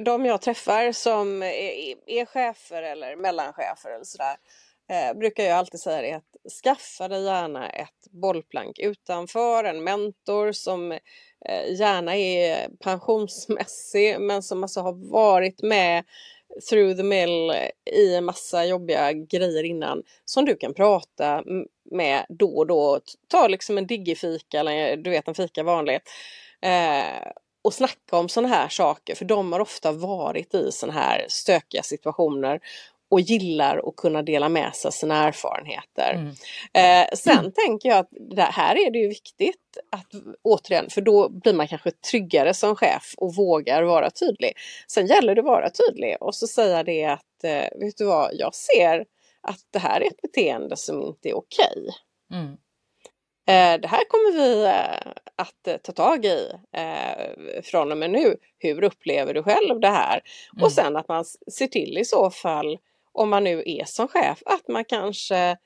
de 0.00 0.24
jag 0.24 0.42
träffar 0.42 0.92
som 0.92 1.42
är, 1.42 1.94
är 2.06 2.26
chefer 2.26 2.82
eller 2.82 3.16
mellanchefer 3.16 3.90
eller 3.90 4.04
sådär 4.04 4.36
eh, 4.90 5.18
brukar 5.18 5.44
jag 5.44 5.58
alltid 5.58 5.80
säga 5.80 6.02
det 6.02 6.12
att 6.12 6.52
skaffa 6.64 7.08
dig 7.08 7.24
gärna 7.24 7.70
ett 7.70 8.10
bollplank 8.10 8.78
utanför, 8.78 9.64
en 9.64 9.84
mentor 9.84 10.52
som 10.52 10.92
eh, 10.92 11.72
gärna 11.78 12.16
är 12.16 12.68
pensionsmässig 12.68 14.20
men 14.20 14.42
som 14.42 14.62
alltså 14.62 14.80
har 14.80 15.10
varit 15.10 15.62
med 15.62 16.04
through 16.70 16.96
the 16.96 17.02
mill 17.02 17.52
i 17.96 18.14
en 18.14 18.24
massa 18.24 18.64
jobbiga 18.64 19.12
grejer 19.12 19.64
innan 19.64 20.02
som 20.24 20.44
du 20.44 20.56
kan 20.56 20.74
prata 20.74 21.44
med 21.90 22.26
då 22.28 22.56
och 22.56 22.66
då. 22.66 23.00
Ta 23.28 23.48
liksom 23.48 23.78
en 23.78 23.86
diggifika 23.86 24.60
eller 24.60 24.96
du 24.96 25.10
vet 25.10 25.28
en 25.28 25.34
fika 25.34 25.62
vanligt. 25.62 26.02
Eh, 26.62 27.28
och 27.62 27.74
snacka 27.74 28.16
om 28.16 28.28
sådana 28.28 28.54
här 28.54 28.68
saker 28.68 29.14
för 29.14 29.24
de 29.24 29.52
har 29.52 29.60
ofta 29.60 29.92
varit 29.92 30.54
i 30.54 30.72
sådana 30.72 31.00
här 31.00 31.26
stökiga 31.28 31.82
situationer 31.82 32.60
och 33.08 33.20
gillar 33.20 33.88
att 33.88 33.96
kunna 33.96 34.22
dela 34.22 34.48
med 34.48 34.74
sig 34.74 34.88
av 34.88 34.92
sina 34.92 35.24
erfarenheter. 35.24 36.12
Mm. 36.14 36.28
Eh, 36.72 37.08
sen 37.16 37.38
mm. 37.38 37.52
tänker 37.52 37.88
jag 37.88 37.98
att 37.98 38.08
det 38.30 38.42
här 38.42 38.86
är 38.86 38.90
det 38.90 38.98
ju 38.98 39.08
viktigt 39.08 39.60
att 39.90 40.06
återigen, 40.42 40.90
för 40.90 41.00
då 41.00 41.28
blir 41.28 41.52
man 41.52 41.68
kanske 41.68 41.90
tryggare 41.90 42.54
som 42.54 42.76
chef 42.76 43.14
och 43.16 43.34
vågar 43.34 43.82
vara 43.82 44.10
tydlig. 44.10 44.52
Sen 44.88 45.06
gäller 45.06 45.34
det 45.34 45.40
att 45.40 45.46
vara 45.46 45.70
tydlig 45.70 46.16
och 46.20 46.34
så 46.34 46.46
säga 46.46 46.82
det 46.82 47.04
att 47.04 47.44
eh, 47.44 47.78
vet 47.80 47.96
du 47.96 48.04
vad, 48.04 48.30
jag 48.32 48.54
ser 48.54 49.04
att 49.40 49.60
det 49.70 49.78
här 49.78 50.00
är 50.00 50.06
ett 50.06 50.22
beteende 50.22 50.76
som 50.76 51.02
inte 51.02 51.28
är 51.28 51.34
okej. 51.34 51.88
Mm. 52.32 52.56
Eh, 53.46 53.80
det 53.80 53.88
här 53.88 54.04
kommer 54.08 54.32
vi 54.32 54.64
eh, 54.64 55.12
att 55.36 55.68
eh, 55.68 55.76
ta 55.76 55.92
tag 55.92 56.24
i 56.24 56.52
från 57.62 57.92
och 57.92 57.98
med 57.98 58.10
nu. 58.10 58.36
Hur 58.58 58.84
upplever 58.84 59.34
du 59.34 59.42
själv 59.42 59.80
det 59.80 59.88
här? 59.88 60.20
Mm. 60.52 60.64
Och 60.64 60.72
sen 60.72 60.96
att 60.96 61.08
man 61.08 61.24
ser 61.24 61.66
till 61.66 61.98
i 61.98 62.04
så 62.04 62.30
fall, 62.30 62.78
om 63.14 63.30
man 63.30 63.44
nu 63.44 63.62
är 63.66 63.84
som 63.84 64.08
chef, 64.08 64.42
att 64.46 64.68
man 64.68 64.84
kanske 64.84 65.56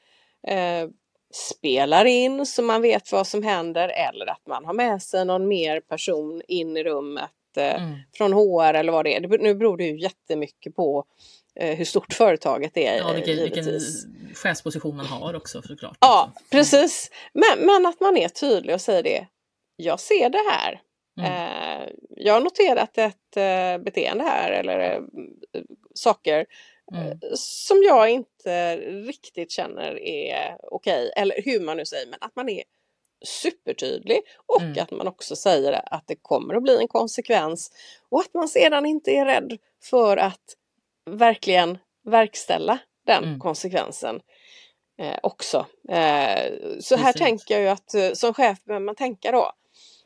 eh, 0.49 0.89
spelar 1.33 2.05
in 2.05 2.47
så 2.47 2.63
man 2.63 2.83
vet 2.83 3.13
vad 3.13 3.27
som 3.27 3.43
händer 3.43 3.89
eller 3.89 4.27
att 4.27 4.47
man 4.47 4.65
har 4.65 4.73
med 4.73 5.03
sig 5.03 5.25
någon 5.25 5.49
mer 5.49 5.81
person 5.81 6.43
in 6.49 6.77
i 6.77 6.85
rummet 6.85 7.31
eh, 7.57 7.83
mm. 7.83 7.99
från 8.13 8.33
HR 8.33 8.75
eller 8.75 8.93
vad 8.93 9.05
det 9.05 9.17
är. 9.17 9.39
Nu 9.39 9.55
beror 9.55 9.77
det 9.77 9.85
ju 9.85 10.01
jättemycket 10.01 10.77
på 10.77 11.07
Eh, 11.61 11.77
hur 11.77 11.85
stort 11.85 12.13
företaget 12.13 12.77
är. 12.77 12.97
Ja, 12.97 13.13
vilken, 13.13 13.37
vilken 13.37 13.81
chefsposition 14.35 14.97
man 14.97 15.07
har 15.07 15.35
också 15.35 15.63
såklart. 15.63 15.97
Ja, 16.01 16.33
precis. 16.51 17.11
Men, 17.33 17.67
men 17.67 17.87
att 17.87 18.01
man 18.01 18.17
är 18.17 18.29
tydlig 18.29 18.75
och 18.75 18.81
säger 18.81 19.03
det. 19.03 19.27
Jag 19.77 20.01
ser 20.01 20.31
det 20.31 20.43
här. 20.51 20.81
Mm. 21.21 21.33
Eh, 21.33 21.89
jag 22.17 22.35
har 22.35 22.41
noterat 22.41 22.99
ett 22.99 23.37
eh, 23.37 23.85
beteende 23.85 24.25
här 24.25 24.51
eller 24.51 25.03
saker 25.95 26.47
mm. 26.93 27.19
som 27.37 27.83
jag 27.83 28.11
inte 28.11 28.77
riktigt 28.77 29.51
känner 29.51 30.03
är 30.03 30.57
okej. 30.63 31.09
Okay, 31.09 31.23
eller 31.23 31.43
hur 31.45 31.61
man 31.61 31.77
nu 31.77 31.87
säger, 31.87 32.07
men 32.07 32.19
att 32.21 32.37
man 32.37 32.49
är 32.49 32.63
supertydlig 33.25 34.21
och 34.47 34.63
mm. 34.63 34.83
att 34.83 34.91
man 34.91 35.09
också 35.09 35.37
säger 35.37 35.95
att 35.95 36.07
det 36.07 36.17
kommer 36.23 36.55
att 36.55 36.63
bli 36.63 36.79
en 36.81 36.89
konsekvens 36.89 37.73
och 38.09 38.21
att 38.21 38.35
man 38.35 38.49
sedan 38.49 38.87
inte 38.87 39.11
är 39.11 39.25
rädd 39.25 39.59
för 39.83 40.17
att 40.17 40.57
verkligen 41.11 41.79
verkställa 42.05 42.79
den 43.07 43.25
mm. 43.25 43.41
konsekvensen 43.41 44.21
eh, 44.99 45.19
också. 45.23 45.67
Eh, 45.89 46.53
så 46.81 46.97
här 46.97 47.13
Precis. 47.13 47.21
tänker 47.21 47.55
jag 47.55 47.63
ju 47.63 47.69
att 47.69 47.95
eh, 47.95 48.13
som 48.13 48.35
chef 48.35 48.65
behöver 48.65 48.87
man 48.87 48.95
tänka 48.95 49.33
då. 49.33 49.53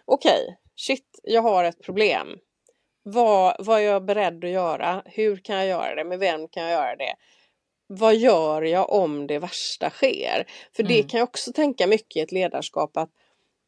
Okej, 0.05 0.43
okay, 0.43 0.55
shit, 0.77 1.21
jag 1.23 1.43
har 1.43 1.65
ett 1.65 1.83
problem. 1.83 2.39
Vad, 3.03 3.57
vad 3.59 3.81
är 3.81 3.85
jag 3.85 4.05
beredd 4.05 4.45
att 4.45 4.51
göra? 4.51 5.03
Hur 5.05 5.37
kan 5.37 5.57
jag 5.57 5.67
göra 5.67 5.95
det? 5.95 6.05
Med 6.05 6.19
vem 6.19 6.49
kan 6.49 6.63
jag 6.63 6.73
göra 6.73 6.97
det? 6.97 7.15
Vad 7.87 8.17
gör 8.17 8.63
jag 8.63 8.93
om 8.93 9.27
det 9.27 9.39
värsta 9.39 9.91
sker? 9.91 10.47
För 10.77 10.83
mm. 10.83 10.93
det 10.93 11.03
kan 11.03 11.19
jag 11.19 11.29
också 11.29 11.53
tänka 11.53 11.87
mycket 11.87 12.17
i 12.17 12.21
ett 12.21 12.33
ledarskap 12.33 12.97
att 12.97 13.11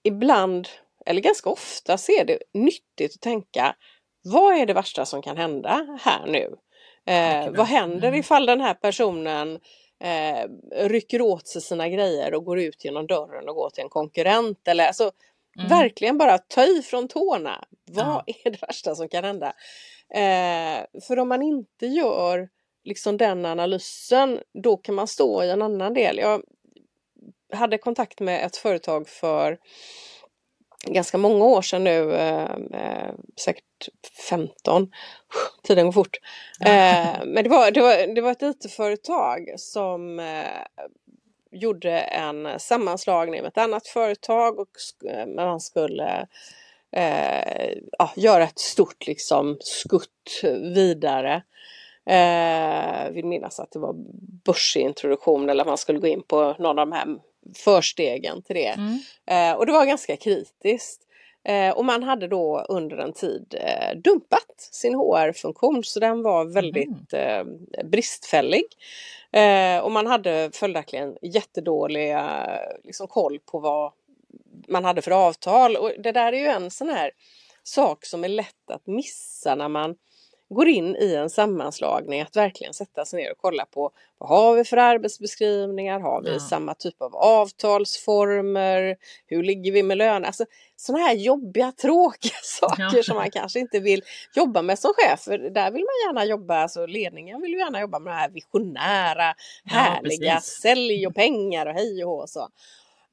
ibland, 0.03 0.69
eller 1.07 1.21
ganska 1.21 1.51
ofta, 1.51 1.99
så 1.99 2.13
är 2.13 2.25
det 2.25 2.39
nyttigt 2.53 3.15
att 3.15 3.21
tänka 3.21 3.77
vad 4.25 4.55
är 4.59 4.67
det 4.67 4.75
värsta 4.75 5.07
som 5.07 5.23
kan 5.23 5.37
hända 5.37 5.99
här 6.01 6.27
nu? 6.27 6.57
Eh, 7.07 7.51
vad 7.51 7.67
händer 7.67 8.09
mm. 8.09 8.21
ifall 8.21 8.47
den 8.47 8.61
här 8.61 8.75
personen 8.75 9.59
eh, 10.01 10.49
rycker 10.89 11.21
åt 11.21 11.47
sig 11.47 11.63
sina 11.63 11.89
grejer 11.89 12.35
och 12.35 12.45
går 12.45 12.59
ut 12.61 12.85
genom 12.85 13.07
dörren 13.07 13.49
och 13.49 13.55
går 13.55 13.71
till 13.71 13.83
en 13.83 13.89
konkurrent 13.89 14.69
eller 14.69 14.87
alltså 14.87 15.11
mm. 15.59 15.69
verkligen 15.69 16.19
bara 16.19 16.39
ta 16.39 16.65
i 16.65 16.83
från 16.83 17.09
tårna. 17.09 17.65
Vad 17.85 18.07
ja. 18.07 18.25
är 18.27 18.51
det 18.51 18.63
värsta 18.63 18.95
som 18.95 19.09
kan 19.09 19.25
hända? 19.25 19.53
Eh, 20.15 21.01
för 21.07 21.19
om 21.19 21.29
man 21.29 21.43
inte 21.43 21.87
gör 21.87 22.49
liksom 22.85 23.17
den 23.17 23.47
analysen 23.47 24.41
då 24.63 24.77
kan 24.77 24.95
man 24.95 25.07
stå 25.07 25.43
i 25.43 25.51
en 25.51 25.63
annan 25.63 25.95
del. 25.95 26.19
Jag 26.19 26.43
hade 27.53 27.79
kontakt 27.79 28.21
med 28.21 28.47
ett 28.47 28.57
företag 28.57 29.09
för 29.09 29.59
ganska 30.87 31.19
många 31.19 31.45
år 31.45 31.63
sedan 31.63 31.85
nu, 31.85 32.15
eh, 32.15 32.57
eh 32.73 33.15
säkert 33.45 33.89
15, 34.29 34.91
tiden 35.63 35.85
går 35.85 35.93
fort. 35.93 36.17
Eh, 36.61 37.25
men 37.25 37.45
det 37.45 37.49
var, 37.49 37.71
det, 37.71 37.81
var, 37.81 38.15
det 38.15 38.21
var 38.21 38.33
ett 38.33 38.43
IT-företag 38.43 39.55
som 39.57 40.19
eh, 40.19 40.85
gjorde 41.55 41.99
en 42.01 42.61
sammanslagning 42.61 43.43
med 43.43 43.49
ett 43.49 43.59
annat 43.59 43.87
företag 43.87 44.59
och 44.59 44.71
eh, 45.11 45.27
man 45.27 45.61
skulle 45.61 46.27
eh, 46.97 47.73
ja, 47.99 48.13
göra 48.17 48.45
ett 48.45 48.59
stort 48.59 49.07
liksom, 49.07 49.57
skutt 49.61 50.41
vidare. 50.75 51.43
Eh, 52.07 53.11
vill 53.11 53.25
minnas 53.25 53.61
att 53.61 53.73
det 53.73 53.79
var 53.79 53.95
börsintroduktion 54.45 55.51
eller 55.51 55.65
man 55.65 55.79
skulle 55.79 55.99
gå 55.99 56.07
in 56.07 56.23
på 56.23 56.55
någon 56.59 56.79
av 56.79 56.87
de 56.89 56.93
här 56.93 57.07
förstegen 57.57 58.43
till 58.43 58.57
det. 58.57 58.67
Mm. 58.79 58.99
Eh, 59.27 59.57
och 59.57 59.67
det 59.67 59.73
var 59.73 59.87
ganska 59.87 60.17
kritiskt. 60.17 61.01
Eh, 61.49 61.71
och 61.71 61.85
man 61.85 62.03
hade 62.03 62.29
då 62.29 62.67
under 62.69 62.97
en 62.97 63.13
tid 63.13 63.55
eh, 63.61 63.99
dumpat 63.99 64.55
sin 64.57 64.95
HR-funktion 64.95 65.85
så 65.85 66.01
den 66.01 66.23
var 66.23 66.45
väldigt 66.45 67.13
mm. 67.13 67.49
bristfällig. 67.85 68.65
Eh, 69.35 69.79
och 69.79 69.93
man 69.93 70.07
hade 70.07 70.51
följaktligen 70.53 71.17
jättedålig 71.23 72.13
eh, 72.13 72.59
liksom, 72.85 73.09
koll 73.09 73.39
på 73.39 73.59
vad 73.59 73.93
man 74.69 74.85
hade 74.85 75.03
för 75.03 75.11
avtal. 75.11 75.77
Och 75.77 75.91
det 75.99 76.13
där 76.13 76.33
är 76.33 76.37
ju 76.39 76.47
en 76.47 76.71
sån 76.71 76.89
här 76.89 77.11
sak 77.63 78.05
som 78.05 78.25
är 78.25 78.29
lätt 78.29 78.71
att 78.71 78.87
missa 78.87 79.55
när 79.55 79.69
man 79.69 79.95
går 80.55 80.69
in 80.69 80.97
i 80.97 81.15
en 81.15 81.31
sammanslagning 81.31 82.21
att 82.21 82.37
verkligen 82.37 82.75
sätta 82.75 83.05
sig 83.05 83.23
ner 83.23 83.33
och 83.33 83.39
kolla 83.39 83.67
på 83.67 83.91
vad 84.19 84.29
har 84.29 84.55
vi 84.55 84.65
för 84.65 84.77
arbetsbeskrivningar, 84.77 86.01
har 86.01 86.23
vi 86.23 86.33
ja. 86.33 86.41
samma 86.41 86.75
typ 86.75 87.03
av 87.03 87.17
avtalsformer, 87.17 88.97
hur 89.27 89.43
ligger 89.43 89.73
vi 89.73 89.83
med 89.83 89.99
löner, 89.99 90.27
alltså 90.27 90.45
sådana 90.77 91.05
här 91.05 91.15
jobbiga 91.15 91.73
tråkiga 91.83 92.39
saker 92.43 92.97
ja. 92.97 93.03
som 93.03 93.17
man 93.17 93.31
kanske 93.31 93.59
inte 93.59 93.81
vill 93.81 94.03
jobba 94.35 94.63
med 94.63 94.79
som 94.79 94.93
chef, 94.97 95.21
för 95.21 95.39
där 95.39 95.71
vill 95.71 95.85
man 95.85 96.09
gärna 96.09 96.25
jobba, 96.25 96.57
alltså 96.57 96.87
ledningen 96.87 97.41
vill 97.43 97.53
ju 97.53 97.59
gärna 97.59 97.81
jobba 97.81 97.99
med 97.99 98.13
det 98.13 98.19
här 98.19 98.31
visionära, 98.31 99.35
härliga, 99.65 100.35
ja, 100.35 100.41
sälj 100.41 101.07
och 101.07 101.15
pengar 101.15 101.67
och 101.67 101.75
hej 101.75 102.05
och 102.05 102.11
hå 102.11 102.17
och 102.17 102.31
så. 102.31 102.49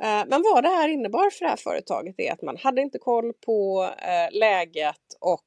Eh, 0.03 0.23
men 0.27 0.43
vad 0.53 0.63
det 0.63 0.69
här 0.69 0.89
innebar 0.89 1.29
för 1.29 1.45
det 1.45 1.49
här 1.49 1.57
företaget 1.57 2.19
är 2.19 2.31
att 2.33 2.41
man 2.41 2.57
hade 2.57 2.81
inte 2.81 2.99
koll 2.99 3.33
på 3.33 3.89
eh, 3.97 4.39
läget 4.39 5.17
och 5.19 5.45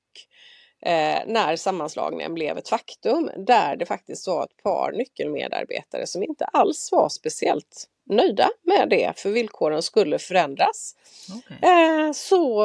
eh, 0.85 1.21
när 1.27 1.57
sammanslagningen 1.57 2.35
blev 2.35 2.59
ett 2.59 2.69
faktum 2.69 3.31
där 3.37 3.77
det 3.77 3.87
faktiskt 3.87 4.27
var 4.27 4.45
ett 4.45 4.63
par 4.63 4.93
nyckelmedarbetare 4.93 6.07
som 6.07 6.23
inte 6.23 6.45
alls 6.45 6.89
var 6.93 7.09
speciellt 7.09 7.87
nöjda 8.11 8.51
med 8.63 8.89
det 8.91 9.13
för 9.17 9.31
villkoren 9.31 9.83
skulle 9.83 10.19
förändras. 10.19 10.95
Okay. 11.39 11.71
Eh, 11.71 12.13
så 12.13 12.65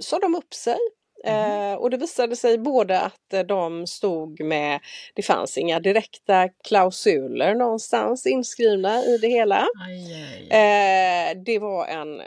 sa 0.00 0.18
de 0.18 0.34
upp 0.34 0.54
sig 0.54 0.78
Mm. 1.26 1.72
Eh, 1.72 1.78
och 1.78 1.90
det 1.90 1.96
visade 1.96 2.36
sig 2.36 2.58
både 2.58 3.00
att 3.00 3.48
de 3.48 3.86
stod 3.86 4.40
med, 4.40 4.80
det 5.14 5.22
fanns 5.22 5.58
inga 5.58 5.80
direkta 5.80 6.48
klausuler 6.48 7.54
någonstans 7.54 8.26
inskrivna 8.26 9.04
i 9.04 9.18
det 9.18 9.28
hela. 9.28 9.66
Aj, 9.86 10.12
aj. 10.12 10.48
Eh, 10.48 11.36
det 11.44 11.58
var 11.58 11.86
en 11.86 12.22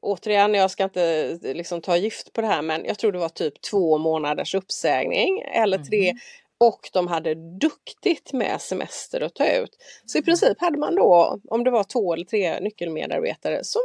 återigen, 0.00 0.54
jag 0.54 0.70
ska 0.70 0.84
inte 0.84 1.38
liksom 1.42 1.80
ta 1.80 1.96
gift 1.96 2.32
på 2.32 2.40
det 2.40 2.46
här 2.46 2.62
men 2.62 2.84
jag 2.84 2.98
tror 2.98 3.12
det 3.12 3.18
var 3.18 3.28
typ 3.28 3.62
två 3.62 3.98
månaders 3.98 4.54
uppsägning 4.54 5.40
eller 5.40 5.78
tre 5.78 6.08
mm. 6.08 6.20
och 6.58 6.90
de 6.92 7.08
hade 7.08 7.34
duktigt 7.34 8.32
med 8.32 8.60
semester 8.60 9.20
att 9.20 9.34
ta 9.34 9.46
ut. 9.46 9.76
Så 10.06 10.18
i 10.18 10.20
mm. 10.20 10.24
princip 10.24 10.60
hade 10.60 10.78
man 10.78 10.94
då, 10.94 11.40
om 11.48 11.64
det 11.64 11.70
var 11.70 11.84
två 11.84 12.12
eller 12.12 12.24
tre 12.24 12.60
nyckelmedarbetare 12.60 13.64
som 13.64 13.82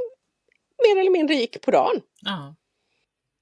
mer 0.87 1.01
eller 1.01 1.11
mindre 1.11 1.35
gick 1.35 1.61
på 1.61 1.71
dagen. 1.71 2.01
Mm. 2.27 2.55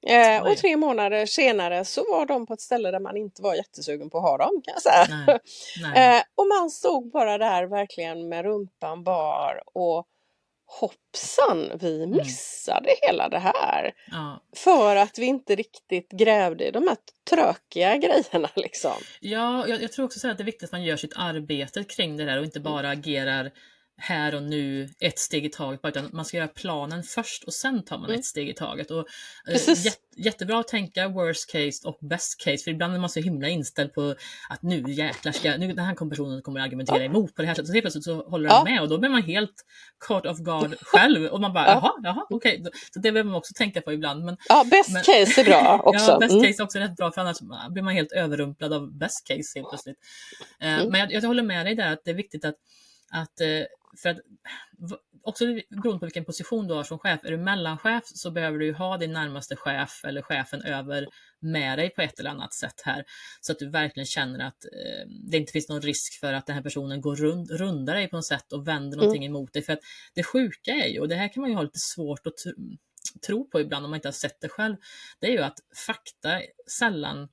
Eh, 0.07 0.43
och 0.51 0.57
tre 0.57 0.77
månader 0.77 1.25
senare 1.25 1.85
så 1.85 2.03
var 2.11 2.25
de 2.25 2.45
på 2.45 2.53
ett 2.53 2.61
ställe 2.61 2.91
där 2.91 2.99
man 2.99 3.17
inte 3.17 3.41
var 3.41 3.55
jättesugen 3.55 4.09
på 4.09 4.17
att 4.17 4.23
ha 4.23 4.37
dem 4.37 4.61
kan 4.63 4.73
jag 4.73 4.81
säga. 4.81 5.05
Nej. 5.25 5.39
Nej. 5.81 6.17
eh, 6.17 6.23
och 6.35 6.47
man 6.47 6.69
stod 6.69 7.11
bara 7.11 7.37
där 7.37 7.63
verkligen 7.63 8.29
med 8.29 8.45
rumpan 8.45 9.03
bar 9.03 9.61
och 9.73 10.07
hoppsan, 10.65 11.71
vi 11.79 12.03
mm. 12.03 12.17
missade 12.17 12.89
mm. 12.89 12.95
hela 13.01 13.29
det 13.29 13.39
här. 13.39 13.93
Ja. 14.11 14.43
För 14.55 14.95
att 14.95 15.19
vi 15.19 15.25
inte 15.25 15.55
riktigt 15.55 16.11
grävde 16.11 16.67
i 16.67 16.71
de 16.71 16.87
här 16.87 16.97
trökiga 17.29 17.97
grejerna. 17.97 18.49
Liksom. 18.55 18.95
Ja, 19.19 19.67
jag, 19.67 19.83
jag 19.83 19.91
tror 19.91 20.05
också 20.05 20.27
att 20.27 20.37
det 20.37 20.43
är 20.43 20.45
viktigt 20.45 20.63
att 20.63 20.71
man 20.71 20.83
gör 20.83 20.97
sitt 20.97 21.13
arbete 21.15 21.83
kring 21.83 22.17
det 22.17 22.25
där 22.25 22.37
och 22.37 22.45
inte 22.45 22.59
bara 22.59 22.89
agerar 22.89 23.51
här 23.97 24.35
och 24.35 24.43
nu, 24.43 24.89
ett 24.99 25.19
steg 25.19 25.45
i 25.45 25.49
taget, 25.49 25.79
utan 25.83 26.09
man 26.13 26.25
ska 26.25 26.37
göra 26.37 26.47
planen 26.47 27.03
först 27.03 27.43
och 27.43 27.53
sen 27.53 27.85
tar 27.85 27.97
man 27.97 28.05
Mm. 28.09 28.19
ett 28.19 28.25
steg 28.25 28.49
i 28.49 28.53
taget. 28.53 28.91
Och, 28.91 28.99
eh, 28.99 29.05
Precis. 29.51 29.85
jät, 29.85 29.97
jättebra 30.17 30.59
att 30.59 30.67
tänka 30.67 31.07
worst 31.07 31.51
case 31.51 31.87
och 31.87 31.97
best 32.01 32.39
case, 32.43 32.57
för 32.63 32.71
ibland 32.71 32.93
är 32.95 32.99
man 32.99 33.09
så 33.09 33.19
himla 33.19 33.47
inställd 33.49 33.93
på 33.93 34.15
att 34.49 34.61
nu 34.61 34.83
jäklar 34.87 35.31
ska, 35.31 35.57
nu 35.57 35.67
den 35.73 35.85
här 35.85 36.09
personen 36.09 36.41
kommer 36.41 36.59
argumentera 36.59 36.97
Ja. 36.97 37.03
emot 37.03 37.35
på 37.35 37.41
det 37.41 37.47
här 37.47 37.55
sättet, 37.55 37.69
och 37.69 37.73
helt 37.75 37.83
plötsligt 37.83 38.03
så 38.03 38.29
håller 38.29 38.49
Ja. 38.49 38.63
den 38.63 38.73
med 38.73 38.81
och 38.81 38.89
då 38.89 38.97
blir 38.97 39.09
man 39.09 39.21
helt 39.23 39.65
caught 40.07 40.25
off 40.25 40.37
guard 40.39 40.75
själv 40.81 41.25
och 41.25 41.41
man 41.41 41.53
bara 41.53 41.65
Ja. 41.65 41.71
jaha, 41.83 41.93
jaha, 42.03 42.25
okej. 42.29 42.63
Så 42.93 42.99
det 42.99 43.11
behöver 43.11 43.29
man 43.29 43.37
också 43.37 43.53
tänka 43.55 43.81
på 43.81 43.93
ibland. 43.93 44.25
Men, 44.25 44.37
Ja, 44.49 44.63
best 44.71 44.89
Men- 44.89 45.03
case 45.03 45.41
är 45.41 45.45
bra 45.45 45.81
också. 45.85 46.11
Ja, 46.11 46.19
best 46.19 46.31
Mm. 46.33 46.43
case 46.45 46.61
är 46.61 46.63
också 46.63 46.79
rätt 46.79 46.95
bra 46.95 47.11
för 47.11 47.21
annars 47.21 47.37
blir 47.69 47.83
man 47.83 47.93
helt 47.93 48.11
överrumplad 48.11 48.73
av 48.73 48.97
best 48.97 49.27
case 49.27 49.59
helt 49.59 49.69
plötsligt. 49.69 49.97
Eh, 50.59 50.73
Mm. 50.75 50.89
Men 50.91 50.99
jag, 50.99 51.11
jag 51.13 51.21
håller 51.21 51.43
med 51.43 51.65
dig 51.65 51.75
där 51.75 51.93
att 51.93 52.01
det 52.05 52.11
är 52.11 52.15
viktigt 52.15 52.45
att, 52.45 52.55
att 53.11 53.41
eh, 53.41 53.47
för 53.97 54.09
att 54.09 54.17
också 55.23 55.45
beroende 55.45 55.99
på 55.99 56.05
vilken 56.05 56.25
position 56.25 56.67
du 56.67 56.73
har 56.73 56.83
som 56.83 56.99
chef. 56.99 57.19
Är 57.23 57.31
du 57.31 57.37
mellanchef 57.37 58.03
så 58.05 58.31
behöver 58.31 58.59
du 58.59 58.73
ha 58.73 58.97
din 58.97 59.13
närmaste 59.13 59.55
chef 59.55 60.05
eller 60.05 60.21
chefen 60.21 60.61
över 60.61 61.07
med 61.39 61.79
dig 61.79 61.89
på 61.89 62.01
ett 62.01 62.19
eller 62.19 62.29
annat 62.29 62.53
sätt 62.53 62.81
här. 62.83 63.03
Så 63.41 63.51
att 63.51 63.59
du 63.59 63.69
verkligen 63.69 64.05
känner 64.05 64.39
att 64.47 64.65
eh, 64.65 65.07
det 65.31 65.37
inte 65.37 65.51
finns 65.51 65.69
någon 65.69 65.81
risk 65.81 66.19
för 66.19 66.33
att 66.33 66.45
den 66.45 66.55
här 66.55 66.63
personen 66.63 67.01
går 67.01 67.15
rund, 67.15 67.51
rundar 67.51 67.95
dig 67.95 68.07
på 68.07 68.15
något 68.15 68.25
sätt 68.25 68.53
och 68.53 68.67
vänder 68.67 68.97
någonting 68.97 69.25
emot 69.25 69.53
dig. 69.53 69.61
För 69.61 69.73
att 69.73 69.81
det 70.13 70.23
sjuka 70.23 70.71
är 70.71 70.87
ju, 70.87 70.99
och 70.99 71.07
det 71.07 71.15
här 71.15 71.33
kan 71.33 71.41
man 71.41 71.49
ju 71.49 71.55
ha 71.55 71.63
lite 71.63 71.79
svårt 71.79 72.27
att 72.27 72.33
tr- 72.33 72.77
tro 73.27 73.49
på 73.49 73.59
ibland 73.61 73.85
om 73.85 73.91
man 73.91 73.97
inte 73.97 74.07
har 74.07 74.13
sett 74.13 74.41
det 74.41 74.49
själv, 74.49 74.75
det 75.19 75.27
är 75.27 75.31
ju 75.31 75.41
att 75.41 75.59
fakta 75.87 76.41
sällan 76.79 77.27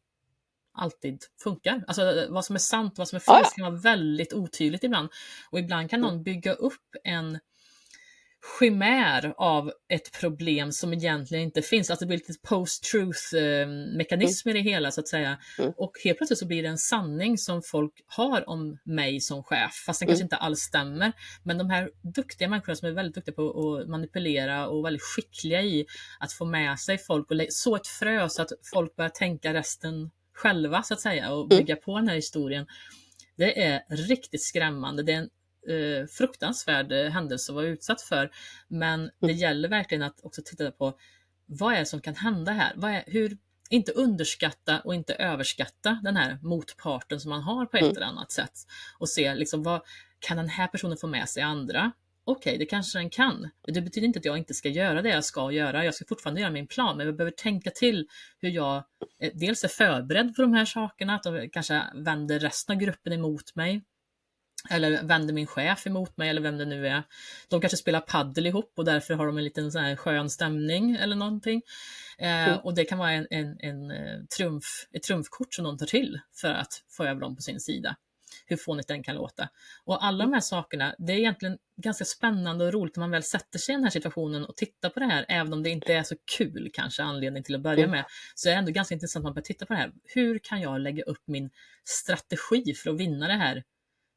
alltid 0.74 1.18
funkar. 1.42 1.84
Alltså 1.86 2.26
vad 2.30 2.44
som 2.44 2.54
är 2.54 2.60
sant, 2.60 2.94
vad 2.98 3.08
som 3.08 3.16
är 3.16 3.20
falskt 3.20 3.56
kan 3.56 3.64
vara 3.64 3.80
väldigt 3.80 4.32
otydligt 4.32 4.84
ibland. 4.84 5.08
Och 5.50 5.58
ibland 5.58 5.90
kan 5.90 6.00
någon 6.00 6.22
bygga 6.22 6.52
upp 6.52 6.96
en 7.04 7.38
chimär 8.58 9.34
av 9.36 9.72
ett 9.88 10.20
problem 10.20 10.72
som 10.72 10.92
egentligen 10.92 11.44
inte 11.44 11.62
finns. 11.62 11.90
Alltså 11.90 12.04
det 12.04 12.06
blir 12.06 12.18
lite 12.18 12.48
post-truth 12.48 13.36
eh, 13.36 13.68
mekanism 13.96 14.48
i 14.48 14.52
det 14.52 14.60
hela 14.60 14.90
så 14.90 15.00
att 15.00 15.08
säga. 15.08 15.38
Mm. 15.58 15.72
Och 15.76 15.92
helt 16.04 16.18
plötsligt 16.18 16.38
så 16.38 16.46
blir 16.46 16.62
det 16.62 16.68
en 16.68 16.78
sanning 16.78 17.38
som 17.38 17.62
folk 17.62 17.92
har 18.06 18.48
om 18.48 18.78
mig 18.84 19.20
som 19.20 19.42
chef, 19.42 19.72
fast 19.86 20.00
den 20.00 20.06
Mm. 20.06 20.10
kanske 20.12 20.22
inte 20.22 20.36
alls 20.36 20.58
stämmer. 20.58 21.12
Men 21.42 21.58
de 21.58 21.70
här 21.70 21.90
duktiga 22.02 22.48
människorna 22.48 22.76
som 22.76 22.88
är 22.88 22.92
väldigt 22.92 23.14
duktiga 23.14 23.34
på 23.34 23.68
att 23.68 23.88
manipulera 23.88 24.68
och 24.68 24.84
väldigt 24.84 25.02
skickliga 25.02 25.62
i 25.62 25.86
att 26.20 26.32
få 26.32 26.44
med 26.44 26.78
sig 26.78 26.98
folk 26.98 27.30
och 27.30 27.36
så 27.48 27.76
ett 27.76 27.86
frö 27.86 28.28
så 28.28 28.42
att 28.42 28.50
folk 28.72 28.96
börjar 28.96 29.10
tänka 29.10 29.54
resten 29.54 30.10
själva 30.42 30.82
så 30.82 30.94
att 30.94 31.00
säga 31.00 31.32
och 31.32 31.44
Mm. 31.52 31.58
bygga 31.58 31.76
på 31.76 31.96
den 31.98 32.08
här 32.08 32.14
historien. 32.16 32.66
Det 33.36 33.62
är 33.64 33.82
riktigt 34.08 34.42
skrämmande. 34.42 35.02
Det 35.02 35.12
är 35.12 35.16
en 35.18 35.30
eh, 35.68 36.06
fruktansvärd 36.06 36.92
eh, 36.92 37.10
händelse 37.10 37.52
att 37.52 37.56
vara 37.56 37.66
utsatt 37.66 38.02
för. 38.02 38.30
Men 38.68 39.00
det 39.20 39.26
Mm. 39.26 39.36
gäller 39.36 39.68
verkligen 39.68 40.02
att 40.02 40.20
också 40.22 40.42
titta 40.44 40.70
på 40.70 40.98
vad 41.46 41.74
är 41.74 41.78
det 41.78 41.86
som 41.86 42.00
kan 42.00 42.14
hända 42.14 42.52
här? 42.52 42.72
Vad 42.76 42.90
är, 42.90 43.04
hur, 43.06 43.36
inte 43.70 43.92
underskatta 43.92 44.80
och 44.80 44.94
inte 44.94 45.14
överskatta 45.14 46.00
den 46.02 46.16
här 46.16 46.38
motparten 46.42 47.20
som 47.20 47.28
man 47.30 47.42
har 47.42 47.66
på 47.66 47.76
ett 47.76 47.82
Mm. 47.82 47.96
eller 47.96 48.06
annat 48.06 48.32
sätt. 48.32 48.52
Och 48.98 49.08
se 49.08 49.34
liksom 49.34 49.62
vad 49.62 49.80
kan 50.18 50.36
den 50.36 50.48
här 50.48 50.66
personen 50.66 50.96
få 50.96 51.06
med 51.06 51.28
sig 51.28 51.42
andra? 51.42 51.92
Okej, 52.24 52.58
det 52.58 52.66
kanske 52.66 52.98
den 52.98 53.10
kan. 53.10 53.50
Det 53.66 53.80
betyder 53.80 54.06
inte 54.06 54.18
att 54.18 54.24
jag 54.24 54.38
inte 54.38 54.54
ska 54.54 54.68
göra 54.68 55.02
det 55.02 55.08
jag 55.08 55.24
ska 55.24 55.52
göra. 55.52 55.84
Jag 55.84 55.94
ska 55.94 56.04
fortfarande 56.08 56.40
göra 56.40 56.50
min 56.50 56.66
plan, 56.66 56.96
men 56.96 57.06
jag 57.06 57.16
behöver 57.16 57.32
tänka 57.36 57.70
till 57.70 58.06
hur 58.40 58.50
jag 58.50 58.76
eh, 59.20 59.30
dels 59.34 59.64
är 59.64 59.68
förberedd 59.68 60.36
på 60.36 60.42
de 60.42 60.54
här 60.54 60.64
sakerna, 60.64 61.14
att 61.14 61.22
de 61.22 61.48
kanske 61.52 61.82
vänder 61.94 62.38
resten 62.38 62.76
av 62.76 62.80
gruppen 62.82 63.12
emot 63.12 63.54
mig. 63.54 63.82
Eller 64.70 65.02
vänder 65.02 65.34
min 65.34 65.46
chef 65.46 65.86
emot 65.86 66.16
mig 66.16 66.28
eller 66.28 66.40
vem 66.40 66.58
det 66.58 66.64
nu 66.64 66.86
är. 66.88 67.02
De 67.48 67.60
kanske 67.60 67.76
spelar 67.76 68.00
paddel 68.00 68.46
ihop 68.46 68.72
och 68.76 68.84
därför 68.84 69.14
har 69.14 69.26
de 69.26 69.38
en 69.38 69.44
liten 69.44 69.72
sån 69.72 69.96
skön 69.96 70.30
stämning 70.30 70.96
eller 70.96 71.16
någonting. 71.16 71.62
Eh, 72.18 72.48
Mm. 72.48 72.58
och 72.58 72.74
det 72.74 72.84
kan 72.84 72.98
vara 72.98 73.12
en, 73.12 73.26
en, 73.30 73.56
en 73.60 73.90
eh, 73.90 74.20
trumf, 74.38 74.64
ett 74.92 75.02
trumfkort 75.02 75.54
som 75.54 75.64
de 75.64 75.78
tar 75.78 75.86
till 75.86 76.20
för 76.40 76.48
att 76.48 76.82
få 76.96 77.04
över 77.04 77.20
dem 77.20 77.36
på 77.36 77.42
sin 77.42 77.60
sida. 77.60 77.96
Hur 78.46 78.56
fånigt 78.56 78.88
den 78.88 79.02
kan 79.02 79.14
låta. 79.16 79.48
Och 79.84 80.04
alla 80.04 80.24
de 80.24 80.32
här 80.32 80.40
sakerna, 80.40 80.94
det 80.98 81.12
är 81.12 81.16
egentligen 81.16 81.58
ganska 81.76 82.04
spännande 82.04 82.64
och 82.66 82.72
roligt 82.72 82.96
när 82.96 83.00
man 83.00 83.10
väl 83.10 83.22
sätter 83.22 83.58
sig 83.58 83.72
i 83.72 83.76
den 83.76 83.84
här 83.84 83.90
situationen 83.90 84.44
och 84.44 84.56
tittar 84.56 84.88
på 84.90 85.00
det 85.00 85.06
här, 85.06 85.24
även 85.28 85.52
om 85.52 85.62
det 85.62 85.70
inte 85.70 85.94
är 85.94 86.02
så 86.02 86.14
kul 86.38 86.70
kanske 86.72 87.02
anledning 87.02 87.42
till 87.42 87.54
att 87.54 87.60
börja 87.60 87.78
Mm. 87.84 87.90
med, 87.90 88.04
så 88.34 88.48
är 88.48 88.52
det 88.52 88.58
ändå 88.58 88.72
ganska 88.72 88.94
intressant 88.94 89.22
att 89.22 89.24
man 89.24 89.34
börjar 89.34 89.44
titta 89.44 89.66
på 89.66 89.72
det 89.72 89.78
här. 89.78 89.92
Hur 90.04 90.38
kan 90.38 90.60
jag 90.60 90.80
lägga 90.80 91.02
upp 91.02 91.22
min 91.26 91.50
strategi 91.84 92.74
för 92.74 92.90
att 92.90 93.00
vinna 93.00 93.26
det 93.26 93.34
här 93.34 93.62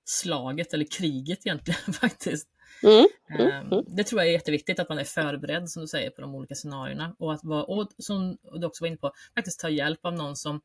slaget 0.06 0.74
eller 0.74 0.86
kriget 0.92 1.46
egentligen 1.46 1.94
faktiskt. 1.94 2.48
Mm. 2.84 3.06
Ehm, 3.52 3.84
Det 3.88 4.04
tror 4.04 4.22
jag 4.22 4.28
är 4.30 4.34
jätteviktigt 4.34 4.80
att 4.80 4.90
man 4.90 5.00
är 5.00 5.04
förberedd 5.04 5.70
som 5.70 5.82
du 5.82 5.88
säger 5.88 6.10
på 6.10 6.22
de 6.22 6.36
olika 6.36 6.56
scenarierna 6.56 7.16
och 7.20 7.34
att 7.34 7.44
vara, 7.44 7.64
och 7.64 7.90
som 7.98 8.38
du 8.60 8.66
också 8.68 8.84
var 8.84 8.88
inne 8.88 8.98
på, 8.98 9.12
faktiskt 9.36 9.60
ta 9.60 9.70
hjälp 9.70 10.00
av 10.06 10.14
någon 10.14 10.36
som 10.36 10.62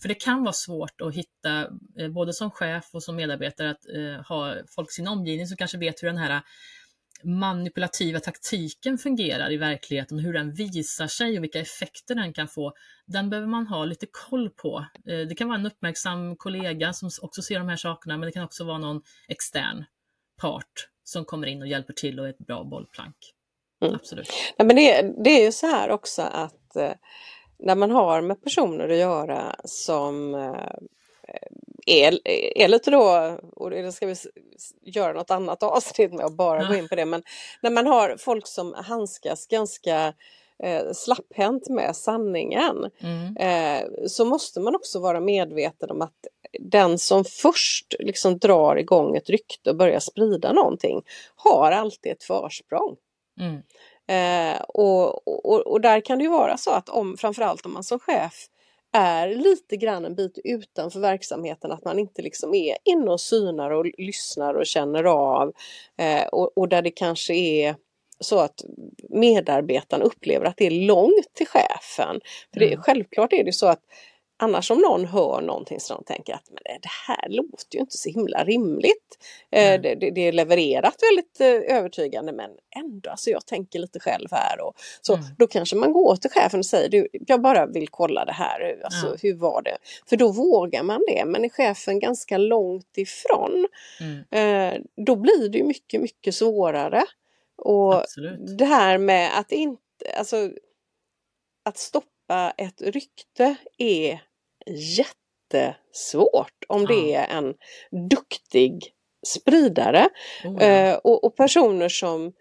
för 0.00 0.08
det 0.08 0.14
kan 0.14 0.42
vara 0.42 0.52
svårt 0.52 1.00
att 1.00 1.14
hitta, 1.14 1.68
eh, 1.98 2.08
både 2.08 2.32
som 2.32 2.50
chef 2.50 2.88
och 2.92 3.02
som 3.02 3.16
medarbetare, 3.16 3.70
att 3.70 3.86
eh, 3.88 4.26
ha 4.28 4.54
folk 4.76 4.90
i 4.90 4.92
sin 4.92 5.08
omgivning 5.08 5.46
som 5.46 5.56
kanske 5.56 5.78
vet 5.78 6.02
hur 6.02 6.08
den 6.08 6.16
här 6.18 6.42
manipulativa 7.22 8.20
taktiken 8.20 8.98
fungerar 8.98 9.52
i 9.52 9.56
verkligheten, 9.56 10.18
hur 10.18 10.32
den 10.32 10.54
visar 10.54 11.06
sig 11.06 11.38
och 11.38 11.44
vilka 11.44 11.60
effekter 11.60 12.14
den 12.14 12.32
kan 12.32 12.48
få. 12.48 12.72
Den 13.06 13.30
behöver 13.30 13.48
man 13.48 13.66
ha 13.66 13.84
lite 13.84 14.06
koll 14.12 14.50
på. 14.50 14.86
Eh, 15.08 15.18
Det 15.18 15.34
kan 15.34 15.48
vara 15.48 15.58
en 15.58 15.66
uppmärksam 15.66 16.36
kollega 16.36 16.92
som 16.92 17.10
också 17.22 17.42
ser 17.42 17.58
de 17.58 17.68
här 17.68 17.76
sakerna, 17.76 18.16
men 18.16 18.26
det 18.26 18.32
kan 18.32 18.44
också 18.44 18.64
vara 18.64 18.78
någon 18.78 19.02
extern 19.28 19.84
part 20.40 20.88
som 21.04 21.24
kommer 21.24 21.46
in 21.46 21.62
och 21.62 21.68
hjälper 21.68 21.92
till 21.92 22.20
och 22.20 22.26
är 22.26 22.30
ett 22.30 22.38
bra 22.38 22.64
bollplank. 22.64 23.16
Mm. 23.82 23.94
Absolut. 23.94 24.30
Nej, 24.58 24.66
men 24.66 24.76
det, 24.76 25.14
det 25.24 25.30
är 25.30 25.44
ju 25.44 25.52
så 25.52 25.66
här 25.66 25.90
också 25.90 26.22
att 26.22 26.76
eh, 26.76 26.92
när 27.62 27.74
man 27.74 27.90
har 27.90 28.20
med 28.20 28.42
personer 28.42 28.88
att 28.88 28.96
göra 28.96 29.56
som 29.64 30.34
eh, 30.34 30.74
är, 31.86 32.18
är 32.58 32.68
lite 32.68 32.90
då, 32.90 33.36
och 33.56 33.70
det 33.70 33.92
ska 33.92 34.06
vi 34.06 34.14
göra 34.82 35.12
något 35.12 35.30
annat 35.30 35.62
avsnitt 35.62 36.12
med 36.12 36.24
och 36.24 36.32
bara 36.32 36.68
gå 36.68 36.74
in 36.74 36.88
på 36.88 36.94
det, 36.94 37.04
men 37.04 37.22
när 37.62 37.70
man 37.70 37.86
har 37.86 38.16
folk 38.18 38.46
som 38.46 38.74
handskas 38.74 39.46
ganska 39.46 40.14
eh, 40.62 40.92
slapphänt 40.92 41.68
med 41.68 41.96
sanningen 41.96 42.90
Mm. 43.00 43.36
eh, 43.36 43.88
så 44.06 44.24
måste 44.24 44.60
man 44.60 44.74
också 44.74 45.00
vara 45.00 45.20
medveten 45.20 45.90
om 45.90 46.02
att 46.02 46.26
den 46.60 46.98
som 46.98 47.24
först 47.24 47.94
liksom 47.98 48.38
drar 48.38 48.76
igång 48.76 49.16
ett 49.16 49.30
rykte 49.30 49.70
och 49.70 49.76
börjar 49.76 50.00
sprida 50.00 50.52
någonting 50.52 51.02
har 51.36 51.72
alltid 51.72 52.12
ett 52.12 52.24
försprång. 52.24 52.96
Mm. 53.40 53.62
Eh, 54.10 54.60
och, 54.60 55.28
och, 55.28 55.66
och 55.66 55.80
där 55.80 56.00
kan 56.00 56.18
det 56.18 56.24
ju 56.24 56.30
vara 56.30 56.56
så 56.56 56.70
att 56.70 56.88
om, 56.88 57.16
framförallt 57.16 57.66
om 57.66 57.72
man 57.72 57.84
som 57.84 57.98
chef 57.98 58.46
är 58.92 59.28
lite 59.28 59.76
grann 59.76 60.04
en 60.04 60.14
bit 60.14 60.38
utanför 60.44 61.00
verksamheten, 61.00 61.72
att 61.72 61.84
man 61.84 61.98
inte 61.98 62.22
liksom 62.22 62.54
är 62.54 62.76
inne 62.84 63.10
och 63.10 63.20
synar 63.20 63.70
och 63.70 63.86
lyssnar 63.98 64.54
och 64.54 64.66
känner 64.66 65.04
av 65.04 65.52
eh, 65.98 66.26
och, 66.26 66.58
och 66.58 66.68
där 66.68 66.82
det 66.82 66.90
kanske 66.90 67.34
är 67.34 67.76
så 68.20 68.38
att 68.38 68.64
medarbetaren 69.10 70.02
upplever 70.02 70.46
att 70.46 70.56
det 70.56 70.66
är 70.66 70.86
långt 70.86 71.34
till 71.34 71.46
chefen. 71.46 72.20
För 72.52 72.60
det, 72.60 72.66
Mm. 72.66 72.82
självklart 72.82 73.32
är 73.32 73.44
det 73.44 73.52
så 73.52 73.66
att 73.66 73.80
annars 74.42 74.70
om 74.70 74.78
någon 74.78 75.04
hör 75.04 75.40
någonting 75.40 75.80
så 75.80 75.94
de 75.94 76.04
tänker 76.04 76.34
att 76.34 76.50
men 76.50 76.80
det 76.82 76.88
här 77.06 77.28
låter 77.28 77.74
ju 77.74 77.80
inte 77.80 77.96
så 77.96 78.08
himla 78.08 78.44
rimligt. 78.44 79.18
Eh, 79.50 79.62
Nej. 79.62 79.78
det, 79.78 79.94
det, 79.94 80.10
det 80.10 80.20
är 80.28 80.32
levererat 80.32 80.94
väldigt 81.10 81.40
eh, 81.40 81.76
övertygande 81.76 82.32
men 82.32 82.50
ändå, 82.76 83.10
alltså 83.10 83.30
jag 83.30 83.46
tänker 83.46 83.78
lite 83.78 84.00
själv 84.00 84.28
här. 84.30 84.60
Och, 84.60 84.74
så 85.02 85.14
Mm. 85.14 85.26
Då 85.38 85.46
kanske 85.46 85.76
man 85.76 85.92
går 85.92 86.16
till 86.16 86.30
chefen 86.30 86.58
och 86.60 86.66
säger 86.66 86.88
du, 86.88 87.08
jag 87.12 87.42
bara 87.42 87.66
vill 87.66 87.88
kolla 87.88 88.24
det 88.24 88.32
här, 88.32 88.80
alltså, 88.84 89.06
Ja. 89.06 89.16
hur 89.22 89.34
var 89.34 89.62
det? 89.62 89.76
För 90.08 90.16
då 90.16 90.32
vågar 90.32 90.82
man 90.82 91.00
det, 91.08 91.24
men 91.26 91.44
är 91.44 91.48
chefen 91.48 91.98
ganska 91.98 92.38
långt 92.38 92.98
ifrån 92.98 93.66
Mm. 94.00 94.74
eh, 94.74 94.80
då 95.06 95.16
blir 95.16 95.48
det 95.48 95.62
mycket, 95.62 96.00
mycket 96.00 96.34
svårare. 96.34 97.02
Och 97.62 97.94
Absolut. 97.94 98.58
det 98.58 98.64
här 98.64 98.98
med 98.98 99.38
att 99.38 99.52
inte, 99.52 99.80
alltså 100.18 100.50
att 101.64 101.78
stoppa 101.78 102.52
ett 102.56 102.82
rykte 102.82 103.56
är 103.78 104.20
jättesvårt 104.72 106.64
om 106.68 106.86
det 106.86 107.14
är 107.14 107.26
en 107.26 107.54
duktig 108.10 108.92
spridare 109.26 110.08
Oh, 110.44 110.56
ja. 110.58 110.66
eh, 110.66 110.94
och, 110.94 111.24
och 111.24 111.36
personer 111.36 111.88
som 111.88 112.32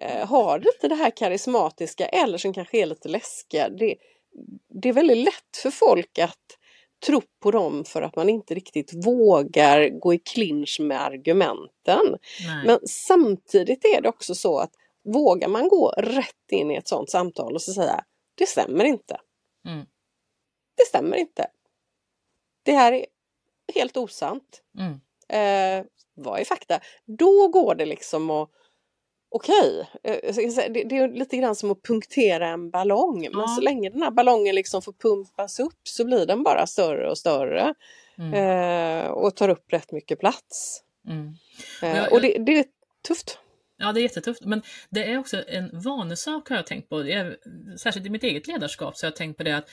eh, 0.00 0.26
har 0.26 0.58
lite 0.58 0.88
det 0.88 0.94
här 0.94 1.10
karismatiska 1.10 2.06
eller 2.06 2.38
som 2.38 2.52
kanske 2.52 2.82
är 2.82 2.86
lite 2.86 3.08
läskiga. 3.08 3.68
Det, 3.68 3.94
det 4.82 4.88
är 4.88 4.92
väldigt 4.92 5.24
lätt 5.24 5.56
för 5.62 5.70
folk 5.70 6.18
att 6.18 6.58
tro 7.06 7.22
på 7.42 7.50
dem 7.50 7.84
för 7.84 8.02
att 8.02 8.16
man 8.16 8.28
inte 8.28 8.54
riktigt 8.54 9.06
vågar 9.06 9.88
gå 9.88 10.14
i 10.14 10.18
clinch 10.18 10.78
med 10.80 11.02
argumenten. 11.02 12.16
Nej. 12.46 12.66
Men 12.66 12.78
samtidigt 12.86 13.84
är 13.84 14.00
det 14.00 14.08
också 14.08 14.34
så 14.34 14.58
att 14.58 14.70
vågar 15.04 15.48
man 15.48 15.68
gå 15.68 15.88
rätt 15.96 16.52
in 16.52 16.70
i 16.70 16.74
ett 16.74 16.88
sådant 16.88 17.10
samtal 17.10 17.54
och 17.54 17.62
så 17.62 17.72
säga 17.72 18.04
det 18.34 18.46
stämmer 18.46 18.84
inte. 18.84 19.20
Mm. 19.66 19.86
Det 20.76 20.84
stämmer 20.84 21.16
inte. 21.16 21.46
Det 22.68 22.74
här 22.74 22.92
är 22.92 23.06
helt 23.74 23.96
osant. 23.96 24.62
Mm. 24.78 25.00
Eh, 25.28 25.86
vad 26.14 26.40
är 26.40 26.44
fakta? 26.44 26.80
Då 27.04 27.48
går 27.48 27.74
det 27.74 27.86
liksom 27.86 28.30
att 28.30 28.50
Okej, 29.30 29.88
okay. 30.02 30.68
det, 30.68 30.84
det, 30.84 30.96
är 30.96 31.08
lite 31.08 31.36
grann 31.36 31.54
som 31.54 31.70
att 31.70 31.82
punktera 31.82 32.48
en 32.48 32.70
ballong. 32.70 33.20
Men 33.20 33.40
ja. 33.40 33.48
så 33.48 33.60
länge 33.60 33.90
den 33.90 34.02
här 34.02 34.10
ballongen 34.10 34.54
liksom 34.54 34.82
får 34.82 34.92
pumpas 34.92 35.60
upp 35.60 35.80
så 35.82 36.04
blir 36.04 36.26
den 36.26 36.42
bara 36.42 36.66
större 36.66 37.10
och 37.10 37.18
större. 37.18 37.74
Mm. 38.18 38.34
Eh, 38.34 39.10
och 39.10 39.36
tar 39.36 39.48
upp 39.48 39.72
rätt 39.72 39.92
mycket 39.92 40.20
plats. 40.20 40.82
Mm. 41.08 41.34
Eh, 41.82 42.12
och 42.12 42.20
det, 42.20 42.38
det, 42.38 42.58
är 42.58 42.64
tufft. 43.08 43.38
Ja, 43.76 43.92
det 43.92 44.00
är 44.00 44.02
jättetufft. 44.02 44.44
Men 44.44 44.62
det 44.90 45.04
är 45.04 45.18
också 45.18 45.42
en 45.48 45.80
vanesak 45.80 46.48
har 46.48 46.56
jag 46.56 46.66
tänkt 46.66 46.88
på. 46.88 47.00
Är, 47.00 47.36
särskilt 47.78 48.06
i 48.06 48.10
mitt 48.10 48.24
eget 48.24 48.46
ledarskap 48.46 48.96
så 48.96 49.06
har 49.06 49.10
jag 49.10 49.16
tänkt 49.16 49.36
på 49.36 49.42
det 49.42 49.56
att 49.56 49.68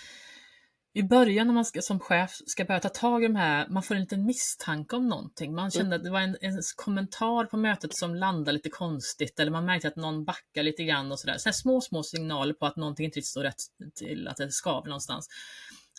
i 0.96 1.04
början 1.04 1.48
när 1.48 1.54
man 1.54 1.66
ska, 1.66 1.82
som 1.82 2.00
chef 2.00 2.32
ska 2.46 2.66
börja 2.66 2.80
ta 2.80 2.90
tag 2.90 3.24
i 3.24 3.28
de 3.28 3.36
här, 3.36 3.68
man 3.70 3.84
får 3.84 3.96
en 3.96 4.02
liten 4.02 4.26
misstanke 4.26 4.96
om 4.96 5.08
någonting. 5.08 5.56
Man 5.56 5.72
kände 5.72 5.96
mm. 5.96 5.98
att 5.98 6.04
det 6.04 6.10
var 6.10 6.20
en, 6.20 6.38
en, 6.42 6.62
kommentar 6.76 7.46
på 7.46 7.58
mötet 7.58 7.96
som 7.96 8.16
landade 8.16 8.52
lite 8.52 8.70
konstigt 8.70 9.40
eller 9.40 9.52
man 9.52 9.66
märkte 9.66 9.88
att 9.88 9.96
någon 9.96 10.26
backar 10.26 10.64
lite 10.64 10.84
grann 10.84 11.12
och 11.12 11.20
sådär. 11.20 11.38
Så 11.38 11.52
små, 11.52 11.82
små 11.82 12.04
signaler 12.04 12.54
på 12.54 12.66
att 12.66 12.76
någonting 12.76 13.06
inte 13.06 13.22
står 13.22 13.44
rätt 13.44 13.62
till, 13.96 14.28
att 14.28 14.38
det 14.38 14.52
skaver 14.52 14.88
någonstans. 14.88 15.28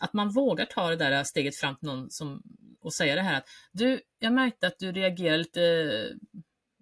Att 0.00 0.12
man 0.12 0.30
vågar 0.30 0.64
ta 0.64 0.90
det 0.90 0.96
där 0.96 1.24
steget 1.24 1.56
fram 1.56 1.76
till 1.76 1.88
någon 1.88 2.10
som, 2.10 2.42
och 2.80 2.94
säga 2.94 3.14
det 3.14 3.22
här 3.22 3.38
att 3.38 3.48
du, 3.72 4.00
jag 4.18 4.32
märkte 4.32 4.66
att 4.66 4.78
du 4.78 4.92
reagerar 4.92 5.38
lite 5.38 5.60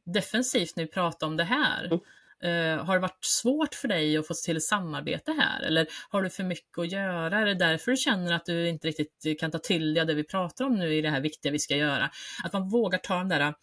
defensivt 0.05 0.77
när 0.77 0.85
vi 0.85 0.91
pratar 0.91 1.27
om 1.27 1.37
det 1.37 1.45
här. 1.45 2.01
Uh, 2.45 2.85
har 2.85 2.95
det 2.95 3.01
varit 3.01 3.24
svårt 3.24 3.74
för 3.74 3.89
dig 3.89 4.16
att 4.16 4.26
få 4.26 4.35
till 4.35 4.61
samarbete 4.61 5.32
här? 5.32 5.62
Eller 5.62 5.87
har 6.11 6.22
du 6.22 6.30
för 6.30 6.45
mycket 6.45 6.78
att 6.78 6.93
göra? 6.93 7.39
Är 7.39 7.47
det 7.47 7.55
därför 7.55 7.91
du 7.91 7.97
känner 7.97 8.32
att 8.32 8.47
du 8.47 8.68
inte 8.68 8.89
riktigt 8.89 9.41
kan 9.41 9.51
ta 9.51 9.59
till 9.59 9.95
dig 9.95 10.07
det 10.07 10.14
vi 10.14 10.24
pratar 10.24 10.64
om 10.64 10.74
nu 10.74 10.95
i 10.95 11.01
det 11.01 11.11
här 11.11 11.20
viktiga 11.20 11.53
vi 11.53 11.59
ska 11.59 11.76
göra? 11.76 12.11
Att 12.45 12.53
man 12.53 12.68
vågar 12.68 12.99
ta 12.99 13.18
den 13.18 13.28
där 13.28 13.55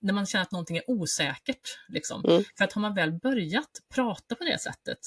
när 0.00 0.12
man 0.12 0.26
känner 0.26 0.42
att 0.42 0.52
någonting 0.52 0.76
är 0.76 0.90
osäkert. 0.90 1.78
Liksom. 1.88 2.24
Mm. 2.24 2.44
För 2.58 2.64
att 2.64 2.72
har 2.72 2.82
man 2.82 2.94
väl 2.94 3.12
börjat 3.12 3.70
prata 3.94 4.34
på 4.34 4.44
det 4.44 4.60
sättet, 4.60 4.98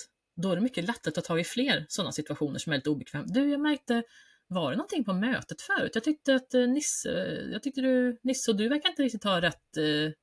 då 0.42 0.52
är 0.52 0.56
det 0.56 0.62
mycket 0.62 0.84
lättare 0.84 1.10
att 1.10 1.16
ta 1.16 1.22
tag 1.22 1.40
i 1.40 1.44
fler 1.44 1.86
sådana 1.90 2.12
situationer 2.12 2.60
som 2.60 2.72
är 2.72 2.78
lite 2.78 2.90
obekväma. 2.90 3.26
Du, 3.28 3.52
jag 3.52 3.62
märkte, 3.62 4.04
var 4.48 4.72
det 4.72 4.78
någonting 4.78 5.04
på 5.04 5.14
mötet 5.14 5.62
förut? 5.62 5.92
Jag 5.94 6.04
tyckte 6.04 6.36
att 6.36 6.54
eh, 6.54 6.68
Nisse, 6.68 7.10
jag 7.52 7.64
tyckte 7.64 7.82
du, 7.82 8.20
Nisse 8.24 8.52
och 8.52 8.58
du 8.58 8.70
verkar 8.70 8.90
inte 8.90 9.04
riktigt 9.04 9.24
ha 9.24 9.42
rätt 9.42 9.78
eh, 9.78 10.14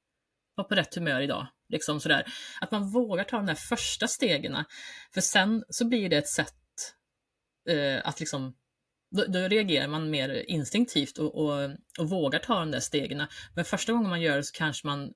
var 0.54 0.64
på 0.64 0.74
rätt 0.74 0.94
humör 0.94 1.20
idag. 1.20 1.46
Liksom 1.70 2.00
sådär. 2.00 2.24
Att 2.60 2.70
man 2.70 2.90
vågar 2.90 3.24
ta 3.24 3.36
de 3.36 3.46
där 3.46 3.54
första 3.54 4.08
stegen. 4.08 4.64
För 5.14 5.20
sen 5.20 5.64
så 5.68 5.88
blir 5.88 6.08
det 6.08 6.16
ett 6.16 6.28
sätt 6.28 6.54
eh, 7.68 8.08
att 8.08 8.20
liksom 8.20 8.56
då, 9.10 9.24
då, 9.24 9.38
reagerar 9.38 9.88
man 9.88 10.10
mer 10.10 10.44
instinktivt 10.48 11.18
och, 11.18 11.34
och, 11.34 11.70
och, 11.98 12.10
vågar 12.10 12.38
ta 12.38 12.58
de 12.58 12.70
där 12.70 12.80
stegen. 12.80 13.26
Men 13.54 13.64
första 13.64 13.92
gången 13.92 14.10
man 14.10 14.20
gör 14.20 14.36
det 14.36 14.44
så 14.44 14.52
kanske 14.54 14.86
man 14.86 15.12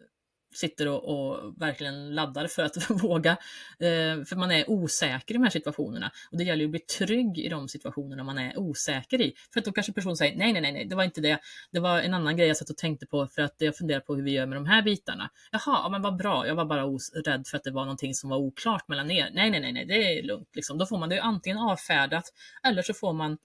sitter 0.54 0.88
och, 0.88 1.04
och, 1.04 1.54
verkligen 1.60 2.14
laddar 2.14 2.46
för 2.46 2.62
att 2.62 2.90
våga. 3.02 3.30
Eh, 3.78 4.24
för 4.24 4.36
man 4.36 4.50
är 4.50 4.70
osäker 4.70 5.34
i 5.34 5.36
de 5.36 5.42
här 5.42 5.50
situationerna. 5.50 6.10
Och 6.30 6.38
det 6.38 6.44
gäller 6.44 6.60
ju 6.60 6.66
att 6.66 6.70
bli 6.70 6.80
trygg 6.80 7.38
i 7.38 7.48
de 7.48 7.68
situationerna 7.68 8.24
man 8.24 8.38
är 8.38 8.58
osäker 8.58 9.20
i. 9.20 9.34
För 9.52 9.60
att 9.60 9.64
då 9.66 9.72
kanske 9.72 9.92
personen 9.92 10.16
säger 10.16 10.36
nej, 10.36 10.52
nej, 10.52 10.62
nej, 10.62 10.72
nej, 10.72 10.84
det 10.84 10.96
var 10.96 11.04
inte 11.04 11.20
det. 11.20 11.38
Det 11.70 11.80
var 11.80 12.00
en 12.00 12.14
annan 12.14 12.36
grej 12.36 12.48
jag 12.48 12.56
satt 12.56 12.70
och 12.70 12.76
tänkte 12.76 13.06
på 13.06 13.26
för 13.26 13.42
att 13.42 13.54
jag 13.58 13.76
funderar 13.76 14.00
på 14.00 14.14
hur 14.14 14.22
vi 14.22 14.30
gör 14.30 14.46
med 14.46 14.56
de 14.56 14.66
här 14.66 14.82
bitarna. 14.82 15.30
Jaha, 15.52 15.60
ja, 15.66 15.88
men 15.88 16.02
vad 16.02 16.16
bra. 16.16 16.46
Jag 16.46 16.54
var 16.54 16.64
bara 16.64 16.84
rädd 17.26 17.46
för 17.46 17.56
att 17.56 17.64
det 17.64 17.70
var 17.70 17.84
någonting 17.84 18.14
som 18.14 18.30
var 18.30 18.36
oklart 18.36 18.88
mellan 18.88 19.10
er. 19.10 19.30
Nej, 19.32 19.50
nej, 19.50 19.60
nej, 19.60 19.72
nej, 19.72 19.84
det 19.84 20.18
är 20.18 20.22
lugnt. 20.22 20.48
Liksom. 20.54 20.78
Då 20.78 20.86
får 20.86 20.98
man 20.98 21.08
det 21.08 21.20
antingen 21.20 21.58
avfärdat 21.58 22.24
eller 22.62 22.82
så 22.82 22.94
får 22.94 23.12
man 23.12 23.38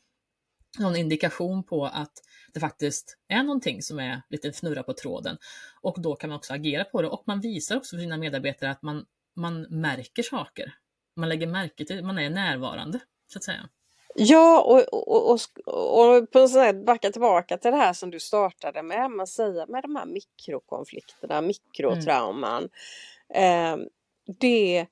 någon 0.78 0.96
indikation 0.96 1.64
på 1.64 1.86
att 1.86 2.12
det 2.54 2.60
faktiskt 2.60 3.18
är 3.28 3.44
någonting 3.44 3.82
som 3.82 4.00
är 4.00 4.22
lite 4.30 4.50
fnurra 4.50 4.84
på 4.84 4.94
tråden. 4.94 5.38
Och 5.82 6.02
då 6.02 6.16
kan 6.16 6.30
man 6.30 6.38
också 6.38 6.54
agera 6.54 6.84
på 6.84 7.02
det 7.02 7.08
och 7.08 7.24
man 7.26 7.40
visar 7.40 7.78
också 7.78 7.96
för 7.96 8.02
sina 8.02 8.18
medarbetare 8.18 8.72
att 8.72 8.82
man, 8.82 9.06
man 9.36 9.62
märker 9.62 10.24
saker. 10.24 10.74
Man 11.16 11.30
lägger 11.30 11.48
märke 11.48 11.86
till, 11.86 12.04
man 12.04 12.20
är 12.20 12.30
närvarande 12.30 13.00
så 13.28 13.40
att 13.40 13.44
säga. 13.44 13.70
Ja, 14.16 14.62
och, 14.62 14.94
och, 14.94 15.32
och, 15.32 16.18
och 16.18 16.32
på 16.32 16.48
sätt 16.48 16.86
backa 16.86 17.12
tillbaka 17.12 17.58
till 17.58 17.72
det 17.72 17.78
här 17.78 17.94
som 17.94 18.12
du 18.12 18.20
startade 18.20 18.84
med, 18.84 19.12
man 19.12 19.28
säger 19.28 19.68
med 19.68 19.84
de 19.84 19.96
här 19.96 20.06
mikrokonflikterna, 20.06 21.42
mikrotrauman. 21.42 22.70
Mm. 23.34 23.80
Eh, 23.80 23.86
det 24.40 24.88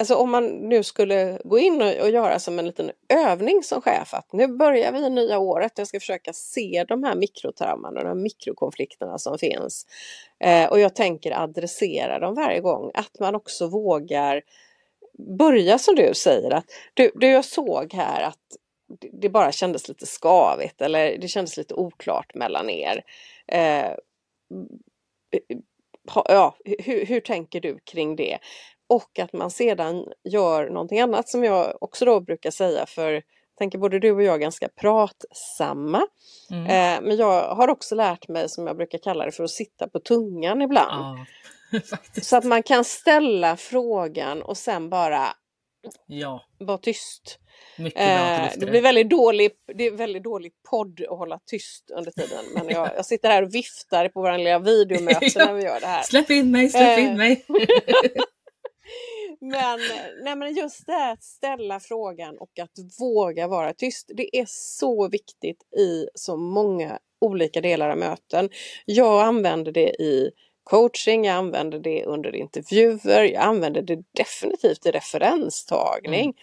Alltså 0.00 0.14
om 0.14 0.30
man 0.30 0.46
nu 0.46 0.82
skulle 0.82 1.38
gå 1.44 1.58
in 1.58 1.82
och, 1.82 1.96
och, 2.00 2.10
göra 2.10 2.38
som 2.38 2.58
en 2.58 2.66
liten 2.66 2.90
övning 3.08 3.62
som 3.62 3.82
chef 3.82 4.14
att 4.14 4.32
nu 4.32 4.46
börjar 4.46 4.92
vi 4.92 5.10
nya 5.10 5.38
året, 5.38 5.72
jag 5.76 5.86
ska 5.86 6.00
försöka 6.00 6.32
se 6.32 6.84
de 6.88 7.04
här 7.04 7.14
mikrotrauman 7.14 7.96
och 7.96 8.04
de 8.04 8.22
mikrokonflikterna 8.22 9.18
som 9.18 9.38
finns. 9.38 9.86
Eh, 10.44 10.70
och 10.70 10.80
jag 10.80 10.94
tänker 10.94 11.42
adressera 11.42 12.18
dem 12.18 12.34
varje 12.34 12.60
gång, 12.60 12.90
att 12.94 13.18
man 13.20 13.34
också 13.34 13.68
vågar 13.68 14.42
börja 15.38 15.78
som 15.78 15.94
du 15.94 16.14
säger 16.14 16.50
att 16.50 16.66
du, 16.94 17.10
du 17.14 17.26
jag 17.26 17.44
såg 17.44 17.92
här 17.92 18.22
att 18.22 18.56
det 19.12 19.28
bara 19.28 19.52
kändes 19.52 19.88
lite 19.88 20.06
skavigt 20.06 20.80
eller 20.80 21.18
det 21.18 21.28
kändes 21.28 21.56
lite 21.56 21.74
oklart 21.74 22.34
mellan 22.34 22.70
er. 22.70 23.04
Eh, 23.46 23.94
ja, 26.14 26.56
hur, 26.64 27.06
hur 27.06 27.20
tänker 27.20 27.60
du 27.60 27.78
kring 27.84 28.16
det? 28.16 28.38
Och 28.90 29.18
att 29.18 29.32
man 29.32 29.50
sedan 29.50 30.04
gör 30.24 30.70
någonting 30.70 31.00
annat 31.00 31.28
som 31.28 31.44
jag 31.44 31.76
också 31.80 32.04
då 32.04 32.20
brukar 32.20 32.50
säga 32.50 32.86
för 32.86 33.22
tänker 33.58 33.78
både 33.78 33.98
du 33.98 34.12
och 34.12 34.22
jag 34.22 34.34
är 34.34 34.38
ganska 34.38 34.68
pratsamma. 34.68 36.06
Mm. 36.50 36.64
Eh, 36.64 37.08
men 37.08 37.16
jag 37.16 37.54
har 37.54 37.68
också 37.68 37.94
lärt 37.94 38.28
mig 38.28 38.48
som 38.48 38.66
jag 38.66 38.76
brukar 38.76 38.98
kalla 38.98 39.24
det 39.24 39.32
för 39.32 39.44
att 39.44 39.50
sitta 39.50 39.88
på 39.88 40.00
tungan 40.00 40.62
ibland. 40.62 41.18
Ja, 41.72 41.80
Så 42.22 42.36
att 42.36 42.44
man 42.44 42.62
kan 42.62 42.84
ställa 42.84 43.56
frågan 43.56 44.42
och 44.42 44.56
sen 44.56 44.90
bara 44.90 45.26
ja. 46.06 46.44
vara 46.58 46.78
tyst. 46.78 47.38
Eh, 47.78 48.48
det 48.56 48.66
blir 48.70 48.82
väldigt 48.82 49.10
dålig, 49.10 49.50
det 49.74 49.86
är 49.86 49.90
väldigt 49.90 50.24
dålig 50.24 50.52
podd 50.70 51.00
att 51.00 51.18
hålla 51.18 51.40
tyst 51.46 51.90
under 51.90 52.10
tiden. 52.10 52.44
Men 52.54 52.68
jag, 52.68 52.90
jag 52.96 53.06
sitter 53.06 53.28
här 53.28 53.42
och 53.42 53.54
viftar 53.54 54.08
på 54.08 54.20
våra 54.20 54.36
lilla 54.36 54.58
videomöte 54.58 55.26
ja. 55.34 55.44
när 55.44 55.52
vi 55.52 55.62
gör 55.62 55.80
det 55.80 55.86
här. 55.86 56.02
Släpp 56.02 56.30
in 56.30 56.50
mig, 56.50 56.68
släpp 56.68 56.98
in 56.98 57.08
eh. 57.08 57.16
mig! 57.16 57.44
Men, 59.40 59.80
nej 60.22 60.36
men 60.36 60.54
just 60.54 60.86
det 60.86 60.92
här 60.92 61.12
att 61.12 61.24
ställa 61.24 61.80
frågan 61.80 62.38
och 62.38 62.58
att 62.58 63.00
våga 63.00 63.48
vara 63.48 63.72
tyst. 63.72 64.10
Det 64.14 64.38
är 64.38 64.44
så 64.48 65.08
viktigt 65.08 65.62
i 65.78 66.06
så 66.14 66.36
många 66.36 66.98
olika 67.20 67.60
delar 67.60 67.90
av 67.90 67.98
möten. 67.98 68.50
Jag 68.84 69.22
använder 69.22 69.72
det 69.72 69.90
i 69.90 70.30
coaching, 70.62 71.24
jag 71.24 71.36
använder 71.36 71.78
det 71.78 72.04
under 72.04 72.34
intervjuer, 72.36 73.24
jag 73.24 73.42
använder 73.42 73.82
det 73.82 74.02
definitivt 74.16 74.86
i 74.86 74.90
referenstagning. 74.90 76.24
Mm. 76.24 76.34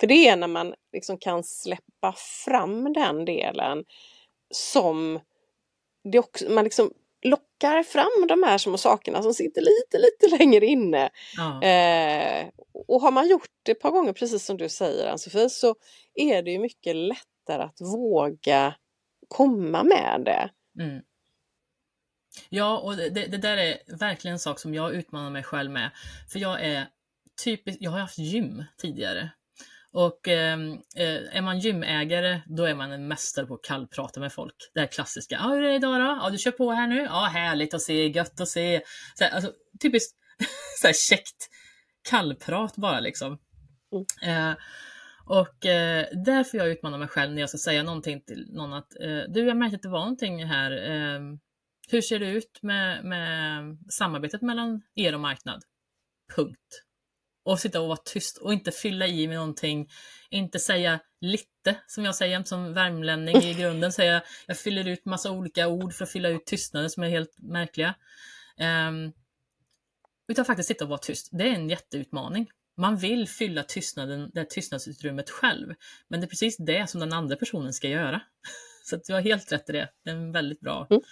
För 0.00 0.06
det 0.06 0.28
är 0.28 0.36
när 0.36 0.48
man 0.48 0.74
liksom 0.92 1.18
kan 1.18 1.44
släppa 1.44 2.14
fram 2.44 2.92
den 2.92 3.24
delen 3.24 3.84
som 4.54 5.20
det 6.12 6.18
också, 6.18 6.50
man 6.50 6.64
liksom 6.64 6.92
lockar 7.22 7.82
fram 7.82 8.26
de 8.28 8.42
här 8.42 8.58
små 8.58 8.78
sakerna 8.78 9.22
som 9.22 9.34
sitter 9.34 9.60
lite, 9.60 9.98
lite 9.98 10.36
längre 10.36 10.66
inne. 10.66 11.10
Ja. 11.36 11.62
Eh, 11.62 12.48
och 12.88 13.00
har 13.00 13.10
man 13.10 13.28
gjort 13.28 13.48
det 13.62 13.72
ett 13.72 13.80
par 13.80 13.90
gånger, 13.90 14.12
precis 14.12 14.44
som 14.44 14.56
du 14.56 14.68
säger 14.68 15.10
Ann-Sofie, 15.10 15.50
så 15.50 15.74
är 16.14 16.42
det 16.42 16.50
ju 16.50 16.58
mycket 16.58 16.96
lättare 16.96 17.62
att 17.62 17.80
våga 17.80 18.74
komma 19.28 19.82
med 19.82 20.22
det. 20.24 20.50
Mm. 20.82 21.02
Ja, 22.48 22.78
och 22.78 22.96
det, 22.96 23.08
det, 23.08 23.38
där 23.38 23.56
är 23.56 23.78
verkligen 23.98 24.32
en 24.32 24.38
sak 24.38 24.58
som 24.58 24.74
jag 24.74 24.94
utmanar 24.94 25.30
mig 25.30 25.42
själv 25.42 25.70
med. 25.70 25.90
För 26.32 26.38
jag 26.38 26.64
är 26.64 26.86
typiskt, 27.44 27.82
jag 27.82 27.90
har 27.90 27.98
haft 27.98 28.18
gym 28.18 28.64
tidigare 28.76 29.30
och 29.92 30.28
ehm, 30.28 30.72
eh, 30.96 31.36
är 31.36 31.42
man 31.42 31.58
gymägare, 31.58 32.42
då 32.46 32.64
är 32.64 32.74
man 32.74 32.92
en 32.92 33.08
mästare 33.08 33.46
på 33.46 33.54
att 33.54 33.62
kallprata 33.62 34.20
med 34.20 34.32
folk. 34.32 34.54
Det 34.74 34.80
här 34.80 34.86
klassiska. 34.86 35.34
Ja, 35.34 35.48
hur 35.48 35.62
är 35.62 35.68
det 35.68 35.74
idag 35.74 36.00
då? 36.00 36.18
Ja, 36.22 36.30
du 36.30 36.38
kör 36.38 36.50
på 36.50 36.70
här 36.70 36.86
nu? 36.86 37.02
Ja, 37.02 37.30
härligt 37.32 37.74
att 37.74 37.82
se, 37.82 38.08
gött 38.08 38.40
att 38.40 38.48
se. 38.48 38.82
Så 39.14 39.24
här, 39.24 39.30
alltså, 39.30 39.52
typiskt 39.82 40.16
så 40.80 40.86
här 40.86 40.94
käckt 40.94 41.48
kallprat 42.08 42.76
bara 42.76 43.00
liksom. 43.00 43.38
Mm. 44.22 44.48
Eh, 44.50 44.56
och 45.26 45.66
eh, 45.66 46.06
därför 46.24 46.58
jag 46.58 46.68
utmanar 46.68 46.98
mig 46.98 47.08
själv 47.08 47.32
när 47.32 47.40
jag 47.40 47.48
ska 47.48 47.58
säga 47.58 47.82
någonting 47.82 48.20
till 48.20 48.46
någon 48.52 48.72
att 48.72 49.00
eh, 49.00 49.20
du, 49.28 49.46
jag 49.46 49.56
märkte 49.56 49.76
att 49.76 49.82
det 49.82 49.88
var 49.88 50.00
någonting 50.00 50.44
här. 50.44 50.72
Eh, 50.72 51.20
hur 51.90 52.00
ser 52.00 52.18
det 52.18 52.26
ut 52.26 52.58
med, 52.62 53.04
med 53.04 53.78
samarbetet 53.88 54.42
mellan 54.42 54.82
er 54.94 55.14
och 55.14 55.20
marknad? 55.20 55.62
Punkt 56.36 56.84
och 57.42 57.60
sitta 57.60 57.80
och 57.80 57.88
vara 57.88 57.98
tyst 58.04 58.36
och 58.36 58.52
inte 58.52 58.72
fylla 58.72 59.06
i 59.06 59.28
med 59.28 59.36
någonting. 59.36 59.90
Inte 60.30 60.58
säga 60.58 61.00
lite 61.20 61.76
som 61.86 62.04
jag 62.04 62.14
säger 62.14 62.42
som 62.44 62.74
värmlänning 62.74 63.36
i 63.36 63.54
grunden. 63.60 63.92
Säga, 63.92 64.22
jag 64.46 64.58
fyller 64.58 64.88
ut 64.88 65.04
massa 65.04 65.30
olika 65.30 65.68
ord 65.68 65.94
för 65.94 66.04
att 66.04 66.10
fylla 66.10 66.28
ut 66.28 66.46
tystnaden 66.46 66.90
som 66.90 67.02
är 67.02 67.08
helt 67.08 67.38
märkliga. 67.38 67.94
Um, 68.88 69.12
utan 70.28 70.44
faktiskt 70.44 70.68
sitta 70.68 70.84
och 70.84 70.90
vara 70.90 70.98
tyst. 70.98 71.28
Det 71.32 71.48
är 71.48 71.54
en 71.54 71.68
jätteutmaning. 71.68 72.50
Man 72.76 72.96
vill 72.96 73.28
fylla 73.28 73.62
tystnaden, 73.62 74.30
det 74.34 74.44
tystnadsutrymmet 74.44 75.30
själv. 75.30 75.74
Men 76.08 76.20
det 76.20 76.26
är 76.26 76.28
precis 76.28 76.56
det 76.56 76.90
som 76.90 77.00
den 77.00 77.12
andra 77.12 77.36
personen 77.36 77.72
ska 77.72 77.88
göra. 77.88 78.22
Så 78.84 78.96
du 78.96 79.12
har 79.12 79.20
helt 79.20 79.52
rätt 79.52 79.68
i 79.70 79.72
det. 79.72 79.88
Det 80.04 80.10
är 80.10 80.14
en 80.14 80.32
väldigt 80.32 80.60
bra, 80.60 80.86
mm. 80.90 81.02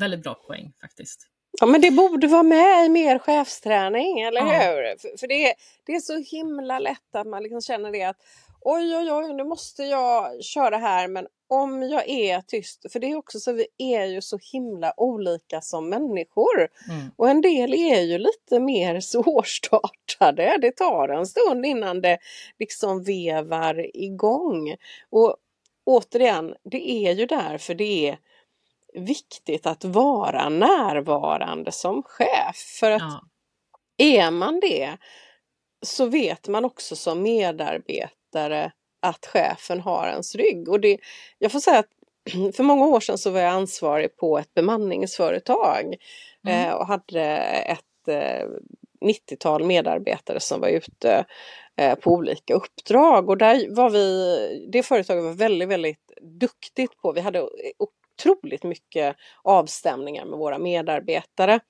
väldigt 0.00 0.22
bra 0.22 0.34
poäng 0.34 0.72
faktiskt. 0.80 1.29
Ja 1.60 1.66
men 1.66 1.80
det 1.80 1.90
borde 1.90 2.26
vara 2.26 2.42
med 2.42 2.86
i 2.86 2.88
mer 2.88 3.18
chefsträning, 3.18 4.20
eller 4.20 4.40
ja. 4.40 4.46
hur? 4.46 4.98
För, 4.98 5.18
för, 5.18 5.26
det, 5.26 5.48
är, 5.48 5.54
det 5.86 5.92
är 5.92 6.00
så 6.00 6.18
himla 6.18 6.78
lätt 6.78 7.14
att 7.14 7.26
man 7.26 7.42
liksom 7.42 7.60
känner 7.60 7.92
det 7.92 8.02
att 8.02 8.16
oj 8.60 8.96
oj 8.96 9.12
oj 9.12 9.34
nu 9.34 9.44
måste 9.44 9.82
jag 9.82 10.44
köra 10.44 10.76
här 10.76 11.08
men 11.08 11.26
om 11.48 11.82
jag 11.82 12.08
är 12.08 12.40
tyst, 12.40 12.92
för 12.92 13.00
det 13.00 13.10
är 13.10 13.16
också 13.16 13.40
så 13.40 13.52
vi 13.52 13.66
är 13.78 14.04
ju 14.04 14.22
så 14.22 14.38
himla 14.52 14.92
olika 14.96 15.60
som 15.60 15.88
människor. 15.88 16.68
Mm. 16.88 17.10
Och 17.16 17.30
en 17.30 17.40
del 17.40 17.74
är 17.74 18.00
ju 18.00 18.18
lite 18.18 18.60
mer 18.60 19.00
svårstartade. 19.00 20.58
Det 20.60 20.76
tar 20.76 21.08
en 21.08 21.26
stund 21.26 21.66
innan 21.66 22.00
det 22.00 22.18
liksom 22.58 23.02
vevar 23.02 23.96
igång. 23.96 24.76
Och 25.10 25.36
återigen, 25.84 26.54
det 26.62 26.90
är 26.90 27.12
ju 27.12 27.26
därför 27.26 27.74
det 27.74 28.08
är 28.08 28.18
viktigt 28.94 29.66
att 29.66 29.84
vara 29.84 30.48
närvarande 30.48 31.72
som 31.72 32.02
chef. 32.02 32.56
För 32.80 32.90
att 32.90 33.02
ja. 33.02 33.22
är 33.98 34.30
man 34.30 34.60
det 34.60 34.96
så 35.82 36.06
vet 36.06 36.48
man 36.48 36.64
också 36.64 36.96
som 36.96 37.22
medarbetare 37.22 38.72
att 39.02 39.26
chefen 39.26 39.80
har 39.80 40.08
ens 40.08 40.34
rygg. 40.34 40.68
Och 40.68 40.80
det, 40.80 40.98
jag 41.38 41.52
får 41.52 41.60
säga 41.60 41.78
att 41.78 41.90
för 42.56 42.62
många 42.62 42.86
år 42.86 43.00
sedan 43.00 43.18
så 43.18 43.30
var 43.30 43.40
jag 43.40 43.52
ansvarig 43.52 44.16
på 44.16 44.38
ett 44.38 44.54
bemanningsföretag 44.54 45.96
mm. 46.46 46.68
eh, 46.68 46.74
och 46.74 46.86
hade 46.86 47.22
ett 47.46 48.08
eh, 48.08 48.46
90-tal 49.04 49.64
medarbetare 49.64 50.40
som 50.40 50.60
var 50.60 50.68
ute 50.68 51.24
eh, 51.76 51.94
på 51.94 52.10
olika 52.10 52.54
uppdrag 52.54 53.28
och 53.28 53.38
där 53.38 53.74
var 53.74 53.90
vi, 53.90 54.68
det 54.72 54.82
företaget 54.82 55.24
var 55.24 55.32
väldigt, 55.32 55.68
väldigt 55.68 56.12
duktigt 56.22 56.96
på, 56.96 57.12
vi 57.12 57.20
hade 57.20 57.48
otroligt 58.20 58.62
mycket 58.62 59.16
avstämningar 59.42 60.24
med 60.24 60.38
våra 60.38 60.58
medarbetare. 60.58 61.60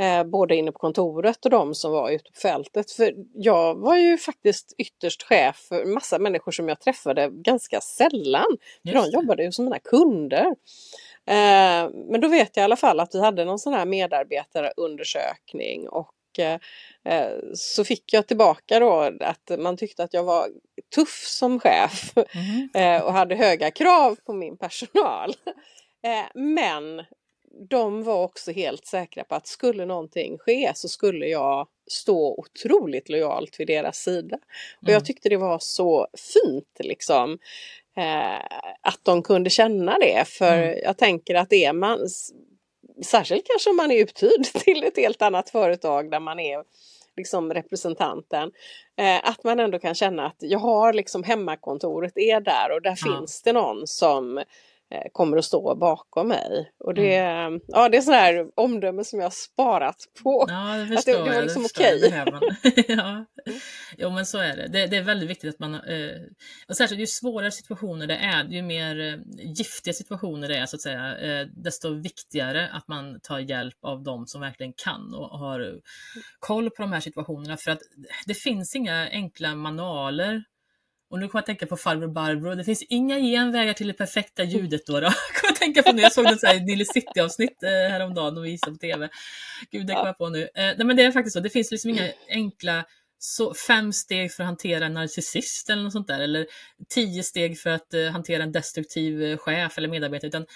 Eh, 0.00 0.24
både 0.24 0.56
inne 0.56 0.72
på 0.72 0.78
kontoret 0.78 1.44
och 1.44 1.50
de 1.50 1.74
som 1.74 1.92
var 1.92 2.10
ute 2.10 2.32
på 2.32 2.40
fältet. 2.40 2.90
För 2.90 3.14
jag 3.34 3.74
var 3.74 3.96
ju 3.96 4.18
faktiskt 4.18 4.74
ytterst 4.78 5.22
chef 5.22 5.56
för 5.68 5.84
massa 5.84 6.18
människor 6.18 6.52
som 6.52 6.68
jag 6.68 6.80
träffade 6.80 7.30
ganska 7.32 7.80
sällan. 7.80 8.56
För 8.86 8.94
de 8.94 9.10
jobbade 9.10 9.44
ju 9.44 9.52
som 9.52 9.64
mina 9.64 9.78
kunder. 9.78 10.46
Eh, 11.26 11.90
men 12.10 12.20
då 12.20 12.28
vet 12.28 12.56
jag 12.56 12.62
i 12.62 12.64
alla 12.64 12.76
fall 12.76 13.00
att 13.00 13.14
vi 13.14 13.20
hade 13.20 13.44
någon 13.44 13.58
sån 13.58 13.74
här 13.74 13.86
medarbetarundersökning 13.86 15.88
och 15.88 16.38
eh, 16.38 16.58
så 17.54 17.84
fick 17.84 18.12
jag 18.12 18.26
tillbaka 18.26 18.80
då 18.80 19.10
att 19.20 19.50
man 19.58 19.76
tyckte 19.76 20.04
att 20.04 20.14
jag 20.14 20.24
var 20.24 20.48
tuff 20.94 21.24
som 21.26 21.60
chef 21.60 22.12
mm. 22.74 23.02
och 23.02 23.12
hade 23.12 23.34
höga 23.34 23.70
krav 23.70 24.16
på 24.26 24.32
min 24.32 24.56
personal. 24.56 25.34
Eh, 26.02 26.26
men 26.34 27.04
de 27.68 28.02
var 28.02 28.22
också 28.22 28.52
helt 28.52 28.86
säkra 28.86 29.24
på 29.24 29.34
att 29.34 29.46
skulle 29.46 29.86
någonting 29.86 30.38
ske 30.38 30.72
så 30.74 30.88
skulle 30.88 31.26
jag 31.26 31.68
stå 31.90 32.34
otroligt 32.38 33.08
lojalt 33.08 33.60
vid 33.60 33.66
deras 33.66 33.96
sida. 33.96 34.36
Och 34.82 34.88
jag 34.88 34.90
mm. 34.90 35.04
tyckte 35.04 35.28
det 35.28 35.36
var 35.36 35.58
så 35.58 36.08
fint 36.14 36.76
liksom 36.78 37.38
eh, 37.96 38.58
att 38.80 39.00
de 39.02 39.22
kunde 39.22 39.50
känna 39.50 39.98
det. 39.98 40.24
För 40.28 40.62
mm. 40.62 40.78
jag 40.84 40.98
tänker 40.98 41.34
att 41.34 41.52
är 41.52 41.72
man, 41.72 41.98
särskilt 43.04 43.46
kanske 43.46 43.70
om 43.70 43.76
man 43.76 43.90
är 43.90 44.02
uthyrd 44.02 44.44
till 44.64 44.84
ett 44.84 44.96
helt 44.96 45.22
annat 45.22 45.50
företag 45.50 46.10
där 46.10 46.20
man 46.20 46.40
är 46.40 46.64
liksom 47.16 47.54
representanten. 47.54 48.52
Eh, 48.96 49.28
att 49.28 49.44
man 49.44 49.60
ändå 49.60 49.78
kan 49.78 49.94
känna 49.94 50.26
att 50.26 50.36
jag 50.38 50.58
har 50.58 50.92
liksom 50.92 51.22
hemmakontoret 51.22 52.12
är 52.18 52.40
där 52.40 52.70
och 52.74 52.82
där 52.82 52.98
ja. 53.04 53.18
finns 53.18 53.42
det 53.42 53.52
någon 53.52 53.86
som 53.86 54.42
kommer 55.12 55.36
att 55.36 55.44
stå 55.44 55.74
bakom 55.74 56.28
mig. 56.28 56.72
Och 56.84 56.94
det, 56.94 57.16
mm. 57.16 57.60
ja, 57.66 57.88
det 57.88 57.96
är 57.96 58.00
sådana 58.00 58.22
här 58.22 58.46
omdömen 58.54 59.04
som 59.04 59.18
jag 59.18 59.26
har 59.26 59.30
sparat 59.30 59.96
på. 60.22 60.46
Ja, 60.48 60.76
det 60.76 60.86
förstår 60.86 61.12
att 61.12 61.24
det, 61.24 61.30
det 61.30 61.36
var 61.36 61.42
liksom 61.42 61.64
okej. 61.64 62.06
Okay. 62.06 62.84
ja. 62.96 63.24
Jo 63.98 64.10
men 64.10 64.26
så 64.26 64.38
är 64.38 64.56
det. 64.56 64.68
det. 64.68 64.86
det. 64.86 64.96
är 64.96 65.02
väldigt 65.02 65.30
viktigt 65.30 65.54
att 65.54 65.58
man, 65.58 65.74
eh, 65.74 66.10
och 66.68 66.76
särskilt 66.76 67.00
ju 67.00 67.06
svårare 67.06 67.50
situationer 67.50 68.06
det 68.06 68.16
är, 68.16 68.44
ju 68.44 68.62
mer 68.62 69.00
eh, 69.00 69.18
giftiga 69.56 69.94
situationer 69.94 70.48
det 70.48 70.56
är 70.56 70.66
så 70.66 70.76
att 70.76 70.82
säga, 70.82 71.18
eh, 71.18 71.46
desto 71.46 71.94
viktigare 71.94 72.68
att 72.72 72.88
man 72.88 73.20
tar 73.20 73.38
hjälp 73.38 73.78
av 73.82 74.02
de 74.02 74.26
som 74.26 74.40
verkligen 74.40 74.72
kan 74.72 75.14
och 75.14 75.38
har 75.38 75.80
koll 76.38 76.70
på 76.70 76.82
de 76.82 76.92
här 76.92 77.00
situationerna. 77.00 77.56
För 77.56 77.70
att 77.70 77.80
det 78.26 78.34
finns 78.34 78.76
inga 78.76 79.08
enkla 79.10 79.54
manualer 79.54 80.44
och 81.10 81.18
nu 81.18 81.28
kommer 81.28 81.38
jag 81.38 81.42
att 81.42 81.46
tänka 81.46 81.66
på 81.66 81.76
farbror 81.76 82.08
Barbro. 82.08 82.54
Det 82.54 82.64
finns 82.64 82.82
inga 82.82 83.18
genvägar 83.18 83.72
till 83.72 83.86
det 83.86 83.92
perfekta 83.92 84.44
ljudet 84.44 84.86
då. 84.86 84.92
då. 84.92 85.00
Jag 85.00 85.40
kommer 85.40 85.52
att 85.52 85.58
tänka 85.58 85.82
på 85.82 85.92
när 85.92 86.02
jag 86.02 86.12
såg 86.12 86.24
något 86.24 86.42
Nile 86.42 86.84
City-avsnitt 86.84 87.62
eh, 87.62 87.70
häromdagen 87.70 88.38
och 88.38 88.44
visade 88.44 88.72
på 88.72 88.78
TV. 88.78 89.08
Gud, 89.70 89.86
det 89.86 89.92
kommer 89.92 90.06
jag 90.06 90.18
på 90.18 90.28
nu. 90.28 90.42
Eh, 90.42 90.48
nej, 90.54 90.84
men 90.84 90.96
det 90.96 91.02
är 91.02 91.12
faktiskt 91.12 91.34
så. 91.34 91.40
Det 91.40 91.50
finns 91.50 91.70
liksom 91.70 91.90
inga 91.90 92.12
enkla 92.28 92.84
så 93.18 93.54
fem 93.54 93.92
steg 93.92 94.32
för 94.32 94.42
att 94.42 94.46
hantera 94.46 94.86
en 94.86 94.94
narcissist 94.94 95.70
eller 95.70 95.82
något 95.82 95.92
sånt 95.92 96.08
där. 96.08 96.20
Eller 96.20 96.46
tio 96.88 97.22
steg 97.22 97.60
för 97.60 97.70
att 97.70 97.94
eh, 97.94 98.04
hantera 98.04 98.42
en 98.42 98.52
destruktiv 98.52 99.36
chef 99.36 99.78
eller 99.78 99.88
medarbetare. 99.88 100.28
Utan 100.28 100.46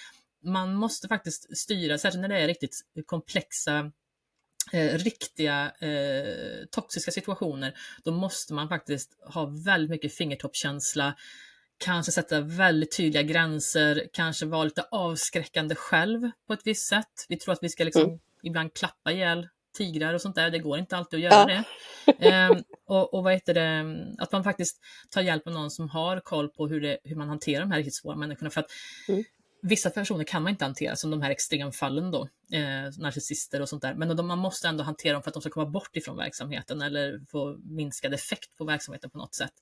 man 0.45 0.75
måste 0.75 1.09
faktiskt 1.09 1.59
styra, 1.59 1.99
särskilt 1.99 2.21
när 2.21 2.29
det 2.29 2.41
är 2.41 2.47
riktigt 2.47 2.81
komplexa 3.07 3.93
eh, 4.73 4.99
riktiga 4.99 5.73
eh, 5.81 6.65
toxiska 6.71 7.11
situationer, 7.11 7.75
då 8.05 8.13
måste 8.13 8.55
man 8.55 8.69
faktiskt 8.69 9.11
ha 9.35 9.47
väldigt 9.65 9.91
mycket 9.91 10.15
fingertoppkänsla, 10.15 11.15
kanske 11.79 12.13
sätta 12.13 12.41
väldigt 12.41 12.97
tydliga 12.97 13.23
gränser, 13.23 14.09
kanske 14.13 14.47
vara 14.47 14.65
lite 14.65 14.83
avskräckande 14.91 15.75
själv 15.75 16.31
på 16.47 16.53
ett 16.53 16.63
visst 16.65 16.89
sätt. 16.89 17.27
Vi 17.29 17.37
tror 17.37 17.53
att 17.53 17.63
vi 17.63 17.69
ska 17.69 17.85
liksom 17.85 18.03
mm. 18.03 18.19
ibland 18.43 18.75
klappa 18.75 19.13
ihjäl 19.13 19.49
tigrar 19.77 20.15
och 20.15 20.21
sånt 20.21 20.35
där, 20.35 20.51
det 20.51 20.59
går 20.59 20.79
inte 20.79 20.97
alltid 20.97 21.17
att 21.17 21.33
göra 21.33 21.35
ja. 21.35 21.47
det. 21.47 21.65
Eh, 22.19 22.51
och, 22.87 23.15
och 23.15 23.25
vad 23.25 23.33
heter 23.33 23.55
det, 23.55 23.97
att 24.19 24.33
man 24.33 24.45
faktiskt 24.45 24.81
tar 25.11 25.23
hjälp 25.23 25.47
av 25.47 25.53
någon 25.53 25.71
som 25.71 25.89
har 25.89 26.21
koll 26.21 26.49
på 26.49 26.69
hur, 26.69 26.81
det, 26.81 26.99
hur 27.05 27.17
man 27.17 27.29
hanterar 27.29 27.61
de 27.61 27.71
här 27.71 27.79
riktigt 27.79 27.95
svåra 27.95 28.17
människorna. 28.17 28.51
För 28.51 28.61
att 28.61 28.71
mm 29.09 29.25
vissa 29.67 29.91
personer 29.91 30.25
kan 30.25 30.43
man 30.43 30.51
inte 30.51 30.65
hantera, 30.65 30.97
som 30.97 31.11
de 31.11 31.23
här 31.23 31.31
extremfallen 31.31 32.11
då, 32.11 32.29
eh, 32.53 32.91
narcissister 32.99 33.63
och 33.63 33.69
sånt 33.69 33.83
där. 33.83 33.95
Men 33.95 34.17
de, 34.17 34.27
man 34.27 34.39
måste 34.39 34.69
ändå 34.69 34.85
hantera 34.85 35.13
dem 35.13 35.23
för 35.23 35.31
att 35.31 35.35
de 35.35 35.41
ska 35.41 35.51
komma 35.51 35.71
bort 35.71 35.97
ifrån 35.97 36.17
verksamheten 36.17 36.83
eller 36.83 37.21
få 37.31 37.57
minskad 37.65 38.15
effekt 38.15 38.57
på 38.57 38.65
verksamheten 38.65 39.11
på 39.11 39.19
något 39.19 39.35
sätt. 39.35 39.53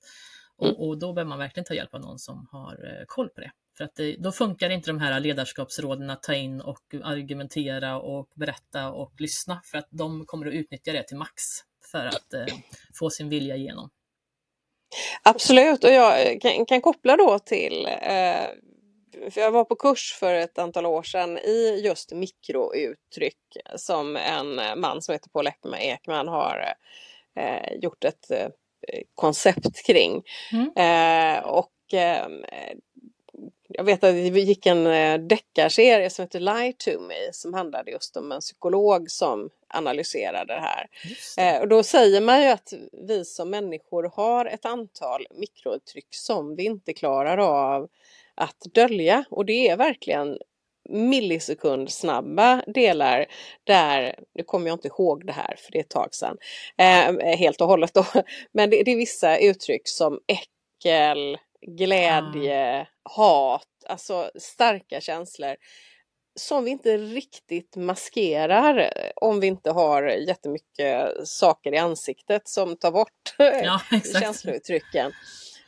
Och, 0.57 0.67
mm. 0.67 0.79
och 0.79 0.97
då 0.97 1.13
behöver 1.13 1.29
man 1.29 1.39
verkligen 1.39 1.65
ta 1.65 1.73
hjälp 1.73 1.93
av 1.93 2.01
någon 2.01 2.19
som 2.19 2.47
har 2.51 2.73
eh, 2.73 3.05
koll 3.07 3.29
på 3.29 3.41
det. 3.41 3.51
För 3.77 3.83
att 3.83 3.95
det, 3.95 4.15
då 4.19 4.31
funkar 4.31 4.69
inte 4.69 4.89
de 4.89 4.99
här 4.99 5.19
ledarskapsråden 5.19 6.09
att 6.09 6.23
ta 6.23 6.33
in 6.33 6.61
och 6.61 6.81
argumentera 7.03 7.99
och 7.99 8.29
berätta 8.35 8.91
och 8.91 9.13
lyssna 9.17 9.61
för 9.65 9.77
att 9.77 9.87
de 9.89 10.25
kommer 10.25 10.47
att 10.47 10.53
utnyttja 10.53 10.91
det 10.91 11.03
till 11.03 11.17
max 11.17 11.43
för 11.91 12.05
att 12.05 12.33
eh, 12.33 12.45
få 12.93 13.09
sin 13.09 13.29
vilja 13.29 13.55
igenom. 13.55 13.89
Absolut, 15.23 15.83
och 15.83 15.89
jag 15.89 16.41
kan, 16.41 16.65
kan 16.65 16.81
koppla 16.81 17.17
då 17.17 17.39
till 17.39 17.87
eh, 18.01 18.45
för 19.31 19.41
jag 19.41 19.51
var 19.51 19.65
på 19.65 19.75
kurs 19.75 20.15
för 20.19 20.33
ett 20.33 20.57
antal 20.57 20.85
år 20.85 21.03
sedan 21.03 21.37
i 21.37 21.81
just 21.85 22.11
mikrouttryck 22.11 23.57
som 23.75 24.15
en 24.15 24.79
man 24.79 25.01
som 25.01 25.13
heter 25.13 25.29
Paul 25.29 25.49
Ekman 25.79 26.27
har 26.27 26.73
eh, 27.35 27.73
gjort 27.81 28.03
ett 28.03 28.31
eh, 28.31 28.47
koncept 29.15 29.85
kring. 29.85 30.23
Mm. 30.51 30.71
Eh, 30.75 31.43
och 31.43 31.93
eh, 31.93 32.27
jag 33.67 33.83
vet 33.83 34.03
att 34.03 34.13
det 34.13 34.39
gick 34.39 34.65
en 34.65 34.87
eh, 34.87 35.19
deckarserie 35.19 36.09
som 36.09 36.23
heter 36.23 36.39
Lie 36.39 36.73
to 36.73 36.99
me 36.99 37.33
som 37.33 37.53
handlade 37.53 37.91
just 37.91 38.17
om 38.17 38.31
en 38.31 38.41
psykolog 38.41 39.11
som 39.11 39.49
analyserade 39.67 40.53
det 40.53 40.59
här. 40.59 40.87
Det. 41.35 41.41
Eh, 41.41 41.61
och 41.61 41.67
då 41.67 41.83
säger 41.83 42.21
man 42.21 42.41
ju 42.41 42.47
att 42.47 42.73
vi 43.07 43.25
som 43.25 43.49
människor 43.49 44.11
har 44.15 44.45
ett 44.45 44.65
antal 44.65 45.27
mikrouttryck 45.31 46.07
som 46.09 46.55
vi 46.55 46.63
inte 46.63 46.93
klarar 46.93 47.37
av 47.37 47.89
att 48.35 48.57
dölja 48.73 49.25
och 49.29 49.45
det 49.45 49.67
är 49.67 49.77
verkligen 49.77 50.37
millisekund 50.89 51.91
snabba 51.91 52.63
delar 52.67 53.25
där, 53.63 54.19
nu 54.35 54.43
kommer 54.43 54.67
jag 54.67 54.75
inte 54.75 54.87
ihåg 54.87 55.25
det 55.25 55.33
här 55.33 55.55
för 55.57 55.71
det 55.71 55.77
är 55.77 55.83
ett 55.83 55.89
tag 55.89 56.15
sedan, 56.15 56.37
eh, 56.77 57.37
helt 57.37 57.61
och 57.61 57.67
hållet 57.67 57.93
då, 57.93 58.05
men 58.51 58.69
det, 58.69 58.83
det, 58.83 58.91
är 58.91 58.95
vissa 58.95 59.37
uttryck 59.37 59.81
som 59.85 60.19
äckel, 60.27 61.37
glädje, 61.77 62.63
mm. 62.63 62.85
hat, 63.03 63.67
alltså 63.87 64.31
starka 64.35 65.01
känslor 65.01 65.55
som 66.35 66.63
vi 66.63 66.71
inte 66.71 66.97
riktigt 66.97 67.75
maskerar 67.75 68.91
om 69.15 69.39
vi 69.39 69.47
inte 69.47 69.71
har 69.71 70.03
jättemycket 70.03 71.27
saker 71.27 71.73
i 71.73 71.77
ansiktet 71.77 72.47
som 72.47 72.77
tar 72.77 72.91
bort 72.91 73.35
ja, 73.37 73.81
känslouttrycken. 74.21 75.11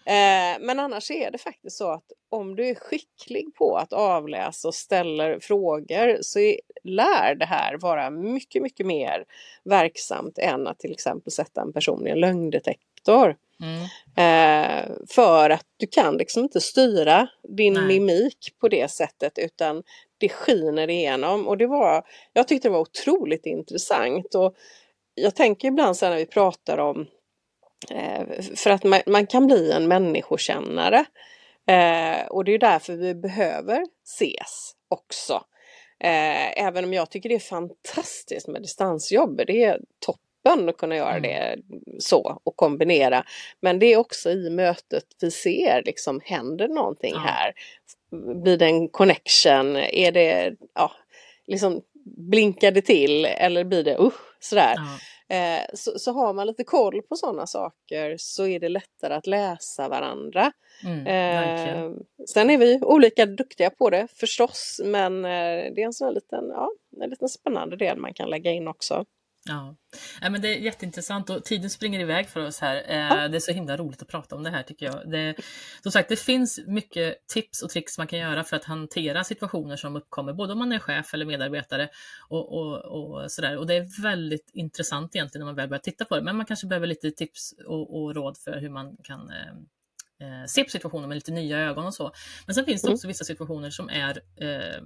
Eh, 0.07 0.59
men 0.59 0.79
annars 0.79 1.11
är 1.11 1.31
det 1.31 1.37
faktiskt 1.37 1.77
så 1.77 1.91
att 1.91 2.03
om 2.29 2.55
du 2.55 2.67
är 2.67 2.75
skicklig 2.75 3.55
på 3.55 3.77
att 3.77 3.93
avläsa 3.93 4.67
och 4.67 4.75
ställer 4.75 5.39
frågor 5.39 6.17
så 6.21 6.39
är, 6.39 6.59
lär 6.83 7.35
det 7.35 7.45
här 7.45 7.77
vara 7.77 8.09
mycket, 8.09 8.61
mycket 8.61 8.85
mer 8.85 9.25
verksamt 9.63 10.37
än 10.37 10.67
att 10.67 10.79
till 10.79 10.91
exempel 10.91 11.31
sätta 11.31 11.61
en 11.61 11.73
person 11.73 12.07
i 12.07 12.09
en 12.09 12.19
lögndetektor. 12.19 13.35
Mm. 13.61 13.81
Eh, 14.17 14.91
för 15.09 15.49
att 15.49 15.65
du 15.77 15.87
kan 15.87 16.17
liksom 16.17 16.43
inte 16.43 16.61
styra 16.61 17.27
din 17.57 17.73
Nej. 17.73 17.87
mimik 17.87 18.55
på 18.61 18.67
det 18.67 18.91
sättet 18.91 19.37
utan 19.37 19.83
det 20.17 20.29
skiner 20.29 20.89
igenom 20.89 21.47
och 21.47 21.57
det 21.57 21.67
var, 21.67 22.03
jag 22.33 22.47
tyckte 22.47 22.67
det 22.67 22.71
var 22.71 22.79
otroligt 22.79 23.45
intressant 23.45 24.35
och 24.35 24.55
jag 25.15 25.35
tänker 25.35 25.67
ibland 25.67 25.97
så 25.97 26.09
när 26.09 26.15
vi 26.15 26.25
pratar 26.25 26.77
om 26.77 27.07
för 28.55 28.69
att 28.69 28.83
man, 28.83 29.01
man, 29.05 29.27
kan 29.27 29.47
bli 29.47 29.71
en 29.71 29.87
människokännare 29.87 31.05
eh, 31.67 32.27
och 32.27 32.45
det 32.45 32.53
är 32.53 32.59
därför 32.59 32.93
vi 32.93 33.15
behöver 33.15 33.85
ses 34.05 34.71
också. 34.87 35.33
Eh, 35.99 36.65
även 36.65 36.83
om 36.83 36.93
jag 36.93 37.09
tycker 37.09 37.29
det 37.29 37.35
är 37.35 37.39
fantastiskt 37.39 38.47
med 38.47 38.61
distansjobb, 38.61 39.41
det 39.47 39.63
är 39.63 39.79
toppen 40.05 40.69
att 40.69 40.77
kunna 40.77 40.95
göra 40.95 41.17
mm. 41.17 41.21
det 41.21 41.57
så 41.99 42.41
och 42.43 42.55
kombinera. 42.55 43.23
Men 43.59 43.79
det 43.79 43.93
är 43.93 43.97
också 43.97 44.29
i 44.29 44.49
mötet 44.49 45.05
vi 45.21 45.31
ser 45.31 45.83
liksom 45.85 46.21
händer 46.23 46.67
någonting 46.67 47.13
ja. 47.13 47.19
här 47.19 47.53
blir 48.11 48.57
det 48.57 48.65
en 48.65 48.89
connection? 48.89 49.75
Är 49.75 50.11
det, 50.11 50.55
ja, 50.73 50.91
liksom 51.47 51.81
blinkar 52.03 52.71
det 52.71 52.81
till 52.81 53.25
eller 53.25 53.63
blir 53.63 53.83
det 53.83 53.97
uh, 53.97 54.11
sådär. 54.39 54.73
Ja. 54.75 54.99
Eh, 55.29 55.65
så, 55.73 55.99
så 55.99 56.11
har 56.11 56.33
man 56.33 56.47
lite 56.47 56.63
koll 56.63 57.01
på 57.01 57.15
sådana 57.15 57.47
saker 57.47 58.15
så 58.19 58.47
är 58.47 58.59
det 58.59 58.69
lättare 58.69 59.13
att 59.13 59.27
läsa 59.27 59.89
varandra. 59.89 60.51
Mm, 60.83 61.07
eh, 61.07 61.91
sen 62.27 62.49
är 62.49 62.57
vi 62.57 62.79
olika 62.81 63.25
duktiga 63.25 63.69
på 63.69 63.89
det 63.89 64.07
förstås 64.15 64.81
men 64.83 65.25
eh, 65.25 65.73
det 65.75 65.81
är 65.81 65.85
en 65.85 65.93
sån 65.93 66.13
liten, 66.13 66.49
ja, 66.49 66.69
en 67.01 67.09
liten 67.09 67.29
spännande 67.29 67.75
del 67.75 67.97
man 67.97 68.13
kan 68.13 68.29
lägga 68.29 68.51
in 68.51 68.67
också. 68.67 69.05
Ja. 69.49 69.75
ja, 70.21 70.29
men 70.29 70.41
det 70.41 70.47
är 70.47 70.59
jätteintressant 70.59 71.29
och 71.29 71.45
tiden 71.45 71.69
springer 71.69 71.99
iväg 71.99 72.29
för 72.29 72.45
oss 72.45 72.59
här. 72.59 72.75
Ja. 72.75 73.27
Det 73.27 73.37
är 73.37 73.39
så 73.39 73.51
himla 73.51 73.77
roligt 73.77 74.01
att 74.01 74.07
prata 74.07 74.35
om 74.35 74.43
det 74.43 74.49
här 74.49 74.63
tycker 74.63 74.85
jag. 74.85 75.11
Det, 75.11 75.35
som 75.83 75.91
sagt, 75.91 76.09
det 76.09 76.15
finns 76.15 76.59
mycket 76.67 77.27
tips 77.27 77.61
och 77.61 77.69
tricks 77.69 77.97
man 77.97 78.07
kan 78.07 78.19
göra 78.19 78.43
för 78.43 78.55
att 78.55 78.63
hantera 78.63 79.23
situationer 79.23 79.75
som 79.75 79.95
uppkommer, 79.95 80.33
både 80.33 80.53
om 80.53 80.59
man 80.59 80.71
är 80.71 80.79
chef 80.79 81.13
eller 81.13 81.25
medarbetare 81.25 81.89
och, 82.29 82.53
och, 82.53 82.85
och 82.85 83.31
sådär. 83.31 83.57
Och 83.57 83.67
det 83.67 83.75
är 83.75 84.01
väldigt 84.01 84.49
intressant 84.53 85.15
egentligen 85.15 85.39
när 85.39 85.45
man 85.45 85.55
väl 85.55 85.69
börjar 85.69 85.81
titta 85.81 86.05
på 86.05 86.15
det, 86.15 86.21
men 86.21 86.35
man 86.37 86.45
kanske 86.45 86.67
behöver 86.67 86.87
lite 86.87 87.11
tips 87.11 87.53
och, 87.65 88.01
och 88.01 88.15
råd 88.15 88.37
för 88.37 88.59
hur 88.59 88.69
man 88.69 88.97
kan 89.03 89.29
eh, 89.29 90.37
eh 90.41 90.45
se 90.47 90.63
på 90.63 90.69
situationen 90.69 91.09
med 91.09 91.15
lite 91.15 91.31
nya 91.31 91.59
ögon 91.59 91.85
och 91.85 91.93
så. 91.93 92.11
Men 92.45 92.55
sen 92.55 92.65
finns 92.65 92.81
det 92.81 92.87
mm. 92.87 92.93
också 92.93 93.07
vissa 93.07 93.25
situationer 93.25 93.69
som 93.69 93.89
är 93.89 94.21
eh, 94.35 94.81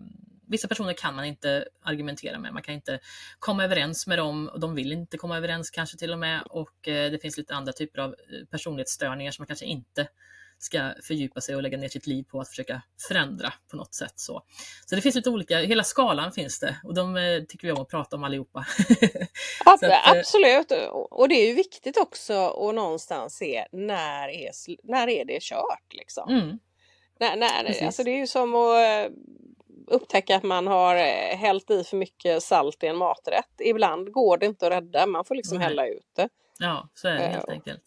vissa 0.49 0.67
personer 0.67 0.93
kan 0.93 1.15
man 1.15 1.25
inte 1.25 1.65
argumentera 1.81 2.39
med. 2.39 2.53
Man 2.53 2.63
kan 2.63 2.73
inte 2.73 2.99
komma 3.39 3.63
överens 3.63 4.07
med 4.07 4.17
dem 4.17 4.49
och 4.53 4.59
de 4.59 4.75
vill 4.75 4.91
inte 4.91 5.17
komma 5.17 5.37
överens 5.37 5.69
kanske 5.69 5.97
till 5.97 6.13
och 6.13 6.19
med. 6.19 6.41
Och 6.45 6.87
eh, 6.87 7.11
det 7.11 7.19
finns 7.21 7.37
lite 7.37 7.55
andra 7.55 7.73
typer 7.73 7.99
av 7.99 8.09
eh, 8.09 8.45
personlighetsstörningar 8.51 9.31
som 9.31 9.41
man 9.41 9.47
kanske 9.47 9.65
inte 9.65 10.07
ska 10.59 10.93
fördjupa 11.03 11.41
sig 11.41 11.55
och 11.55 11.63
lägga 11.63 11.77
ner 11.77 11.87
sitt 11.87 12.07
liv 12.07 12.23
på 12.23 12.41
att 12.41 12.49
försöka 12.49 12.81
förändra 13.07 13.53
på 13.71 13.77
något 13.77 13.93
sätt. 13.93 14.13
Så, 14.15 14.43
så 14.85 14.95
det 14.95 15.01
finns 15.01 15.15
lite 15.15 15.29
olika, 15.29 15.57
hela 15.57 15.83
skalan 15.83 16.31
finns 16.31 16.59
det 16.59 16.75
och 16.83 16.93
de 16.93 17.17
eh, 17.17 17.43
tycker 17.43 17.67
vi 17.67 17.71
om 17.71 17.81
att 17.81 17.89
prata 17.89 18.15
om 18.15 18.23
allihopa. 18.23 18.59
att, 19.65 19.83
absolut, 19.83 20.71
och 21.11 21.29
det 21.29 21.35
är 21.35 21.47
ju 21.47 21.53
viktigt 21.53 21.97
också 21.97 22.33
att 22.33 22.75
någonstans 22.75 23.35
se 23.35 23.65
när 23.71 24.29
är, 24.29 24.51
när 24.83 25.07
är 25.07 25.25
det 25.25 25.41
kört. 25.41 25.93
Liksom. 25.93 26.29
Mm. 26.29 26.59
När, 27.19 27.35
när, 27.35 27.85
alltså 27.85 28.03
det 28.03 28.11
är 28.11 28.17
ju 28.17 28.27
som 28.27 28.55
att 28.55 29.11
upptäcka 29.89 30.35
att 30.35 30.43
man 30.43 30.67
har 30.67 30.95
eh, 30.95 31.37
hällt 31.37 31.71
i 31.71 31.83
för 31.83 31.97
mycket 31.97 32.43
salt 32.43 32.83
i 32.83 32.87
en 32.87 32.97
maträtt. 32.97 33.49
Ibland 33.59 34.11
går 34.11 34.37
det 34.37 34.45
inte 34.45 34.67
att 34.67 34.73
rädda, 34.73 35.05
man 35.05 35.25
får 35.25 35.35
liksom 35.35 35.57
Nej. 35.57 35.67
hälla 35.67 35.87
ut 35.87 36.11
det. 36.15 36.29
Ja, 36.61 36.89
så 36.93 37.07
är 37.07 37.15
det 37.15 37.27
helt 37.27 37.49
enkelt. 37.49 37.81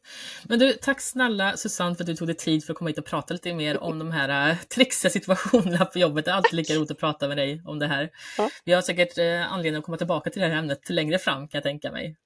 Men 0.45 0.59
du, 0.59 0.73
tack 0.73 1.01
snälla 1.01 1.57
Susanne 1.57 1.95
för 1.95 2.03
att 2.03 2.07
du 2.07 2.17
tog 2.17 2.29
dig 2.29 2.37
tid 2.37 2.65
för 2.65 2.73
att 2.73 2.79
komma 2.79 2.91
hit 2.91 2.99
och 2.99 3.05
prata 3.05 3.35
lite 3.35 3.55
mer 3.55 3.83
om 3.83 3.99
de 3.99 4.11
här 4.11 4.51
äh, 4.51 4.57
trixiga 4.57 5.11
situationerna 5.11 5.85
på 5.85 5.99
jobbet. 5.99 6.25
Det 6.25 6.31
är 6.31 6.35
alltid 6.35 6.53
lika 6.53 6.75
roligt 6.75 6.91
att 6.91 6.99
prata 6.99 7.29
med 7.29 7.37
dig 7.37 7.63
om 7.67 7.79
det 7.79 7.87
här. 7.87 8.11
Ja. 8.39 8.49
Vi 8.65 8.73
har 8.73 8.83
säkert 8.83 9.19
äh, 9.19 9.53
anledning 9.53 9.79
att 9.79 9.85
komma 9.85 9.97
tillbaka 9.99 10.31
till 10.31 10.43
det 10.43 10.49
här 10.49 10.57
ämnet 10.57 10.91
längre 10.91 11.19
fram 11.19 11.49
kan 11.49 11.59
jag 11.59 11.63
tänka 11.63 11.93
mig. 11.93 12.17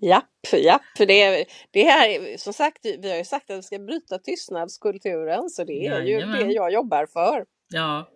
Japp, 0.00 0.24
japp. 0.52 0.82
Det, 0.98 1.22
är, 1.22 1.44
det 1.70 1.84
här, 1.84 2.36
som 2.36 2.52
sagt, 2.52 2.78
vi 2.82 3.10
har 3.10 3.16
ju 3.16 3.24
sagt 3.24 3.50
att 3.50 3.58
vi 3.58 3.62
ska 3.62 3.78
bryta 3.78 4.18
tystnadskulturen, 4.18 5.50
så 5.50 5.64
det 5.64 5.86
är 5.86 6.00
Jajamän. 6.00 6.40
ju 6.40 6.46
det 6.46 6.52
jag 6.52 6.72
jobbar 6.72 7.06
för. 7.06 7.44
Ja, 7.68 8.08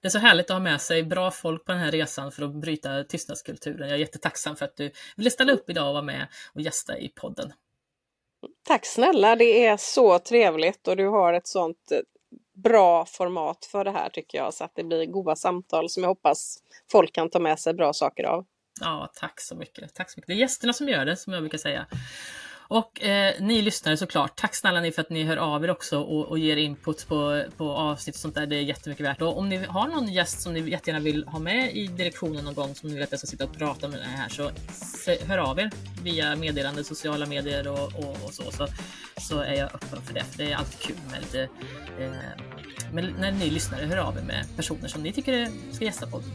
det 0.00 0.08
är 0.08 0.10
så 0.10 0.18
härligt 0.18 0.50
att 0.50 0.54
ha 0.54 0.60
med 0.60 0.80
sig 0.80 1.02
bra 1.02 1.30
folk 1.30 1.64
på 1.64 1.72
den 1.72 1.80
här 1.80 1.90
resan 1.90 2.32
för 2.32 2.42
att 2.42 2.54
bryta 2.54 3.04
tystnadskulturen. 3.04 3.88
Jag 3.88 3.96
är 3.96 4.00
jättetacksam 4.00 4.56
för 4.56 4.64
att 4.64 4.76
du 4.76 4.90
ville 5.16 5.30
ställa 5.30 5.52
upp 5.52 5.70
idag 5.70 5.86
och 5.88 5.92
vara 5.92 6.02
med 6.02 6.26
och 6.54 6.60
gästa 6.60 6.98
i 6.98 7.08
podden. 7.08 7.52
Tack 8.64 8.86
snälla, 8.86 9.36
det 9.36 9.66
är 9.66 9.76
så 9.76 10.18
trevligt 10.18 10.88
och 10.88 10.96
du 10.96 11.06
har 11.06 11.32
ett 11.32 11.46
sånt 11.46 11.92
eh, 11.92 11.98
bra 12.62 13.06
format 13.06 13.64
för 13.64 13.84
det 13.84 13.90
här 13.90 14.08
tycker 14.08 14.38
jag 14.38 14.54
så 14.54 14.64
att 14.64 14.74
det 14.74 14.84
blir 14.84 15.06
goda 15.06 15.36
samtal 15.36 15.90
som 15.90 16.02
jag 16.02 16.10
hoppas 16.10 16.58
folk 16.90 17.12
kan 17.12 17.30
ta 17.30 17.38
med 17.38 17.60
sig 17.60 17.74
bra 17.74 17.92
saker 17.92 18.24
av. 18.24 18.46
Ja, 18.80 19.10
tack 19.14 19.40
så 19.40 19.54
mycket. 19.54 19.94
Tack 19.94 20.10
så 20.10 20.18
mycket. 20.18 20.26
Det 20.26 20.34
är 20.34 20.36
gästerna 20.36 20.72
som 20.72 20.88
gör 20.88 21.04
det 21.04 21.16
som 21.16 21.32
jag 21.32 21.42
brukar 21.42 21.58
säga. 21.58 21.86
Och 22.68 23.02
eh, 23.02 23.34
ni 23.40 23.62
lyssnare 23.62 23.96
såklart, 23.96 24.36
tack 24.36 24.54
snälla 24.54 24.80
ni 24.80 24.92
för 24.92 25.02
att 25.02 25.10
ni 25.10 25.24
hör 25.24 25.36
av 25.36 25.64
er 25.64 25.70
också 25.70 26.00
och, 26.00 26.26
och 26.26 26.38
ger 26.38 26.56
input 26.56 27.08
på, 27.08 27.44
på 27.56 27.70
avsnitt 27.70 28.16
och 28.16 28.20
sånt 28.20 28.34
där. 28.34 28.46
Det 28.46 28.56
är 28.56 28.62
jättemycket 28.62 29.06
värt. 29.06 29.22
Och 29.22 29.38
om 29.38 29.48
ni 29.48 29.56
har 29.56 29.88
någon 29.88 30.08
gäst 30.08 30.40
som 30.40 30.54
ni 30.54 30.70
jättegärna 30.70 31.04
vill 31.04 31.24
ha 31.24 31.38
med 31.38 31.76
i 31.76 31.86
direktionen 31.86 32.44
någon 32.44 32.54
gång 32.54 32.74
som 32.74 32.88
ni 32.88 32.94
vill 32.94 33.04
att 33.04 33.10
jag 33.10 33.20
ska 33.20 33.26
sitta 33.26 33.44
och 33.44 33.58
prata 33.58 33.88
med 33.88 34.00
här 34.00 34.28
så 34.28 34.50
hör 35.26 35.38
av 35.38 35.58
er 35.58 35.70
via 36.02 36.36
meddelande, 36.36 36.84
sociala 36.84 37.26
medier 37.26 37.68
och, 37.68 37.84
och, 37.84 38.16
och, 38.24 38.34
så, 38.34 38.50
så. 38.50 38.66
Så 39.20 39.40
är 39.40 39.54
jag 39.54 39.74
öppen 39.74 40.02
för 40.02 40.14
det. 40.14 40.24
Det 40.36 40.52
är 40.52 40.56
alltid 40.56 40.80
kul 40.80 40.96
med 41.10 41.20
lite 41.20 41.42
eh, 42.00 42.10
men 42.92 43.14
när 43.18 43.32
ni 43.32 43.50
lyssnare 43.50 43.86
hör 43.86 43.96
av 43.96 44.18
er 44.18 44.22
med 44.22 44.44
personer 44.56 44.88
som 44.88 45.02
ni 45.02 45.12
tycker 45.12 45.48
ska 45.72 45.84
gästa 45.84 46.06
podden. 46.06 46.30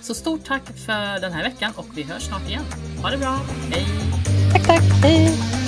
Så 0.00 0.14
stort 0.14 0.44
tack 0.44 0.62
för 0.86 1.20
den 1.20 1.32
här 1.32 1.42
veckan 1.42 1.72
och 1.76 1.86
vi 1.94 2.02
hörs 2.02 2.22
snart 2.22 2.48
igen. 2.48 2.64
Ha 3.02 3.10
det 3.10 3.18
bra. 3.18 3.40
Hej! 3.70 3.86
Tack, 4.52 4.66
tack. 4.66 4.82
Hej! 5.02 5.59